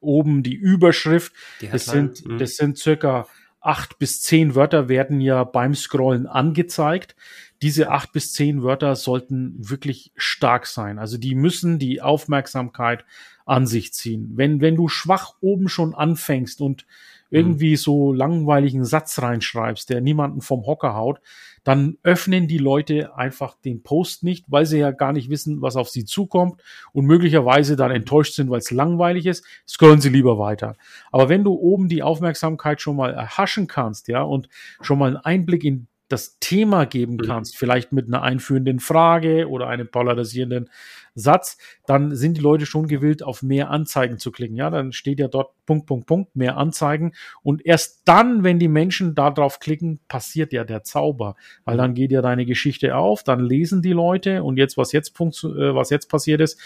oben 0.00 0.42
die 0.42 0.54
Überschrift. 0.54 1.32
Die 1.60 1.68
das 1.68 1.84
sind, 1.84 2.26
mhm. 2.26 2.38
das 2.38 2.56
sind 2.56 2.76
circa 2.76 3.26
acht 3.60 3.98
bis 3.98 4.22
zehn 4.22 4.54
Wörter 4.54 4.88
werden 4.88 5.20
ja 5.20 5.44
beim 5.44 5.74
Scrollen 5.74 6.26
angezeigt. 6.26 7.14
Diese 7.62 7.90
acht 7.90 8.12
bis 8.12 8.32
zehn 8.32 8.62
Wörter 8.62 8.96
sollten 8.96 9.54
wirklich 9.58 10.12
stark 10.16 10.66
sein. 10.66 10.98
Also 10.98 11.18
die 11.18 11.34
müssen 11.34 11.78
die 11.78 12.00
Aufmerksamkeit 12.00 13.04
an 13.50 13.66
sich 13.66 13.92
ziehen. 13.92 14.30
Wenn, 14.36 14.60
wenn 14.60 14.76
du 14.76 14.86
schwach 14.86 15.34
oben 15.40 15.68
schon 15.68 15.92
anfängst 15.92 16.60
und 16.60 16.86
irgendwie 17.30 17.74
so 17.74 18.12
langweiligen 18.12 18.84
Satz 18.84 19.20
reinschreibst, 19.20 19.90
der 19.90 20.00
niemanden 20.00 20.40
vom 20.40 20.66
Hocker 20.66 20.94
haut, 20.94 21.20
dann 21.64 21.98
öffnen 22.04 22.46
die 22.46 22.58
Leute 22.58 23.16
einfach 23.16 23.56
den 23.56 23.82
Post 23.82 24.22
nicht, 24.22 24.44
weil 24.48 24.66
sie 24.66 24.78
ja 24.78 24.92
gar 24.92 25.12
nicht 25.12 25.30
wissen, 25.30 25.62
was 25.62 25.74
auf 25.74 25.88
sie 25.88 26.04
zukommt 26.04 26.62
und 26.92 27.06
möglicherweise 27.06 27.74
dann 27.74 27.90
enttäuscht 27.90 28.34
sind, 28.34 28.50
weil 28.50 28.60
es 28.60 28.70
langweilig 28.70 29.26
ist, 29.26 29.44
scrollen 29.68 30.00
sie 30.00 30.10
lieber 30.10 30.38
weiter. 30.38 30.76
Aber 31.10 31.28
wenn 31.28 31.42
du 31.42 31.52
oben 31.52 31.88
die 31.88 32.04
Aufmerksamkeit 32.04 32.80
schon 32.80 32.94
mal 32.94 33.12
erhaschen 33.12 33.66
kannst, 33.66 34.06
ja, 34.06 34.22
und 34.22 34.48
schon 34.80 34.98
mal 34.98 35.08
einen 35.08 35.16
Einblick 35.16 35.64
in 35.64 35.88
das 36.10 36.38
Thema 36.40 36.86
geben 36.86 37.14
mhm. 37.14 37.22
kannst, 37.22 37.56
vielleicht 37.56 37.92
mit 37.92 38.08
einer 38.08 38.22
einführenden 38.22 38.80
Frage 38.80 39.48
oder 39.48 39.68
einem 39.68 39.88
polarisierenden 39.88 40.68
Satz, 41.14 41.56
dann 41.86 42.14
sind 42.14 42.36
die 42.36 42.40
Leute 42.40 42.66
schon 42.66 42.88
gewillt, 42.88 43.22
auf 43.22 43.42
mehr 43.42 43.70
Anzeigen 43.70 44.18
zu 44.18 44.32
klicken. 44.32 44.56
Ja, 44.56 44.70
dann 44.70 44.92
steht 44.92 45.20
ja 45.20 45.28
dort 45.28 45.52
Punkt, 45.66 45.86
Punkt, 45.86 46.06
Punkt, 46.06 46.36
mehr 46.36 46.56
Anzeigen. 46.56 47.12
Und 47.42 47.64
erst 47.64 48.02
dann, 48.06 48.42
wenn 48.42 48.58
die 48.58 48.68
Menschen 48.68 49.14
da 49.14 49.30
drauf 49.30 49.60
klicken, 49.60 50.00
passiert 50.08 50.52
ja 50.52 50.64
der 50.64 50.82
Zauber. 50.82 51.36
Weil 51.64 51.76
dann 51.76 51.94
geht 51.94 52.10
ja 52.10 52.22
deine 52.22 52.44
Geschichte 52.44 52.96
auf, 52.96 53.22
dann 53.22 53.40
lesen 53.40 53.80
die 53.80 53.92
Leute 53.92 54.42
und 54.42 54.56
jetzt, 54.56 54.76
was 54.76 54.92
jetzt, 54.92 55.18
äh, 55.20 55.74
was 55.74 55.90
jetzt 55.90 56.08
passiert 56.08 56.40
ist, 56.40 56.58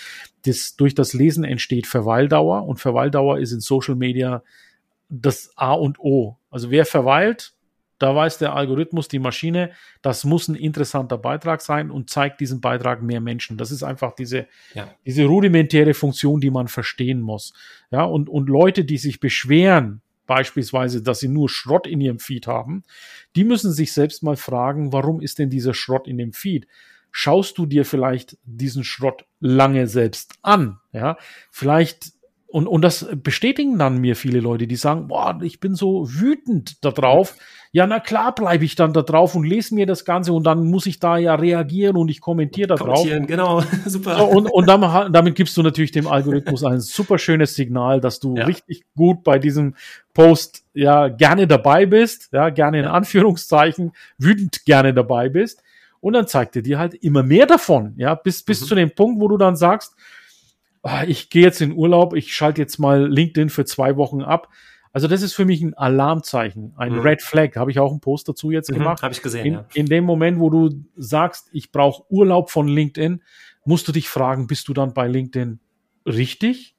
das, 0.47 0.76
durch 0.76 0.95
das 0.95 1.12
Lesen 1.12 1.45
entsteht 1.45 1.86
Verweildauer 1.86 2.66
und 2.66 2.80
Verweildauer 2.80 3.38
ist 3.38 3.53
in 3.53 3.61
Social 3.61 3.95
Media 3.95 4.42
das 5.11 5.53
A 5.57 5.72
und 5.72 5.99
O. 5.99 6.38
Also 6.51 6.70
wer 6.70 6.86
verweilt, 6.86 7.53
da 8.05 8.14
weiß 8.14 8.36
der 8.36 8.52
Algorithmus, 8.52 9.09
die 9.09 9.18
Maschine, 9.18 9.70
das 10.02 10.24
muss 10.24 10.48
ein 10.48 10.57
interessanter 10.57 11.16
Beitrag 11.16 11.62
sein 11.62 11.90
und 11.90 12.11
zeigt 12.11 12.38
diesen 12.38 12.61
Beitrag 12.61 13.00
mehr 13.00 13.22
Menschen. 13.22 13.57
Das 13.57 13.70
ist 13.70 13.82
einfach 13.82 14.14
diese, 14.14 14.46
ja. 14.74 14.94
diese 15.07 15.24
rudimentäre 15.24 15.94
Funktion, 15.94 16.38
die 16.38 16.50
man 16.50 16.68
verstehen 16.68 17.22
muss. 17.22 17.55
Ja, 17.90 18.02
und, 18.02 18.28
und 18.28 18.50
Leute, 18.50 18.84
die 18.84 18.98
sich 18.98 19.20
beschweren, 19.20 20.02
beispielsweise, 20.26 21.02
dass 21.02 21.20
sie 21.20 21.28
nur 21.28 21.48
Schrott 21.48 21.86
in 21.86 21.98
ihrem 22.02 22.18
Feed 22.18 22.46
haben, 22.46 22.82
die 23.36 23.44
müssen 23.44 23.72
sich 23.72 23.94
selbst 23.94 24.22
mal 24.22 24.36
fragen, 24.36 24.92
warum 24.92 25.22
ist 25.22 25.38
denn 25.38 25.48
dieser 25.48 25.72
Schrott 25.72 26.07
in 26.07 26.18
dem 26.18 26.34
Feed? 26.34 26.66
Schaust 27.11 27.57
du 27.57 27.64
dir 27.64 27.86
vielleicht 27.86 28.36
diesen 28.44 28.84
Schrott 28.84 29.24
lange 29.40 29.86
selbst 29.86 30.34
an? 30.42 30.78
Ja, 30.92 31.16
vielleicht 31.50 32.12
und, 32.55 32.68
und 32.68 32.82
das 32.82 33.09
bestätigen 33.20 33.80
dann 33.80 33.98
mir 33.98 34.14
viele 34.14 34.38
Leute, 34.38 34.68
die 34.68 34.76
sagen, 34.76 35.09
boah, 35.09 35.40
ich 35.42 35.59
bin 35.59 35.74
so 35.74 36.07
wütend 36.09 36.84
da 36.84 36.92
drauf. 36.92 37.34
Ja, 37.72 37.84
na 37.84 37.98
klar 37.98 38.32
bleibe 38.32 38.64
ich 38.64 38.76
dann 38.76 38.92
da 38.92 39.02
drauf 39.02 39.34
und 39.34 39.42
lese 39.42 39.74
mir 39.74 39.86
das 39.86 40.05
Ganze 40.05 40.32
und 40.32 40.44
dann 40.44 40.64
muss 40.70 40.86
ich 40.86 41.00
da 41.00 41.18
ja 41.18 41.34
reagieren 41.34 41.96
und 41.96 42.09
ich 42.11 42.20
kommentiere 42.20 42.68
da 42.68 42.74
drauf. 42.76 43.05
genau, 43.26 43.61
super. 43.86 44.18
So, 44.18 44.24
und 44.26 44.46
und 44.46 44.68
damit, 44.68 45.12
damit 45.12 45.34
gibst 45.34 45.57
du 45.57 45.64
natürlich 45.64 45.90
dem 45.90 46.07
Algorithmus 46.07 46.62
ein 46.62 46.78
super 46.78 47.18
schönes 47.18 47.57
Signal, 47.57 48.00
dass 48.00 48.20
du 48.20 48.36
ja. 48.36 48.44
richtig 48.44 48.84
gut 48.96 49.24
bei 49.24 49.40
diesem 49.40 49.74
Post 50.12 50.64
ja 50.74 51.09
gerne 51.09 51.48
dabei 51.48 51.86
bist, 51.86 52.28
ja, 52.32 52.50
gerne 52.50 52.78
in 52.78 52.84
ja. 52.84 52.92
Anführungszeichen, 52.92 53.90
wütend 54.16 54.64
gerne 54.64 54.94
dabei 54.94 55.28
bist. 55.28 55.61
Und 55.98 56.12
dann 56.12 56.28
zeigt 56.28 56.55
er 56.55 56.62
dir 56.62 56.78
halt 56.78 56.94
immer 56.94 57.24
mehr 57.24 57.46
davon, 57.46 57.94
ja, 57.96 58.14
bis, 58.14 58.44
bis 58.44 58.61
mhm. 58.61 58.66
zu 58.66 58.74
dem 58.76 58.90
Punkt, 58.94 59.20
wo 59.20 59.26
du 59.26 59.38
dann 59.38 59.57
sagst, 59.57 59.96
ich 61.07 61.30
gehe 61.30 61.43
jetzt 61.43 61.61
in 61.61 61.72
Urlaub, 61.72 62.14
ich 62.14 62.35
schalte 62.35 62.61
jetzt 62.61 62.78
mal 62.78 63.07
LinkedIn 63.07 63.51
für 63.51 63.64
zwei 63.64 63.97
Wochen 63.97 64.22
ab. 64.22 64.49
Also 64.93 65.09
das 65.09 65.22
ist 65.22 65.32
für 65.35 65.45
mich 65.45 65.61
ein 65.61 65.74
Alarmzeichen, 65.74 66.72
ein 66.76 66.93
mhm. 66.93 67.01
Red 67.01 67.20
Flag. 67.20 67.57
Habe 67.57 67.70
ich 67.70 67.80
auch 67.80 67.91
einen 67.91 68.01
Post 68.01 68.28
dazu 68.28 68.51
jetzt 68.53 68.70
mhm, 68.70 68.74
gemacht. 68.74 69.03
Habe 69.03 69.12
ich 69.12 69.22
gesehen. 69.22 69.47
In, 69.47 69.53
ja. 69.55 69.66
in 69.74 69.87
dem 69.87 70.05
Moment, 70.05 70.39
wo 70.39 70.51
du 70.51 70.85
sagst, 70.97 71.49
ich 71.53 71.72
brauche 71.72 72.05
Urlaub 72.11 72.51
von 72.51 72.68
LinkedIn, 72.68 73.22
musst 73.64 73.89
du 73.89 73.93
dich 73.93 74.09
fragen, 74.09 74.47
bist 74.47 74.68
du 74.68 74.72
dann 74.72 74.95
bei 74.95 75.09
LinkedIn 75.09 75.59
richtig? 76.07 76.76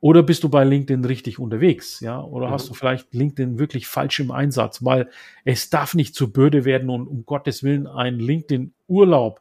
Oder 0.00 0.22
bist 0.22 0.44
du 0.44 0.48
bei 0.48 0.62
LinkedIn 0.62 1.04
richtig 1.04 1.40
unterwegs? 1.40 1.98
Ja, 1.98 2.22
oder 2.22 2.48
mhm. 2.48 2.52
hast 2.52 2.68
du 2.68 2.74
vielleicht 2.74 3.12
LinkedIn 3.12 3.58
wirklich 3.58 3.88
falsch 3.88 4.20
im 4.20 4.30
Einsatz? 4.30 4.84
Weil 4.84 5.10
es 5.44 5.70
darf 5.70 5.94
nicht 5.94 6.14
zur 6.14 6.32
Bürde 6.32 6.64
werden 6.64 6.88
und 6.88 7.08
um 7.08 7.26
Gottes 7.26 7.64
Willen 7.64 7.88
ein 7.88 8.20
LinkedIn 8.20 8.72
Urlaub 8.86 9.40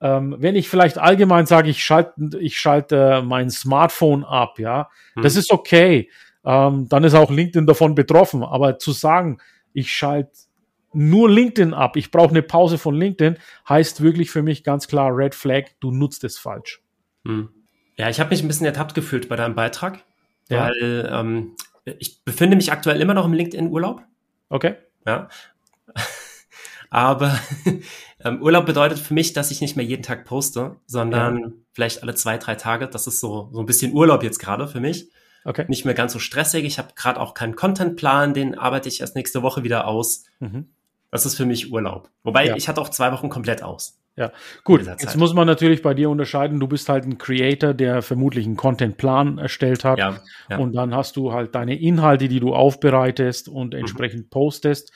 ähm, 0.00 0.36
wenn 0.38 0.56
ich 0.56 0.68
vielleicht 0.68 0.98
allgemein 0.98 1.46
sage, 1.46 1.70
ich 1.70 1.84
schalte, 1.84 2.38
ich 2.38 2.58
schalte 2.58 3.22
mein 3.24 3.50
Smartphone 3.50 4.24
ab, 4.24 4.58
ja, 4.58 4.88
hm. 5.14 5.22
das 5.22 5.36
ist 5.36 5.52
okay. 5.52 6.10
Ähm, 6.44 6.88
dann 6.88 7.04
ist 7.04 7.14
auch 7.14 7.30
LinkedIn 7.30 7.66
davon 7.66 7.94
betroffen. 7.94 8.42
Aber 8.42 8.78
zu 8.78 8.92
sagen, 8.92 9.38
ich 9.72 9.92
schalte 9.92 10.32
nur 10.92 11.28
LinkedIn 11.28 11.74
ab, 11.74 11.96
ich 11.96 12.10
brauche 12.10 12.30
eine 12.30 12.42
Pause 12.42 12.78
von 12.78 12.94
LinkedIn, 12.94 13.38
heißt 13.68 14.02
wirklich 14.02 14.30
für 14.30 14.42
mich 14.42 14.62
ganz 14.62 14.86
klar 14.86 15.10
Red 15.14 15.34
Flag, 15.34 15.64
du 15.80 15.90
nutzt 15.90 16.22
es 16.24 16.38
falsch. 16.38 16.82
Hm. 17.24 17.48
Ja, 17.96 18.08
ich 18.08 18.20
habe 18.20 18.30
mich 18.30 18.42
ein 18.42 18.48
bisschen 18.48 18.66
ertappt 18.66 18.94
gefühlt 18.94 19.28
bei 19.28 19.36
deinem 19.36 19.54
Beitrag, 19.54 20.04
ja. 20.48 20.66
weil 20.68 21.08
ähm, 21.10 21.56
ich 21.98 22.24
befinde 22.24 22.56
mich 22.56 22.72
aktuell 22.72 23.00
immer 23.00 23.14
noch 23.14 23.24
im 23.24 23.32
LinkedIn-Urlaub. 23.32 24.02
Okay. 24.48 24.74
Ja. 25.06 25.28
Aber 26.94 27.36
ähm, 28.24 28.40
Urlaub 28.40 28.66
bedeutet 28.66 29.00
für 29.00 29.14
mich, 29.14 29.32
dass 29.32 29.50
ich 29.50 29.60
nicht 29.60 29.74
mehr 29.74 29.84
jeden 29.84 30.04
Tag 30.04 30.24
poste, 30.24 30.76
sondern 30.86 31.38
ja. 31.38 31.48
vielleicht 31.72 32.04
alle 32.04 32.14
zwei, 32.14 32.38
drei 32.38 32.54
Tage. 32.54 32.86
Das 32.86 33.08
ist 33.08 33.18
so, 33.18 33.48
so 33.52 33.58
ein 33.58 33.66
bisschen 33.66 33.92
Urlaub 33.92 34.22
jetzt 34.22 34.38
gerade 34.38 34.68
für 34.68 34.78
mich. 34.78 35.10
Okay. 35.44 35.64
Nicht 35.66 35.84
mehr 35.84 35.94
ganz 35.94 36.12
so 36.12 36.20
stressig. 36.20 36.64
Ich 36.64 36.78
habe 36.78 36.90
gerade 36.94 37.18
auch 37.18 37.34
keinen 37.34 37.56
Contentplan, 37.56 38.32
den 38.32 38.56
arbeite 38.56 38.88
ich 38.88 39.00
erst 39.00 39.16
nächste 39.16 39.42
Woche 39.42 39.64
wieder 39.64 39.88
aus. 39.88 40.26
Mhm. 40.38 40.68
Das 41.10 41.26
ist 41.26 41.34
für 41.34 41.46
mich 41.46 41.72
Urlaub. 41.72 42.10
Wobei 42.22 42.46
ja. 42.46 42.54
ich 42.54 42.68
hatte 42.68 42.80
auch 42.80 42.90
zwei 42.90 43.10
Wochen 43.10 43.28
komplett 43.28 43.64
aus. 43.64 43.98
Ja, 44.14 44.30
gut. 44.62 44.86
Jetzt 44.86 45.16
muss 45.16 45.34
man 45.34 45.48
natürlich 45.48 45.82
bei 45.82 45.94
dir 45.94 46.10
unterscheiden. 46.10 46.60
Du 46.60 46.68
bist 46.68 46.88
halt 46.88 47.06
ein 47.06 47.18
Creator, 47.18 47.74
der 47.74 48.02
vermutlich 48.02 48.46
einen 48.46 48.56
Contentplan 48.56 49.38
erstellt 49.38 49.82
hat. 49.82 49.98
Ja, 49.98 50.20
ja. 50.48 50.58
Und 50.58 50.76
dann 50.76 50.94
hast 50.94 51.16
du 51.16 51.32
halt 51.32 51.56
deine 51.56 51.76
Inhalte, 51.76 52.28
die 52.28 52.38
du 52.38 52.54
aufbereitest 52.54 53.48
und 53.48 53.74
mhm. 53.74 53.80
entsprechend 53.80 54.26
mhm. 54.26 54.30
postest. 54.30 54.92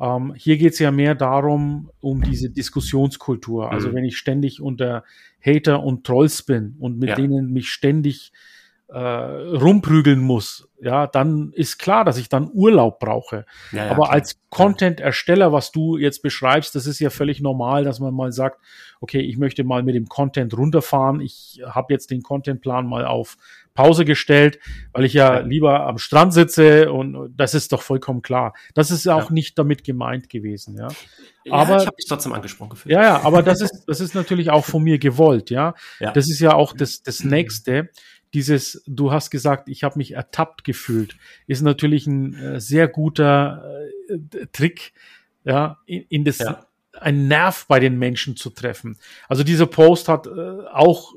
Ähm, 0.00 0.34
hier 0.34 0.56
geht 0.56 0.72
es 0.72 0.78
ja 0.78 0.90
mehr 0.90 1.14
darum, 1.14 1.90
um 2.00 2.22
diese 2.22 2.50
Diskussionskultur. 2.50 3.70
Also 3.70 3.90
mhm. 3.90 3.94
wenn 3.94 4.04
ich 4.04 4.16
ständig 4.16 4.60
unter 4.60 5.04
Hater 5.44 5.82
und 5.82 6.04
Trolls 6.04 6.42
bin 6.42 6.76
und 6.78 6.98
mit 6.98 7.10
ja. 7.10 7.14
denen 7.14 7.52
mich 7.52 7.68
ständig 7.68 8.32
äh, 8.88 8.98
rumprügeln 8.98 10.20
muss, 10.20 10.68
ja, 10.80 11.06
dann 11.06 11.52
ist 11.52 11.78
klar, 11.78 12.04
dass 12.04 12.18
ich 12.18 12.28
dann 12.28 12.50
Urlaub 12.52 12.98
brauche. 12.98 13.44
Ja, 13.72 13.84
ja, 13.84 13.90
Aber 13.90 14.04
klar. 14.04 14.14
als 14.14 14.40
Content-Ersteller, 14.48 15.52
was 15.52 15.70
du 15.70 15.96
jetzt 15.96 16.22
beschreibst, 16.22 16.74
das 16.74 16.86
ist 16.86 16.98
ja 16.98 17.10
völlig 17.10 17.40
normal, 17.40 17.84
dass 17.84 18.00
man 18.00 18.14
mal 18.14 18.32
sagt, 18.32 18.60
okay, 19.00 19.20
ich 19.20 19.36
möchte 19.36 19.64
mal 19.64 19.82
mit 19.82 19.94
dem 19.94 20.06
Content 20.06 20.56
runterfahren. 20.56 21.20
Ich 21.20 21.60
habe 21.64 21.92
jetzt 21.92 22.10
den 22.10 22.22
Contentplan 22.22 22.86
mal 22.86 23.04
auf 23.04 23.36
Pause 23.74 24.04
gestellt, 24.04 24.58
weil 24.92 25.04
ich 25.04 25.14
ja, 25.14 25.36
ja, 25.36 25.40
lieber 25.40 25.86
am 25.86 25.98
Strand 25.98 26.34
sitze 26.34 26.92
und 26.92 27.34
das 27.36 27.54
ist 27.54 27.72
doch 27.72 27.82
vollkommen 27.82 28.22
klar. 28.22 28.54
Das 28.74 28.90
ist 28.90 29.06
auch 29.08 29.30
nicht 29.30 29.58
damit 29.58 29.84
gemeint 29.84 30.28
gewesen, 30.28 30.76
ja. 30.76 30.88
Aber 31.50 31.78
ich 31.78 31.86
habe 31.86 31.96
mich 31.96 32.06
trotzdem 32.06 32.32
angesprochen 32.32 32.70
gefühlt. 32.70 32.92
Ja, 32.92 33.02
ja, 33.02 33.22
aber 33.22 33.42
das 33.42 33.60
ist 33.60 33.84
das 33.86 34.00
ist 34.00 34.14
natürlich 34.14 34.50
auch 34.50 34.64
von 34.64 34.82
mir 34.82 34.98
gewollt, 34.98 35.50
ja. 35.50 35.74
Das 35.98 36.28
ist 36.28 36.40
ja 36.40 36.54
auch 36.54 36.74
das 36.74 37.02
das 37.02 37.24
nächste 37.24 37.90
dieses, 38.34 38.82
du 38.86 39.12
hast 39.12 39.30
gesagt, 39.30 39.68
ich 39.68 39.82
habe 39.82 39.98
mich 39.98 40.12
ertappt 40.12 40.64
gefühlt, 40.64 41.16
ist 41.46 41.62
natürlich 41.62 42.06
ein 42.06 42.34
äh, 42.34 42.60
sehr 42.60 42.88
guter 42.88 43.64
äh, 44.08 44.46
Trick, 44.52 44.92
ja, 45.44 45.78
in, 45.86 46.04
in 46.08 46.24
das, 46.24 46.38
ja. 46.38 46.64
ein 46.92 47.28
Nerv 47.28 47.66
bei 47.66 47.80
den 47.80 47.98
Menschen 47.98 48.36
zu 48.36 48.50
treffen. 48.50 48.98
Also 49.28 49.42
dieser 49.42 49.66
Post 49.66 50.08
hat 50.08 50.26
äh, 50.26 50.30
auch 50.72 51.14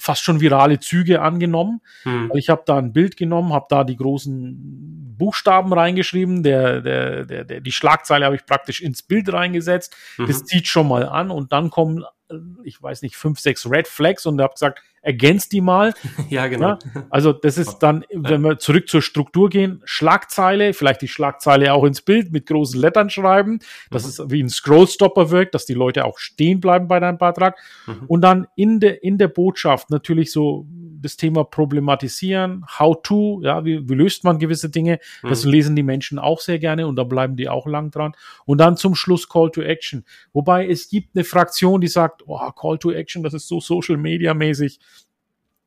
fast 0.00 0.24
schon 0.24 0.40
virale 0.40 0.80
Züge 0.80 1.22
angenommen, 1.22 1.80
hm. 2.02 2.30
weil 2.30 2.38
ich 2.38 2.48
habe 2.48 2.62
da 2.66 2.78
ein 2.78 2.92
Bild 2.92 3.16
genommen, 3.16 3.52
habe 3.52 3.66
da 3.68 3.84
die 3.84 3.96
großen 3.96 5.16
Buchstaben 5.18 5.72
reingeschrieben, 5.72 6.42
der, 6.42 6.80
der, 6.80 7.24
der, 7.26 7.44
der 7.44 7.60
die 7.60 7.72
Schlagzeile 7.72 8.24
habe 8.24 8.36
ich 8.36 8.46
praktisch 8.46 8.80
ins 8.80 9.02
Bild 9.02 9.30
reingesetzt. 9.30 9.94
Mhm. 10.16 10.26
Das 10.26 10.44
zieht 10.44 10.66
schon 10.66 10.88
mal 10.88 11.06
an 11.06 11.30
und 11.30 11.52
dann 11.52 11.68
kommen, 11.68 12.04
äh, 12.30 12.36
ich 12.64 12.82
weiß 12.82 13.02
nicht, 13.02 13.16
fünf, 13.16 13.38
sechs 13.38 13.70
Red 13.70 13.86
Flags 13.86 14.24
und 14.24 14.40
habe 14.40 14.54
gesagt, 14.54 14.80
ergänzt 15.02 15.52
die 15.52 15.60
mal. 15.60 15.94
ja, 16.28 16.46
genau. 16.48 16.70
Ja, 16.70 16.78
also 17.10 17.32
das 17.32 17.58
ist 17.58 17.78
dann, 17.78 18.04
wenn 18.12 18.42
wir 18.42 18.58
zurück 18.58 18.88
zur 18.88 19.02
Struktur 19.02 19.48
gehen, 19.48 19.80
Schlagzeile, 19.84 20.74
vielleicht 20.74 21.02
die 21.02 21.08
Schlagzeile 21.08 21.72
auch 21.72 21.84
ins 21.84 22.02
Bild 22.02 22.32
mit 22.32 22.46
großen 22.46 22.80
Lettern 22.80 23.10
schreiben, 23.10 23.60
dass 23.90 24.04
mhm. 24.04 24.08
es 24.08 24.30
wie 24.30 24.42
ein 24.42 24.48
Scrollstopper 24.48 25.30
wirkt, 25.30 25.54
dass 25.54 25.66
die 25.66 25.74
Leute 25.74 26.04
auch 26.04 26.18
stehen 26.18 26.60
bleiben 26.60 26.88
bei 26.88 27.00
deinem 27.00 27.18
Beitrag. 27.18 27.56
Mhm. 27.86 28.04
Und 28.06 28.20
dann 28.22 28.46
in 28.56 28.80
der, 28.80 29.02
in 29.02 29.18
der 29.18 29.28
Botschaft 29.28 29.90
natürlich 29.90 30.32
so 30.32 30.66
das 31.00 31.16
Thema 31.16 31.44
problematisieren, 31.44 32.64
how 32.78 32.96
to, 33.02 33.40
ja, 33.42 33.64
wie, 33.64 33.88
wie 33.88 33.94
löst 33.94 34.24
man 34.24 34.38
gewisse 34.38 34.68
Dinge, 34.68 34.98
das 35.22 35.44
mhm. 35.44 35.50
lesen 35.50 35.76
die 35.76 35.82
Menschen 35.82 36.18
auch 36.18 36.40
sehr 36.40 36.58
gerne 36.58 36.86
und 36.86 36.96
da 36.96 37.04
bleiben 37.04 37.36
die 37.36 37.48
auch 37.48 37.66
lang 37.66 37.90
dran. 37.90 38.12
Und 38.44 38.58
dann 38.58 38.76
zum 38.76 38.94
Schluss 38.94 39.28
Call 39.28 39.50
to 39.50 39.62
Action. 39.62 40.04
Wobei 40.34 40.68
es 40.68 40.88
gibt 40.88 41.16
eine 41.16 41.24
Fraktion, 41.24 41.80
die 41.80 41.88
sagt, 41.88 42.22
oh, 42.26 42.38
Call 42.52 42.78
to 42.78 42.90
Action, 42.90 43.22
das 43.22 43.32
ist 43.32 43.48
so 43.48 43.60
Social 43.60 43.96
Media 43.96 44.34
mäßig 44.34 44.78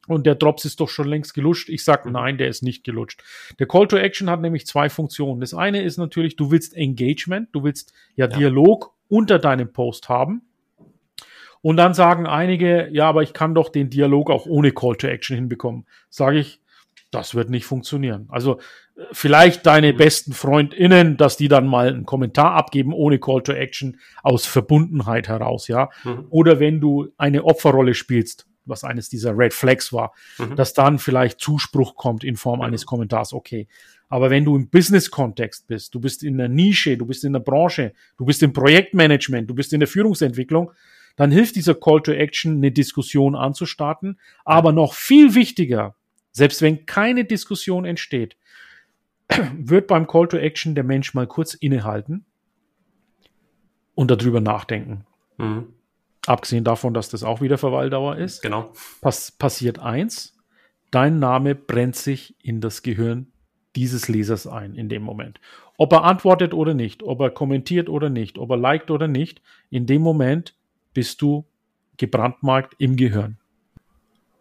und 0.07 0.25
der 0.25 0.35
Drops 0.35 0.65
ist 0.65 0.79
doch 0.79 0.89
schon 0.89 1.07
längst 1.07 1.33
gelutscht. 1.33 1.69
Ich 1.69 1.83
sage, 1.83 2.07
mhm. 2.07 2.13
nein, 2.13 2.37
der 2.37 2.49
ist 2.49 2.63
nicht 2.63 2.83
gelutscht. 2.83 3.23
Der 3.59 3.67
Call 3.67 3.87
to 3.87 3.97
Action 3.97 4.29
hat 4.29 4.41
nämlich 4.41 4.67
zwei 4.67 4.89
Funktionen. 4.89 5.41
Das 5.41 5.53
eine 5.53 5.81
ist 5.81 5.97
natürlich, 5.97 6.35
du 6.35 6.51
willst 6.51 6.75
Engagement, 6.75 7.49
du 7.53 7.63
willst 7.63 7.93
ja, 8.15 8.27
ja. 8.27 8.37
Dialog 8.37 8.93
unter 9.07 9.39
deinem 9.39 9.71
Post 9.71 10.09
haben. 10.09 10.41
Und 11.61 11.77
dann 11.77 11.93
sagen 11.93 12.27
einige, 12.27 12.89
ja, 12.91 13.07
aber 13.07 13.23
ich 13.23 13.33
kann 13.33 13.55
doch 13.55 13.69
den 13.69 13.89
Dialog 13.89 14.29
auch 14.29 14.45
ohne 14.45 14.71
Call 14.71 14.97
to 14.97 15.07
Action 15.07 15.35
hinbekommen. 15.35 15.85
Sage 16.09 16.39
ich, 16.39 16.59
das 17.09 17.35
wird 17.35 17.49
nicht 17.49 17.65
funktionieren. 17.65 18.27
Also 18.29 18.59
vielleicht 19.11 19.65
deine 19.65 19.93
besten 19.93 20.33
FreundInnen, 20.33 21.15
dass 21.15 21.37
die 21.37 21.47
dann 21.47 21.67
mal 21.67 21.87
einen 21.87 22.05
Kommentar 22.05 22.53
abgeben 22.53 22.91
ohne 22.91 23.19
Call 23.19 23.43
to 23.43 23.53
Action 23.53 23.99
aus 24.23 24.45
Verbundenheit 24.45 25.29
heraus, 25.29 25.67
ja. 25.67 25.89
Mhm. 26.03 26.25
Oder 26.29 26.59
wenn 26.59 26.81
du 26.81 27.07
eine 27.17 27.45
Opferrolle 27.45 27.93
spielst, 27.93 28.47
was 28.65 28.83
eines 28.83 29.09
dieser 29.09 29.37
Red 29.37 29.53
Flags 29.53 29.91
war, 29.93 30.13
mhm. 30.37 30.55
dass 30.55 30.73
dann 30.73 30.99
vielleicht 30.99 31.39
Zuspruch 31.39 31.95
kommt 31.95 32.23
in 32.23 32.35
Form 32.35 32.59
mhm. 32.59 32.65
eines 32.65 32.85
Kommentars, 32.85 33.33
okay. 33.33 33.67
Aber 34.09 34.29
wenn 34.29 34.45
du 34.45 34.55
im 34.55 34.69
Business-Kontext 34.69 35.67
bist, 35.67 35.95
du 35.95 35.99
bist 35.99 36.23
in 36.23 36.37
der 36.37 36.47
Nische, 36.47 36.97
du 36.97 37.05
bist 37.05 37.23
in 37.23 37.33
der 37.33 37.39
Branche, 37.39 37.93
du 38.17 38.25
bist 38.25 38.43
im 38.43 38.53
Projektmanagement, 38.53 39.49
du 39.49 39.55
bist 39.55 39.73
in 39.73 39.79
der 39.79 39.87
Führungsentwicklung, 39.87 40.71
dann 41.15 41.31
hilft 41.31 41.55
dieser 41.55 41.75
Call 41.75 42.01
to 42.01 42.11
Action, 42.11 42.57
eine 42.57 42.71
Diskussion 42.71 43.35
anzustarten. 43.35 44.19
Aber 44.45 44.71
noch 44.71 44.93
viel 44.93 45.35
wichtiger, 45.35 45.95
selbst 46.31 46.61
wenn 46.61 46.85
keine 46.85 47.25
Diskussion 47.25 47.85
entsteht, 47.85 48.37
wird 49.57 49.87
beim 49.87 50.07
Call 50.07 50.27
to 50.27 50.37
Action 50.37 50.75
der 50.75 50.83
Mensch 50.83 51.13
mal 51.13 51.27
kurz 51.27 51.53
innehalten 51.53 52.25
und 53.95 54.09
darüber 54.11 54.41
nachdenken. 54.41 55.05
Mhm. 55.37 55.73
Abgesehen 56.25 56.63
davon, 56.63 56.93
dass 56.93 57.09
das 57.09 57.23
auch 57.23 57.41
wieder 57.41 57.57
Verweildauer 57.57 58.17
ist. 58.17 58.41
Genau. 58.41 58.71
Pass 59.01 59.31
passiert 59.31 59.79
eins. 59.79 60.37
Dein 60.91 61.19
Name 61.19 61.55
brennt 61.55 61.95
sich 61.95 62.35
in 62.41 62.61
das 62.61 62.81
Gehirn 62.81 63.27
dieses 63.75 64.07
Lesers 64.07 64.47
ein 64.47 64.75
in 64.75 64.89
dem 64.89 65.03
Moment. 65.03 65.39
Ob 65.77 65.91
er 65.91 66.03
antwortet 66.03 66.53
oder 66.53 66.73
nicht, 66.73 67.03
ob 67.03 67.19
er 67.19 67.31
kommentiert 67.31 67.89
oder 67.89 68.09
nicht, 68.09 68.37
ob 68.37 68.51
er 68.51 68.57
liked 68.57 68.91
oder 68.91 69.07
nicht, 69.07 69.41
in 69.69 69.85
dem 69.85 70.01
Moment 70.01 70.55
bist 70.93 71.21
du 71.21 71.45
gebrandmarkt 71.97 72.75
im 72.77 72.95
Gehirn. 72.95 73.37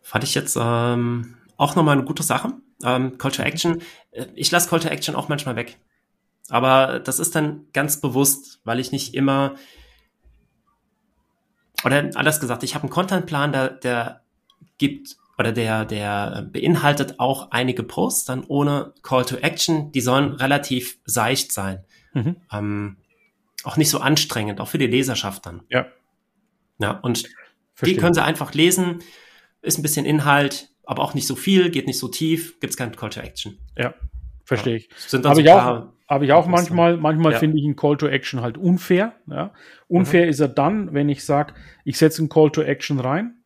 Fand 0.02 0.24
ich 0.24 0.34
jetzt 0.34 0.58
ähm, 0.60 1.36
auch 1.56 1.74
nochmal 1.74 1.96
eine 1.96 2.04
gute 2.04 2.22
Sache. 2.22 2.52
Ähm, 2.84 3.16
Call 3.18 3.30
to 3.30 3.42
Action. 3.42 3.80
Äh, 4.10 4.26
ich 4.34 4.50
lasse 4.50 4.68
Call 4.68 4.80
to 4.80 4.88
Action 4.88 5.14
auch 5.14 5.28
manchmal 5.28 5.56
weg. 5.56 5.78
Aber 6.48 6.98
das 6.98 7.18
ist 7.18 7.34
dann 7.34 7.66
ganz 7.72 8.00
bewusst, 8.00 8.60
weil 8.64 8.80
ich 8.80 8.92
nicht 8.92 9.14
immer, 9.14 9.54
oder 11.84 12.10
anders 12.14 12.40
gesagt, 12.40 12.62
ich 12.62 12.74
habe 12.74 12.84
einen 12.84 12.90
Contentplan, 12.90 13.52
der, 13.52 13.70
der 13.70 14.22
gibt 14.78 15.16
oder 15.38 15.52
der, 15.52 15.84
der 15.84 16.48
beinhaltet 16.50 17.18
auch 17.18 17.50
einige 17.50 17.82
Posts 17.82 18.24
dann 18.26 18.44
ohne 18.44 18.92
Call 19.02 19.24
to 19.24 19.36
Action. 19.36 19.90
Die 19.92 20.00
sollen 20.00 20.32
relativ 20.34 20.98
seicht 21.04 21.52
sein. 21.52 21.84
Mhm. 22.12 22.36
Ähm, 22.52 22.96
auch 23.64 23.76
nicht 23.76 23.90
so 23.90 23.98
anstrengend, 23.98 24.60
auch 24.60 24.68
für 24.68 24.78
die 24.78 24.86
Leserschaft 24.86 25.46
dann. 25.46 25.62
Ja. 25.68 25.86
Ja, 26.78 26.92
und 26.92 27.24
Verstehe. 27.74 27.94
die 27.94 28.00
können 28.00 28.14
sie 28.14 28.22
einfach 28.22 28.54
lesen. 28.54 29.02
Ist 29.62 29.78
ein 29.78 29.82
bisschen 29.82 30.04
Inhalt, 30.04 30.70
aber 30.84 31.02
auch 31.02 31.14
nicht 31.14 31.26
so 31.26 31.36
viel, 31.36 31.70
geht 31.70 31.86
nicht 31.86 31.98
so 31.98 32.08
tief, 32.08 32.58
gibt 32.60 32.72
es 32.72 32.76
keinen 32.76 32.94
Call 32.96 33.10
to 33.10 33.20
Action. 33.20 33.58
Ja, 33.78 33.94
verstehe 34.44 34.76
ich. 34.76 34.88
Sind 34.96 35.24
Habe 35.24 35.36
so 35.36 35.42
ich 35.42 35.50
auch, 35.50 35.88
habe 36.12 36.26
ich 36.26 36.32
auch 36.32 36.46
manchmal, 36.46 36.98
manchmal 36.98 37.32
ja. 37.32 37.38
finde 37.38 37.58
ich 37.58 37.64
einen 37.64 37.76
Call 37.76 37.96
to 37.96 38.06
Action 38.06 38.42
halt 38.42 38.58
unfair. 38.58 39.14
Ja. 39.26 39.52
Unfair 39.88 40.24
mhm. 40.24 40.30
ist 40.30 40.40
er 40.40 40.48
dann, 40.48 40.92
wenn 40.92 41.08
ich 41.08 41.24
sage, 41.24 41.54
ich 41.84 41.96
setze 41.96 42.20
einen 42.20 42.28
Call 42.28 42.50
to 42.50 42.60
Action 42.62 43.00
rein, 43.00 43.36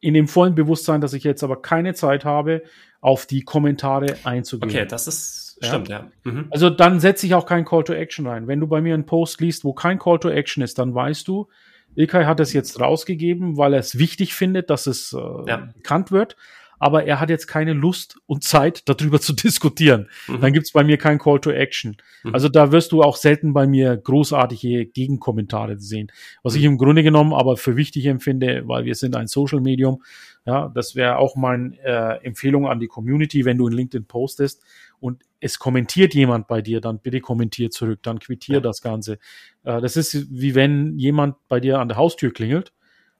in 0.00 0.14
dem 0.14 0.28
vollen 0.28 0.54
Bewusstsein, 0.54 1.00
dass 1.00 1.14
ich 1.14 1.24
jetzt 1.24 1.42
aber 1.42 1.62
keine 1.62 1.94
Zeit 1.94 2.24
habe, 2.24 2.62
auf 3.00 3.24
die 3.24 3.42
Kommentare 3.42 4.16
einzugehen. 4.24 4.70
Okay, 4.70 4.86
das 4.86 5.06
ist 5.06 5.58
ja. 5.62 5.68
stimmt, 5.68 5.88
ja. 5.88 6.10
Mhm. 6.24 6.48
Also 6.50 6.68
dann 6.68 7.00
setze 7.00 7.24
ich 7.24 7.34
auch 7.34 7.46
keinen 7.46 7.64
Call 7.64 7.84
to 7.84 7.94
Action 7.94 8.26
rein. 8.26 8.46
Wenn 8.46 8.60
du 8.60 8.66
bei 8.66 8.82
mir 8.82 8.92
einen 8.92 9.06
Post 9.06 9.40
liest, 9.40 9.64
wo 9.64 9.72
kein 9.72 9.98
Call 9.98 10.18
to 10.18 10.28
Action 10.28 10.62
ist, 10.62 10.78
dann 10.78 10.94
weißt 10.94 11.26
du, 11.26 11.48
Ilkay 11.94 12.24
hat 12.24 12.38
es 12.40 12.52
jetzt 12.52 12.78
rausgegeben, 12.80 13.56
weil 13.56 13.72
er 13.72 13.80
es 13.80 13.98
wichtig 13.98 14.34
findet, 14.34 14.68
dass 14.68 14.86
es 14.86 15.12
äh, 15.14 15.48
ja. 15.48 15.68
bekannt 15.74 16.12
wird 16.12 16.36
aber 16.80 17.04
er 17.04 17.20
hat 17.20 17.30
jetzt 17.30 17.46
keine 17.46 17.74
Lust 17.74 18.18
und 18.26 18.42
Zeit, 18.42 18.88
darüber 18.88 19.20
zu 19.20 19.34
diskutieren. 19.34 20.08
Mhm. 20.26 20.40
Dann 20.40 20.52
gibt's 20.52 20.72
bei 20.72 20.82
mir 20.82 20.96
kein 20.96 21.18
Call 21.18 21.38
to 21.38 21.50
Action. 21.50 21.98
Mhm. 22.24 22.34
Also 22.34 22.48
da 22.48 22.72
wirst 22.72 22.90
du 22.90 23.02
auch 23.02 23.16
selten 23.16 23.52
bei 23.52 23.66
mir 23.66 23.96
großartige 23.96 24.86
Gegenkommentare 24.86 25.78
sehen. 25.78 26.10
Was 26.42 26.54
mhm. 26.54 26.58
ich 26.58 26.64
im 26.64 26.78
Grunde 26.78 27.02
genommen 27.02 27.34
aber 27.34 27.56
für 27.56 27.76
wichtig 27.76 28.06
empfinde, 28.06 28.62
weil 28.66 28.86
wir 28.86 28.94
sind 28.94 29.14
ein 29.14 29.28
Social 29.28 29.60
Medium, 29.60 30.02
ja, 30.46 30.72
das 30.74 30.96
wäre 30.96 31.18
auch 31.18 31.36
meine 31.36 31.76
äh, 31.84 32.24
Empfehlung 32.24 32.66
an 32.66 32.80
die 32.80 32.88
Community, 32.88 33.44
wenn 33.44 33.58
du 33.58 33.68
in 33.68 33.74
LinkedIn 33.74 34.06
postest 34.06 34.64
und 34.98 35.22
es 35.38 35.58
kommentiert 35.58 36.14
jemand 36.14 36.48
bei 36.48 36.62
dir, 36.62 36.80
dann 36.80 36.98
bitte 36.98 37.20
kommentier 37.20 37.70
zurück, 37.70 38.00
dann 38.02 38.18
quittier 38.18 38.56
ja. 38.56 38.60
das 38.60 38.80
Ganze. 38.80 39.18
Äh, 39.64 39.82
das 39.82 39.98
ist 39.98 40.28
wie 40.30 40.54
wenn 40.54 40.98
jemand 40.98 41.36
bei 41.48 41.60
dir 41.60 41.78
an 41.78 41.88
der 41.88 41.98
Haustür 41.98 42.32
klingelt 42.32 42.72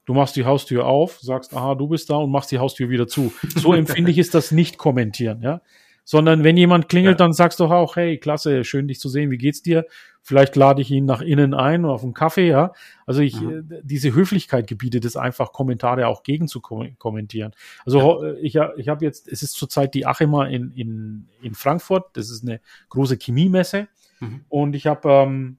Du 0.07 0.15
machst 0.15 0.37
die 0.37 0.45
Haustür 0.45 0.87
auf, 0.87 1.21
sagst, 1.21 1.55
aha, 1.55 1.75
du 1.75 1.87
bist 1.89 2.11
da 2.11 2.17
und 2.17 2.31
machst 2.31 2.51
die 2.51 2.59
Haustür 2.59 2.89
wieder 2.89 3.07
zu. 3.07 3.33
So 3.55 3.73
empfinde 3.75 4.11
ich 4.11 4.19
ist 4.19 4.35
das 4.35 4.51
nicht 4.51 4.79
kommentieren, 4.79 5.43
ja. 5.43 5.61
Sondern 6.05 6.43
wenn 6.43 6.57
jemand 6.57 6.89
klingelt, 6.89 7.21
ja. 7.21 7.27
dann 7.27 7.33
sagst 7.33 7.61
du 7.61 7.67
auch, 7.67 7.95
hey, 7.95 8.19
klasse, 8.19 8.65
schön 8.65 8.89
dich 8.89 8.99
zu 8.99 9.09
sehen, 9.09 9.31
wie 9.31 9.39
geht's 9.39 9.63
dir? 9.63 9.87
Vielleicht 10.23 10.57
lade 10.57 10.83
ich 10.83 10.91
ihn 10.91 11.05
nach 11.05 11.21
innen 11.21 11.55
ein 11.55 11.85
oder 11.85 11.95
auf 11.95 12.03
einen 12.03 12.15
Kaffee, 12.15 12.49
ja. 12.49 12.73
Also 13.07 13.21
ich, 13.23 13.41
mhm. 13.41 13.69
diese 13.83 14.15
Höflichkeit 14.15 14.67
gebietet 14.67 15.05
es 15.05 15.17
einfach, 15.17 15.53
Kommentare 15.53 16.09
auch 16.09 16.23
gegen 16.23 16.49
zu 16.49 16.61
kommentieren. 16.61 17.53
Also 17.85 18.25
ja. 18.25 18.33
ich, 18.41 18.59
ich 18.77 18.89
habe 18.89 19.05
jetzt, 19.05 19.29
es 19.29 19.43
ist 19.43 19.53
zurzeit 19.53 19.95
die 19.95 20.07
Achema 20.07 20.47
in, 20.47 20.73
in, 20.73 21.29
in 21.43 21.55
Frankfurt, 21.55 22.09
das 22.15 22.31
ist 22.31 22.43
eine 22.43 22.61
große 22.89 23.17
Chemiemesse. 23.17 23.89
Mhm. 24.21 24.45
Und 24.49 24.75
ich 24.75 24.87
habe 24.87 25.09
ähm, 25.09 25.59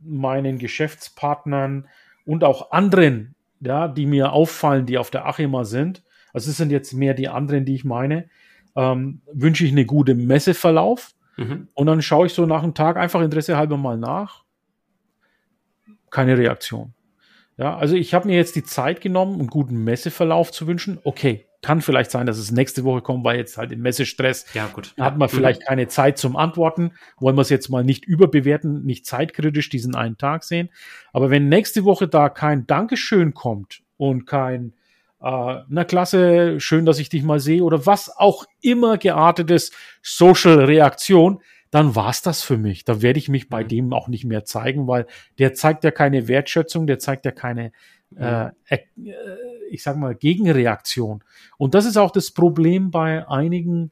meinen 0.00 0.58
Geschäftspartnern 0.58 1.88
und 2.24 2.44
auch 2.44 2.70
anderen 2.70 3.34
ja, 3.60 3.88
die 3.88 4.06
mir 4.06 4.32
auffallen, 4.32 4.86
die 4.86 4.98
auf 4.98 5.10
der 5.10 5.26
Achima 5.26 5.64
sind, 5.64 6.02
also 6.32 6.50
es 6.50 6.56
sind 6.56 6.70
jetzt 6.70 6.92
mehr 6.92 7.14
die 7.14 7.28
anderen, 7.28 7.64
die 7.64 7.74
ich 7.74 7.84
meine, 7.84 8.28
ähm, 8.76 9.22
wünsche 9.32 9.64
ich 9.64 9.72
eine 9.72 9.86
gute 9.86 10.14
Messeverlauf. 10.14 11.14
Mhm. 11.36 11.68
Und 11.74 11.86
dann 11.86 12.02
schaue 12.02 12.26
ich 12.26 12.32
so 12.32 12.46
nach 12.46 12.62
einem 12.62 12.74
Tag 12.74 12.96
einfach 12.96 13.20
Interesse 13.20 13.56
halber 13.56 13.76
mal 13.76 13.96
nach. 13.96 14.44
Keine 16.10 16.38
Reaktion. 16.38 16.94
Ja, 17.56 17.76
also 17.76 17.96
ich 17.96 18.14
habe 18.14 18.28
mir 18.28 18.36
jetzt 18.36 18.54
die 18.54 18.62
Zeit 18.62 19.00
genommen, 19.00 19.40
einen 19.40 19.48
guten 19.48 19.82
Messeverlauf 19.82 20.52
zu 20.52 20.66
wünschen. 20.68 21.00
Okay, 21.02 21.47
kann 21.60 21.80
vielleicht 21.80 22.10
sein, 22.10 22.26
dass 22.26 22.38
es 22.38 22.52
nächste 22.52 22.84
Woche 22.84 23.02
kommt, 23.02 23.24
weil 23.24 23.36
jetzt 23.36 23.58
halt 23.58 23.72
im 23.72 23.80
Messestress 23.80 24.46
ja, 24.54 24.68
gut. 24.68 24.94
hat 24.98 25.18
man 25.18 25.28
vielleicht 25.28 25.66
keine 25.66 25.88
Zeit 25.88 26.16
zum 26.18 26.36
Antworten. 26.36 26.92
Wollen 27.18 27.36
wir 27.36 27.42
es 27.42 27.48
jetzt 27.48 27.68
mal 27.68 27.82
nicht 27.82 28.04
überbewerten, 28.04 28.84
nicht 28.84 29.06
zeitkritisch 29.06 29.68
diesen 29.68 29.96
einen 29.96 30.18
Tag 30.18 30.44
sehen. 30.44 30.70
Aber 31.12 31.30
wenn 31.30 31.48
nächste 31.48 31.84
Woche 31.84 32.06
da 32.06 32.28
kein 32.28 32.66
Dankeschön 32.66 33.34
kommt 33.34 33.82
und 33.96 34.26
kein 34.26 34.74
äh, 35.20 35.56
na 35.68 35.84
klasse, 35.84 36.60
schön, 36.60 36.86
dass 36.86 37.00
ich 37.00 37.08
dich 37.08 37.24
mal 37.24 37.40
sehe 37.40 37.64
oder 37.64 37.86
was 37.86 38.16
auch 38.16 38.44
immer 38.60 38.98
geartetes 38.98 39.72
Social 40.00 40.64
Reaktion, 40.64 41.40
dann 41.70 41.94
war's 41.94 42.22
das 42.22 42.42
für 42.42 42.56
mich. 42.56 42.84
Da 42.84 43.02
werde 43.02 43.18
ich 43.18 43.28
mich 43.28 43.48
bei 43.48 43.64
mhm. 43.64 43.68
dem 43.68 43.92
auch 43.92 44.08
nicht 44.08 44.24
mehr 44.24 44.44
zeigen, 44.44 44.86
weil 44.86 45.06
der 45.38 45.54
zeigt 45.54 45.84
ja 45.84 45.90
keine 45.90 46.28
Wertschätzung, 46.28 46.86
der 46.86 46.98
zeigt 46.98 47.24
ja 47.24 47.30
keine 47.30 47.72
äh, 48.16 48.50
äh, 48.68 48.78
ich 49.70 49.82
sag 49.82 49.96
mal, 49.96 50.14
Gegenreaktion. 50.14 51.22
Und 51.56 51.74
das 51.74 51.84
ist 51.84 51.96
auch 51.96 52.10
das 52.10 52.30
Problem 52.30 52.90
bei 52.90 53.28
einigen 53.28 53.90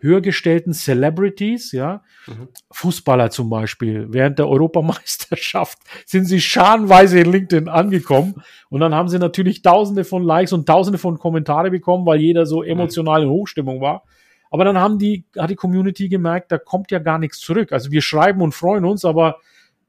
höhergestellten 0.00 0.72
Celebrities, 0.72 1.72
ja, 1.72 2.02
mhm. 2.26 2.48
Fußballer 2.70 3.30
zum 3.30 3.50
Beispiel. 3.50 4.06
Während 4.10 4.38
der 4.38 4.48
Europameisterschaft 4.48 5.78
sind 6.06 6.24
sie 6.24 6.40
scharenweise 6.40 7.20
in 7.20 7.30
LinkedIn 7.30 7.68
angekommen 7.68 8.42
und 8.70 8.80
dann 8.80 8.94
haben 8.94 9.08
sie 9.08 9.18
natürlich 9.18 9.62
Tausende 9.62 10.04
von 10.04 10.22
Likes 10.22 10.52
und 10.52 10.66
Tausende 10.66 10.98
von 10.98 11.18
Kommentare 11.18 11.70
bekommen, 11.70 12.06
weil 12.06 12.20
jeder 12.20 12.46
so 12.46 12.62
mhm. 12.62 12.68
emotional 12.68 13.22
in 13.22 13.28
Hochstimmung 13.28 13.80
war. 13.80 14.04
Aber 14.50 14.64
dann 14.64 14.78
haben 14.78 14.98
die, 14.98 15.24
hat 15.38 15.50
die 15.50 15.56
Community 15.56 16.08
gemerkt, 16.08 16.50
da 16.50 16.58
kommt 16.58 16.90
ja 16.90 16.98
gar 16.98 17.18
nichts 17.18 17.38
zurück. 17.38 17.70
Also 17.72 17.92
wir 17.92 18.02
schreiben 18.02 18.42
und 18.42 18.52
freuen 18.52 18.84
uns, 18.84 19.04
aber 19.04 19.36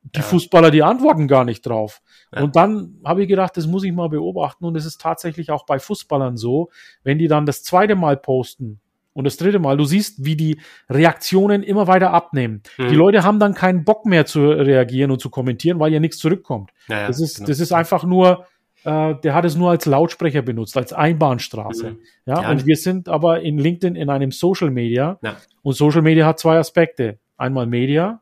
die 0.04 0.20
ja. 0.20 0.26
Fußballer, 0.26 0.72
die 0.72 0.84
antworten 0.84 1.28
gar 1.28 1.46
nicht 1.46 1.66
drauf. 1.66 2.02
Ja. 2.34 2.44
Und 2.44 2.56
dann 2.56 3.00
habe 3.04 3.24
ich 3.24 3.28
gedacht, 3.28 3.58
das 3.58 3.68
muss 3.68 3.84
ich 3.84 3.92
mal 3.92 4.10
beobachten. 4.10 4.66
Und 4.66 4.76
es 4.76 4.86
ist 4.86 5.02
tatsächlich 5.02 5.52
auch 5.52 5.66
bei 5.66 5.80
Fußballern 5.80 6.38
so, 6.38 6.70
wenn 7.04 7.18
die 7.18 7.28
dann 7.28 7.46
das 7.46 7.64
zweite 7.64 7.96
Mal 7.96 8.18
posten 8.18 8.80
und 9.14 9.26
das 9.26 9.38
dritte 9.38 9.60
Mal, 9.60 9.76
du 9.76 9.84
siehst, 9.84 10.24
wie 10.24 10.36
die 10.36 10.62
Reaktionen 10.90 11.64
immer 11.64 11.88
weiter 11.88 12.12
abnehmen. 12.12 12.64
Mhm. 12.78 12.88
Die 12.88 12.96
Leute 12.96 13.24
haben 13.24 13.40
dann 13.40 13.54
keinen 13.54 13.84
Bock 13.84 14.06
mehr 14.06 14.26
zu 14.26 14.50
reagieren 14.50 15.12
und 15.12 15.20
zu 15.20 15.30
kommentieren, 15.30 15.80
weil 15.80 15.92
ja 15.92 16.00
nichts 16.00 16.18
zurückkommt. 16.18 16.72
Ja, 16.88 17.08
das 17.08 17.20
ist, 17.20 17.38
genau. 17.38 17.48
das 17.48 17.60
ist 17.60 17.74
einfach 17.74 18.06
nur, 18.06 18.46
äh, 18.86 19.16
der 19.16 19.34
hat 19.34 19.44
es 19.44 19.56
nur 19.58 19.70
als 19.70 19.86
Lautsprecher 19.86 20.42
benutzt, 20.42 20.78
als 20.78 20.94
Einbahnstraße. 20.94 21.92
Mhm. 21.92 22.00
Ja, 22.26 22.50
und 22.50 22.66
wir 22.66 22.78
sind 22.78 23.10
aber 23.10 23.42
in 23.42 23.58
LinkedIn 23.58 23.96
in 23.96 24.10
einem 24.10 24.32
Social 24.32 24.72
Media. 24.72 25.20
Und 25.62 25.74
Social 25.74 26.02
Media 26.02 26.26
hat 26.26 26.40
zwei 26.40 26.58
Aspekte. 26.58 27.20
Einmal 27.38 27.66
Media, 27.66 28.22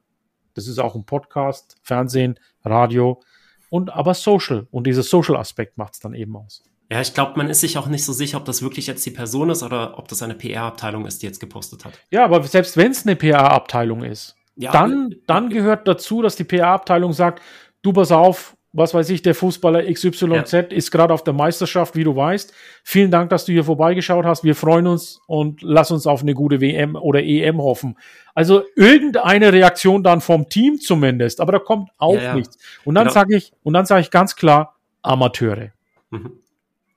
das 0.56 0.68
ist 0.68 0.80
auch 0.80 0.96
ein 0.96 1.06
Podcast, 1.06 1.78
Fernsehen, 1.84 2.40
Radio 2.64 3.22
und 3.70 3.94
aber 3.94 4.14
Social. 4.14 4.68
Und 4.72 4.86
dieser 4.88 5.04
Social-Aspekt 5.04 5.78
macht 5.78 5.94
es 5.94 6.00
dann 6.00 6.14
eben 6.14 6.36
aus. 6.36 6.64
Ja, 6.92 7.02
ich 7.02 7.14
glaube, 7.14 7.34
man 7.38 7.50
ist 7.50 7.62
sich 7.62 7.78
auch 7.78 7.88
nicht 7.88 8.04
so 8.04 8.14
sicher, 8.14 8.38
ob 8.38 8.46
das 8.46 8.64
wirklich 8.64 8.88
jetzt 8.88 9.06
die 9.06 9.12
Person 9.12 9.52
ist 9.52 9.62
oder 9.62 10.00
ob 10.00 10.08
das 10.08 10.24
eine 10.24 10.34
PR-Abteilung 10.34 11.06
ist, 11.06 11.22
die 11.22 11.28
jetzt 11.28 11.40
gepostet 11.40 11.86
hat. 11.86 11.94
Ja, 12.10 12.26
aber 12.26 12.42
selbst 12.44 12.78
wenn 12.78 12.92
es 12.92 13.06
eine 13.06 13.16
PR-Abteilung 13.16 14.04
ist, 14.04 14.36
ja, 14.56 14.72
dann, 14.72 15.16
dann 15.28 15.50
gehört 15.50 15.88
dazu, 15.88 16.22
dass 16.22 16.36
die 16.36 16.44
PR-Abteilung 16.44 17.14
sagt, 17.14 17.44
du 17.84 17.94
pass 17.94 18.12
auf, 18.12 18.58
was 18.72 18.94
weiß 18.94 19.10
ich, 19.10 19.22
der 19.22 19.34
Fußballer 19.34 19.92
XYZ 19.92 20.22
ja. 20.52 20.60
ist 20.60 20.92
gerade 20.92 21.14
auf 21.14 21.24
der 21.24 21.34
Meisterschaft, 21.34 21.96
wie 21.96 22.04
du 22.04 22.16
weißt. 22.16 22.54
Vielen 22.84 23.10
Dank, 23.10 23.30
dass 23.32 23.46
du 23.46 23.52
hier 23.52 23.64
vorbeigeschaut 23.64 24.26
hast. 24.26 24.44
Wir 24.44 24.56
freuen 24.56 24.86
uns 24.86 25.20
und 25.26 25.62
lass 25.64 25.90
uns 25.90 26.06
auf 26.06 26.22
eine 26.22 26.36
gute 26.36 26.62
WM 26.62 26.96
oder 26.96 27.24
EM 27.24 27.58
hoffen. 27.58 27.98
Also 28.36 28.64
irgendeine 28.76 29.52
Reaktion 29.52 30.04
dann 30.04 30.22
vom 30.22 30.50
Team 30.50 30.80
zumindest, 30.80 31.42
aber 31.42 31.54
da 31.54 31.60
kommt 31.60 31.90
auch 31.98 32.16
ja, 32.16 32.22
ja. 32.22 32.36
nichts. 32.36 32.58
Und 32.86 32.96
dann 32.96 33.06
genau. 33.06 33.14
sage 33.14 33.36
ich, 33.36 33.52
und 33.64 33.74
dann 33.74 33.86
sage 33.86 34.02
ich 34.02 34.12
ganz 34.12 34.36
klar, 34.36 34.76
Amateure. 35.02 35.72
Mhm. 36.12 36.34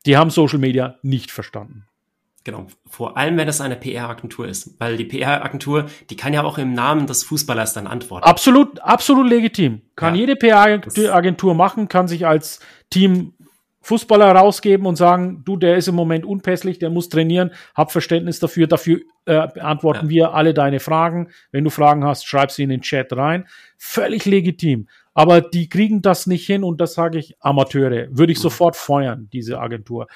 Die 0.05 0.17
haben 0.17 0.31
Social 0.31 0.59
Media 0.59 0.97
nicht 1.03 1.31
verstanden. 1.31 1.87
Genau, 2.45 2.67
vor 2.89 3.17
allem 3.17 3.37
wenn 3.37 3.47
es 3.47 3.61
eine 3.61 3.77
PR-Agentur 3.77 4.49
ist, 4.49 4.75
weil 4.81 4.97
die 4.97 5.05
PR-Agentur, 5.05 5.87
die 6.11 6.17
kann 6.17 6.33
ja 6.33 6.43
auch 6.43 6.59
im 6.59 6.75
Namen 6.75 7.07
des 7.07 7.23
Fußballers 7.23 7.73
dann 7.73 7.87
antworten. 7.87 8.25
Absolut, 8.27 8.81
absolut 8.81 9.29
legitim. 9.29 9.83
Kann 9.95 10.15
ja, 10.15 10.23
jede 10.23 10.37
PR-Agentur 10.37 11.55
machen, 11.55 11.89
kann 11.89 12.09
sich 12.09 12.27
als 12.27 12.59
Team 12.91 13.35
Fußballer 13.83 14.33
rausgeben 14.33 14.87
und 14.87 14.97
sagen, 14.97 15.43
du, 15.45 15.57
der 15.57 15.77
ist 15.77 15.89
im 15.89 15.95
Moment 15.95 16.25
unpässlich, 16.25 16.79
der 16.79 16.91
muss 16.91 17.09
trainieren, 17.09 17.51
hab 17.75 17.91
Verständnis 17.91 18.39
dafür, 18.39 18.69
dafür 18.69 19.01
äh, 19.25 19.49
beantworten 19.49 20.07
ja. 20.07 20.11
wir 20.11 20.35
alle 20.35 20.55
deine 20.55 20.81
Fragen. 20.81 21.29
Wenn 21.51 21.65
du 21.65 21.71
Fragen 21.71 22.05
hast, 22.05 22.27
schreib 22.27 22.53
sie 22.53 22.63
in 22.63 22.71
den 22.71 22.83
Chat 22.83 23.13
rein. 23.13 23.47
Völlig 23.77 24.25
legitim. 24.25 24.89
Aber 25.15 25.41
die 25.41 25.69
kriegen 25.69 26.01
das 26.01 26.27
nicht 26.27 26.47
hin 26.47 26.65
und 26.65 26.81
das 26.81 26.95
sage 26.95 27.19
ich 27.19 27.37
Amateure. 27.41 28.09
Würde 28.11 28.33
ich 28.33 28.39
mhm. 28.39 28.43
sofort 28.43 28.77
feuern, 28.77 29.29
diese 29.33 29.61
Agentur. 29.61 30.07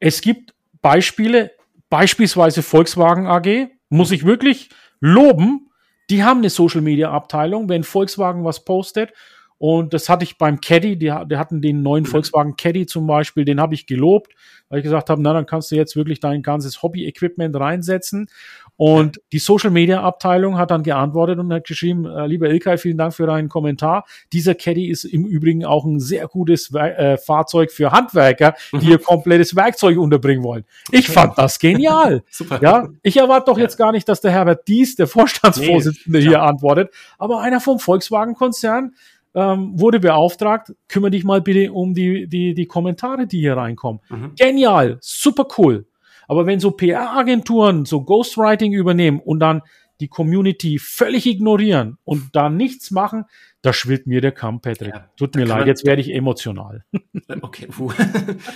Es 0.00 0.20
gibt 0.20 0.54
Beispiele, 0.82 1.52
beispielsweise 1.90 2.62
Volkswagen 2.62 3.26
AG, 3.26 3.68
muss 3.88 4.10
ich 4.10 4.24
wirklich 4.24 4.70
loben, 5.00 5.70
die 6.10 6.24
haben 6.24 6.38
eine 6.38 6.50
Social 6.50 6.80
Media 6.80 7.10
Abteilung, 7.10 7.68
wenn 7.68 7.84
Volkswagen 7.84 8.44
was 8.44 8.64
postet 8.64 9.12
und 9.58 9.92
das 9.92 10.08
hatte 10.08 10.24
ich 10.24 10.38
beim 10.38 10.60
Caddy, 10.60 10.96
die, 10.96 11.12
die 11.30 11.36
hatten 11.36 11.60
den 11.60 11.82
neuen 11.82 12.04
mhm. 12.04 12.08
Volkswagen 12.08 12.56
Caddy 12.56 12.86
zum 12.86 13.06
Beispiel, 13.06 13.44
den 13.44 13.60
habe 13.60 13.74
ich 13.74 13.86
gelobt, 13.86 14.32
weil 14.68 14.78
ich 14.78 14.84
gesagt 14.84 15.10
habe, 15.10 15.20
na, 15.20 15.32
dann 15.32 15.46
kannst 15.46 15.70
du 15.70 15.76
jetzt 15.76 15.96
wirklich 15.96 16.20
dein 16.20 16.42
ganzes 16.42 16.82
Hobby-Equipment 16.82 17.56
reinsetzen. 17.56 18.28
Und 18.76 19.20
die 19.32 19.40
Social 19.40 19.70
Media 19.70 20.02
Abteilung 20.02 20.56
hat 20.56 20.70
dann 20.70 20.84
geantwortet 20.84 21.40
und 21.40 21.52
hat 21.52 21.66
geschrieben, 21.66 22.04
äh, 22.04 22.28
lieber 22.28 22.48
Ilkay, 22.48 22.78
vielen 22.78 22.96
Dank 22.96 23.12
für 23.12 23.26
deinen 23.26 23.48
Kommentar. 23.48 24.04
Dieser 24.32 24.54
Caddy 24.54 24.88
ist 24.88 25.02
im 25.02 25.26
Übrigen 25.26 25.64
auch 25.64 25.84
ein 25.84 25.98
sehr 25.98 26.28
gutes 26.28 26.72
äh, 26.72 27.16
Fahrzeug 27.16 27.72
für 27.72 27.90
Handwerker, 27.90 28.54
die 28.70 28.76
mhm. 28.76 28.92
ihr 28.92 28.98
komplettes 28.98 29.56
Werkzeug 29.56 29.98
unterbringen 29.98 30.44
wollen. 30.44 30.64
Ich 30.92 31.08
fand 31.08 31.36
das 31.36 31.58
genial. 31.58 32.22
Super. 32.30 32.60
Ja, 32.62 32.88
ich 33.02 33.16
erwarte 33.16 33.50
doch 33.50 33.58
jetzt 33.58 33.76
gar 33.76 33.90
nicht, 33.90 34.08
dass 34.08 34.20
der 34.20 34.30
Herbert 34.30 34.68
Dies, 34.68 34.94
der 34.94 35.08
Vorstandsvorsitzende, 35.08 36.18
nee, 36.20 36.24
hier 36.24 36.42
antwortet, 36.42 36.94
aber 37.18 37.40
einer 37.40 37.60
vom 37.60 37.80
Volkswagen-Konzern, 37.80 38.92
ähm, 39.34 39.78
wurde 39.78 40.00
beauftragt, 40.00 40.74
kümmere 40.88 41.10
dich 41.10 41.24
mal 41.24 41.40
bitte 41.40 41.72
um 41.72 41.94
die, 41.94 42.28
die, 42.28 42.54
die 42.54 42.66
Kommentare, 42.66 43.26
die 43.26 43.40
hier 43.40 43.56
reinkommen. 43.56 44.00
Mhm. 44.08 44.32
Genial, 44.36 44.98
super 45.00 45.46
cool. 45.58 45.86
Aber 46.26 46.46
wenn 46.46 46.60
so 46.60 46.70
PR-Agenturen 46.72 47.84
so 47.86 48.02
Ghostwriting 48.02 48.72
übernehmen 48.72 49.20
und 49.20 49.40
dann 49.40 49.62
die 50.00 50.08
Community 50.08 50.78
völlig 50.78 51.26
ignorieren 51.26 51.98
und 52.04 52.36
da 52.36 52.48
nichts 52.48 52.90
machen, 52.90 53.24
da 53.62 53.72
schwillt 53.72 54.06
mir 54.06 54.20
der 54.20 54.30
Kamm, 54.30 54.60
Patrick. 54.60 54.94
Ja, 54.94 55.08
Tut 55.16 55.34
mir 55.34 55.44
leid, 55.44 55.66
jetzt 55.66 55.84
werde 55.84 56.00
ich 56.00 56.14
emotional. 56.14 56.84
Okay, 57.42 57.66
puh. 57.66 57.92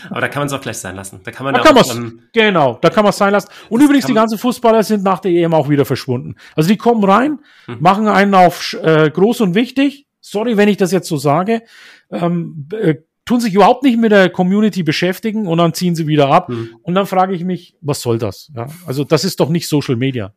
aber 0.09 0.23
da 0.23 0.29
kann 0.29 0.41
man 0.41 0.47
es 0.47 0.53
auch 0.55 0.61
gleich 0.61 0.79
sein 0.79 0.97
lassen. 0.97 1.20
Da 1.25 1.31
kann 1.31 1.45
man 1.45 1.53
da 1.53 1.61
ja 1.61 1.66
kann 1.66 1.77
auch, 1.77 1.95
ähm, 1.95 2.20
genau, 2.33 2.79
da 2.81 2.89
kann 2.89 3.05
man 3.05 3.11
es 3.11 3.18
sein 3.18 3.33
lassen. 3.33 3.49
Und 3.68 3.83
übrigens, 3.83 4.07
die 4.07 4.14
ganzen 4.14 4.39
Fußballer 4.39 4.83
sind 4.83 5.05
nach 5.05 5.20
der 5.20 5.31
EM 5.31 5.53
auch 5.53 5.68
wieder 5.68 5.85
verschwunden. 5.85 6.37
Also 6.57 6.70
die 6.70 6.79
kommen 6.79 7.05
rein, 7.05 7.41
mhm. 7.66 7.77
machen 7.81 8.09
einen 8.09 8.35
auf 8.35 8.75
äh, 8.81 9.11
groß 9.11 9.43
und 9.43 9.55
wichtig, 9.55 10.07
sorry, 10.23 10.57
wenn 10.57 10.68
ich 10.68 10.79
das 10.79 10.93
jetzt 10.93 11.09
so 11.09 11.18
sage, 11.18 11.62
ähm, 12.11 12.66
äh, 12.73 12.95
tun 13.27 13.41
sich 13.41 13.53
überhaupt 13.53 13.83
nicht 13.83 13.99
mit 13.99 14.12
der 14.12 14.31
Community 14.31 14.83
beschäftigen 14.83 15.47
und 15.47 15.59
dann 15.59 15.75
ziehen 15.75 15.95
sie 15.95 16.07
wieder 16.07 16.29
ab. 16.29 16.49
Mhm. 16.49 16.77
Und 16.83 16.95
dann 16.95 17.07
frage 17.07 17.35
ich 17.35 17.45
mich, 17.45 17.77
was 17.83 18.01
soll 18.01 18.18
das? 18.18 18.51
Ja, 18.57 18.68
also 18.87 19.05
das 19.05 19.25
ist 19.25 19.39
doch 19.41 19.51
nicht 19.51 19.68
Social 19.68 19.97
Media. 19.97 20.33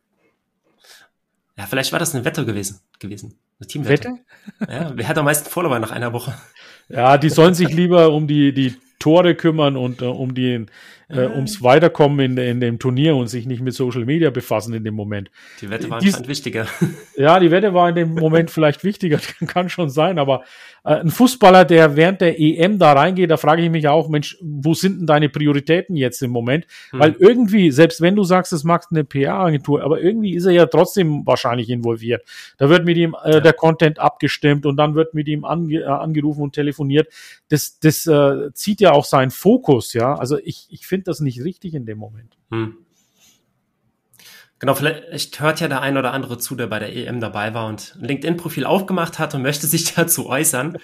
Ja, 1.56 1.64
vielleicht 1.64 1.92
war 1.92 1.98
das 1.98 2.14
eine 2.14 2.24
Wette 2.24 2.44
gewesen. 2.44 2.80
gewesen. 2.98 3.38
Eine 3.58 3.66
Teamwette. 3.66 4.18
Wette? 4.58 4.72
Ja, 4.72 4.92
wer 4.94 5.08
hat 5.08 5.16
am 5.16 5.24
meisten 5.24 5.48
Follower 5.48 5.78
nach 5.78 5.90
einer 5.90 6.12
Woche? 6.12 6.34
Ja, 6.88 7.16
die 7.16 7.30
sollen 7.30 7.54
sich 7.54 7.72
lieber 7.72 8.12
um 8.12 8.26
die, 8.26 8.52
die 8.52 8.74
Tore 8.98 9.34
kümmern 9.34 9.76
und 9.76 10.02
äh, 10.02 10.06
um 10.06 10.34
die, 10.34 10.66
äh, 11.08 11.26
ums 11.26 11.62
Weiterkommen 11.62 12.18
in, 12.18 12.36
in 12.36 12.60
dem 12.60 12.78
Turnier 12.78 13.14
und 13.16 13.28
sich 13.28 13.46
nicht 13.46 13.62
mit 13.62 13.74
Social 13.74 14.04
Media 14.04 14.30
befassen 14.30 14.74
in 14.74 14.84
dem 14.84 14.94
Moment. 14.94 15.30
Die 15.60 15.70
Wette 15.70 15.88
war 15.88 16.00
Dies, 16.00 16.26
wichtiger. 16.26 16.66
Ja, 17.16 17.38
die 17.38 17.50
Wette 17.50 17.74
war 17.74 17.88
in 17.88 17.94
dem 17.94 18.14
Moment 18.14 18.50
vielleicht 18.50 18.82
wichtiger, 18.84 19.18
kann 19.46 19.68
schon 19.68 19.88
sein, 19.88 20.18
aber 20.18 20.40
äh, 20.40 20.44
ein 20.86 21.10
Fußballer, 21.10 21.64
der 21.64 21.96
während 21.96 22.20
der 22.20 22.38
EM 22.38 22.78
da 22.78 22.92
reingeht, 22.92 23.30
da 23.30 23.36
frage 23.36 23.62
ich 23.62 23.70
mich 23.70 23.88
auch, 23.88 24.08
Mensch, 24.08 24.38
wo 24.40 24.72
sind 24.72 25.00
denn 25.00 25.06
deine 25.06 25.28
Prioritäten 25.28 25.96
jetzt 25.96 26.22
im 26.22 26.30
Moment? 26.30 26.66
Hm. 26.90 27.00
Weil 27.00 27.16
irgendwie, 27.18 27.72
selbst 27.72 28.00
wenn 28.00 28.14
du 28.14 28.22
sagst, 28.22 28.52
es 28.52 28.62
magst 28.62 28.92
eine 28.92 29.02
PR-Agentur, 29.02 29.82
aber 29.82 30.00
irgendwie 30.00 30.34
ist 30.34 30.46
er 30.46 30.52
ja 30.52 30.66
trotzdem 30.66 31.26
wahrscheinlich 31.26 31.70
involviert. 31.70 32.22
Da 32.58 32.68
wird 32.68 32.84
mit 32.84 32.96
ihm 32.96 33.16
äh, 33.24 33.32
ja. 33.32 33.40
der 33.40 33.52
Content 33.52 33.98
abgestimmt 33.98 34.64
und 34.64 34.76
dann 34.76 34.94
wird 34.94 35.12
mit 35.12 35.26
ihm 35.26 35.44
ange 35.44 35.80
äh, 35.80 35.84
angerufen 35.84 36.42
und 36.42 36.52
telefoniert. 36.52 37.08
Das, 37.48 37.80
das 37.80 38.06
äh, 38.06 38.52
zieht 38.52 38.80
ja 38.80 38.92
auch 38.92 39.04
seinen 39.04 39.32
Fokus, 39.32 39.92
ja. 39.92 40.14
Also 40.14 40.38
ich, 40.38 40.68
ich 40.70 40.86
finde 40.86 41.04
das 41.04 41.18
nicht 41.18 41.42
richtig 41.42 41.74
in 41.74 41.86
dem 41.86 41.98
Moment. 41.98 42.38
Hm. 42.50 42.76
Genau, 44.58 44.74
vielleicht 44.74 45.38
hört 45.40 45.60
ja 45.60 45.68
der 45.68 45.82
ein 45.82 45.98
oder 45.98 46.14
andere 46.14 46.38
zu, 46.38 46.56
der 46.56 46.66
bei 46.66 46.78
der 46.78 46.94
EM 46.94 47.20
dabei 47.20 47.52
war 47.52 47.66
und 47.66 47.94
ein 48.00 48.06
LinkedIn-Profil 48.06 48.64
aufgemacht 48.64 49.18
hat 49.18 49.34
und 49.34 49.42
möchte 49.42 49.66
sich 49.66 49.94
dazu 49.94 50.28
äußern. 50.28 50.78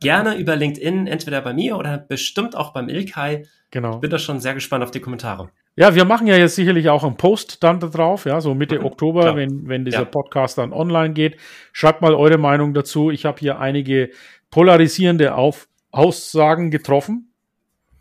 Gerne 0.00 0.36
über 0.36 0.54
LinkedIn, 0.54 1.08
entweder 1.08 1.40
bei 1.40 1.52
mir 1.52 1.76
oder 1.76 1.98
bestimmt 1.98 2.56
auch 2.56 2.72
beim 2.72 2.88
Ilkai. 2.88 3.44
Genau. 3.72 3.94
Ich 3.94 4.00
bin 4.00 4.10
da 4.10 4.18
schon 4.18 4.38
sehr 4.38 4.54
gespannt 4.54 4.84
auf 4.84 4.92
die 4.92 5.00
Kommentare. 5.00 5.50
Ja, 5.74 5.94
wir 5.94 6.04
machen 6.04 6.26
ja 6.26 6.36
jetzt 6.36 6.54
sicherlich 6.54 6.88
auch 6.88 7.04
einen 7.04 7.16
Post 7.16 7.62
dann 7.62 7.80
da 7.80 7.88
drauf, 7.88 8.24
ja, 8.24 8.40
so 8.40 8.54
Mitte 8.54 8.78
mhm, 8.78 8.86
Oktober, 8.86 9.22
Klar. 9.22 9.36
wenn, 9.36 9.68
wenn 9.68 9.84
dieser 9.84 9.98
ja. 9.98 10.04
Podcast 10.04 10.56
dann 10.56 10.72
online 10.72 11.12
geht. 11.12 11.36
Schreibt 11.72 12.02
mal 12.02 12.14
eure 12.14 12.38
Meinung 12.38 12.74
dazu. 12.74 13.10
Ich 13.10 13.26
habe 13.26 13.40
hier 13.40 13.58
einige 13.58 14.10
polarisierende 14.50 15.34
Auf 15.34 15.68
Aussagen 15.90 16.70
getroffen. 16.70 17.32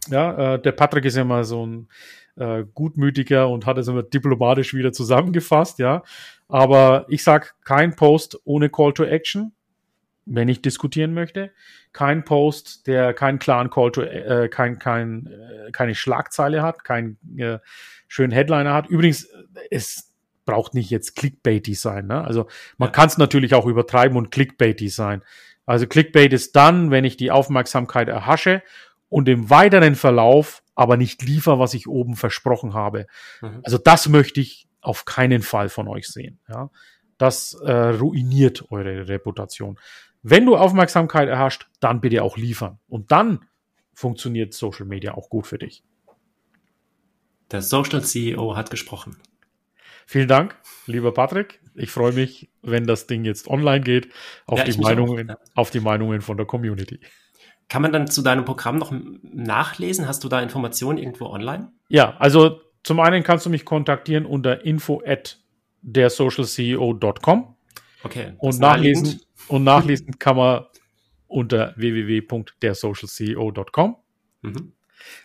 Ja, 0.08 0.54
äh, 0.54 0.62
der 0.62 0.72
Patrick 0.72 1.06
ist 1.06 1.18
ja 1.18 1.24
mal 1.24 1.44
so 1.44 1.66
ein 1.66 1.90
äh, 2.38 2.64
gutmütiger 2.74 3.50
und 3.50 3.66
hat 3.66 3.78
es 3.78 3.88
immer 3.88 4.04
diplomatisch 4.04 4.74
wieder 4.74 4.92
zusammengefasst, 4.92 5.80
ja. 5.80 6.04
Aber 6.48 7.06
ich 7.10 7.24
sag 7.24 7.56
kein 7.64 7.96
Post 7.96 8.40
ohne 8.46 8.70
Call 8.70 8.94
to 8.94 9.04
Action, 9.04 9.54
wenn 10.26 10.48
ich 10.48 10.62
diskutieren 10.62 11.14
möchte. 11.14 11.52
Kein 11.94 12.24
Post, 12.24 12.88
der 12.88 13.14
keinen 13.14 13.40
klaren 13.40 13.70
Call 13.70 13.92
to, 13.92 14.02
äh, 14.02 14.50
kein, 14.50 14.80
kein, 14.80 15.28
äh, 15.28 15.72
keine 15.72 15.96
Schlagzeile 15.96 16.62
hat, 16.62 16.84
keinen 16.84 17.18
äh, 17.38 17.60
schönen 18.08 18.32
Headliner 18.32 18.74
hat. 18.74 18.88
Übrigens, 18.88 19.28
es 19.72 20.12
braucht 20.46 20.74
nicht 20.76 20.90
jetzt 20.90 21.16
clickbaity 21.16 21.74
sein. 21.74 22.08
Ne? 22.08 22.24
Also 22.24 22.48
man 22.78 22.92
kann 22.92 23.08
es 23.08 23.18
natürlich 23.18 23.56
auch 23.56 23.66
übertreiben 23.66 24.18
und 24.18 24.30
clickbaity 24.32 24.90
sein. 24.90 25.24
Also 25.66 25.88
Clickbait 25.88 26.32
ist 26.32 26.56
dann, 26.56 26.92
wenn 26.92 27.06
ich 27.06 27.18
die 27.18 27.32
Aufmerksamkeit 27.32 28.08
erhasche 28.08 28.62
und 29.16 29.30
im 29.30 29.50
weiteren 29.50 29.96
Verlauf 29.96 30.62
aber 30.76 30.98
nicht 30.98 31.22
liefer, 31.22 31.58
was 31.58 31.74
ich 31.74 31.88
oben 31.88 32.18
versprochen 32.18 32.74
habe. 32.74 33.08
Mhm. 33.40 33.62
Also 33.64 33.78
das 33.78 34.10
möchte 34.10 34.42
ich 34.42 34.68
auf 34.82 35.06
keinen 35.06 35.42
Fall 35.42 35.70
von 35.70 35.88
euch 35.88 36.10
sehen. 36.10 36.42
Ja? 36.50 36.70
Das 37.18 37.54
äh, 37.54 37.72
ruiniert 37.72 38.70
eure 38.72 39.08
Reputation. 39.08 39.80
Wenn 40.22 40.46
du 40.46 40.58
Aufmerksamkeit 40.58 41.30
erhascht, 41.30 41.70
dann 41.80 42.02
bitte 42.02 42.24
auch 42.24 42.36
liefern. 42.36 42.80
Und 42.90 43.14
dann 43.14 43.46
funktioniert 43.94 44.54
Social 44.54 44.86
Media 44.86 45.14
auch 45.14 45.30
gut 45.30 45.48
für 45.48 45.60
dich. 45.60 45.86
Der 47.52 47.62
Social 47.62 48.04
CEO 48.04 48.58
hat 48.58 48.70
gesprochen. 48.70 49.16
Vielen 50.08 50.28
Dank, 50.28 50.58
lieber 50.88 51.14
Patrick. 51.14 51.62
Ich 51.74 51.90
freue 51.90 52.12
mich, 52.12 52.50
wenn 52.62 52.86
das 52.86 53.08
Ding 53.08 53.24
jetzt 53.24 53.48
online 53.48 53.80
geht, 53.80 54.10
auf, 54.46 54.60
ja, 54.60 54.66
die, 54.66 54.78
Meinungen, 54.78 55.32
auch, 55.32 55.36
ja. 55.36 55.52
auf 55.56 55.70
die 55.70 55.80
Meinungen 55.80 56.20
von 56.20 56.36
der 56.36 56.46
Community. 56.46 57.00
Kann 57.68 57.82
man 57.82 57.92
dann 57.92 58.08
zu 58.08 58.22
deinem 58.22 58.46
Programm 58.46 58.78
noch 58.78 58.94
nachlesen? 59.22 60.08
Hast 60.08 60.24
du 60.24 60.30
da 60.30 60.42
Informationen 60.42 60.98
irgendwo 60.98 61.26
online? 61.26 61.72
Ja, 61.90 62.16
also 62.18 62.62
zum 62.84 63.00
einen 63.00 63.24
kannst 63.24 63.46
du 63.46 63.50
mich 63.50 63.66
kontaktieren 63.66 64.26
unter 64.26 64.66
info 64.66 65.02
at 65.06 65.40
dersocialceo.com. 65.82 67.56
Okay. 68.04 68.34
Und 68.38 68.60
nachlesen, 68.60 69.22
und 69.48 69.64
nachlesen 69.64 70.20
kann 70.20 70.38
man 70.38 70.66
unter 71.28 71.74
www.dersocialceo.com. 71.78 73.96
Mhm. 74.42 74.74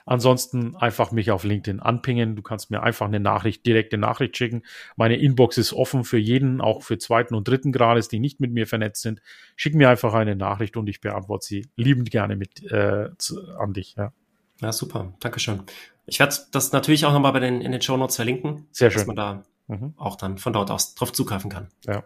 Ansonsten 0.06 0.76
einfach 0.76 1.12
mich 1.12 1.30
auf 1.30 1.44
LinkedIn 1.44 1.80
anpingen. 1.80 2.36
Du 2.36 2.42
kannst 2.42 2.70
mir 2.70 2.82
einfach 2.82 3.06
eine 3.06 3.20
Nachricht, 3.20 3.66
direkte 3.66 3.98
Nachricht 3.98 4.36
schicken. 4.36 4.62
Meine 4.96 5.16
Inbox 5.16 5.58
ist 5.58 5.72
offen 5.72 6.04
für 6.04 6.18
jeden, 6.18 6.60
auch 6.60 6.82
für 6.82 6.98
zweiten 6.98 7.34
und 7.34 7.46
dritten 7.46 7.72
Grades, 7.72 8.08
die 8.08 8.20
nicht 8.20 8.40
mit 8.40 8.52
mir 8.52 8.66
vernetzt 8.66 9.02
sind. 9.02 9.20
Schick 9.56 9.74
mir 9.74 9.88
einfach 9.88 10.14
eine 10.14 10.36
Nachricht 10.36 10.76
und 10.76 10.88
ich 10.88 11.00
beantworte 11.00 11.46
sie 11.46 11.68
liebend 11.76 12.10
gerne 12.10 12.36
mit 12.36 12.62
äh, 12.70 13.10
zu, 13.18 13.40
an 13.58 13.72
dich. 13.72 13.94
Ja. 13.96 14.12
ja, 14.60 14.72
super. 14.72 15.14
Dankeschön. 15.20 15.62
Ich 16.06 16.18
werde 16.18 16.34
das 16.50 16.72
natürlich 16.72 17.04
auch 17.06 17.12
nochmal 17.12 17.32
bei 17.32 17.40
den, 17.40 17.60
in 17.60 17.72
den 17.72 17.82
Show 17.82 17.96
Notes 17.96 18.16
verlinken. 18.16 18.66
Sehr 18.72 18.90
schön. 18.90 19.00
Dass 19.00 19.06
man 19.06 19.16
da 19.16 19.44
mhm. 19.68 19.94
auch 19.96 20.16
dann 20.16 20.38
von 20.38 20.52
dort 20.52 20.70
aus 20.70 20.94
drauf 20.94 21.12
zugreifen 21.12 21.50
kann. 21.50 21.68
Ja. 21.86 22.04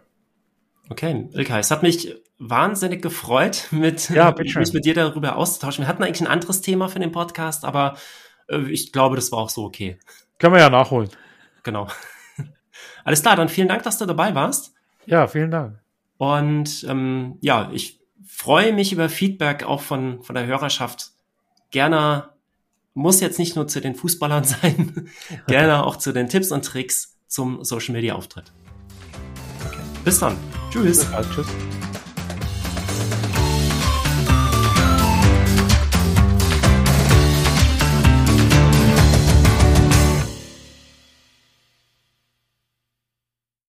Okay, 0.89 1.27
Ilka, 1.33 1.59
es 1.59 1.71
hat 1.71 1.83
mich 1.83 2.15
wahnsinnig 2.37 3.01
gefreut, 3.01 3.67
mit, 3.71 4.09
ja, 4.09 4.33
mich 4.37 4.73
mit 4.73 4.85
dir 4.85 4.93
darüber 4.93 5.35
auszutauschen. 5.35 5.83
Wir 5.83 5.87
hatten 5.87 6.03
eigentlich 6.03 6.21
ein 6.21 6.31
anderes 6.31 6.61
Thema 6.61 6.89
für 6.89 6.99
den 6.99 7.11
Podcast, 7.11 7.65
aber 7.65 7.97
äh, 8.47 8.69
ich 8.69 8.91
glaube, 8.91 9.15
das 9.15 9.31
war 9.31 9.39
auch 9.39 9.49
so 9.49 9.63
okay. 9.63 9.97
Können 10.39 10.53
wir 10.53 10.61
ja 10.61 10.69
nachholen. 10.69 11.09
Genau. 11.63 11.87
Alles 13.03 13.21
klar, 13.21 13.35
dann 13.35 13.49
vielen 13.49 13.67
Dank, 13.67 13.83
dass 13.83 13.97
du 13.97 14.05
dabei 14.05 14.35
warst. 14.35 14.73
Ja, 15.05 15.27
vielen 15.27 15.51
Dank. 15.51 15.79
Und 16.17 16.85
ähm, 16.87 17.37
ja, 17.41 17.69
ich 17.73 17.99
freue 18.25 18.73
mich 18.73 18.93
über 18.93 19.09
Feedback 19.09 19.63
auch 19.63 19.81
von, 19.81 20.21
von 20.23 20.35
der 20.35 20.45
Hörerschaft. 20.45 21.11
Gerne, 21.71 22.29
muss 22.93 23.21
jetzt 23.21 23.39
nicht 23.39 23.55
nur 23.55 23.67
zu 23.67 23.81
den 23.81 23.95
Fußballern 23.95 24.43
sein, 24.43 25.09
gerne 25.47 25.85
auch 25.85 25.95
zu 25.95 26.11
den 26.11 26.29
Tipps 26.29 26.51
und 26.51 26.63
Tricks 26.63 27.17
zum 27.27 27.63
Social 27.63 27.93
Media 27.93 28.15
Auftritt. 28.15 28.51
Okay. 29.67 29.79
Bis 30.03 30.19
dann. 30.19 30.37
Tschüss. 30.75 31.07
Tschüss. 31.33 31.47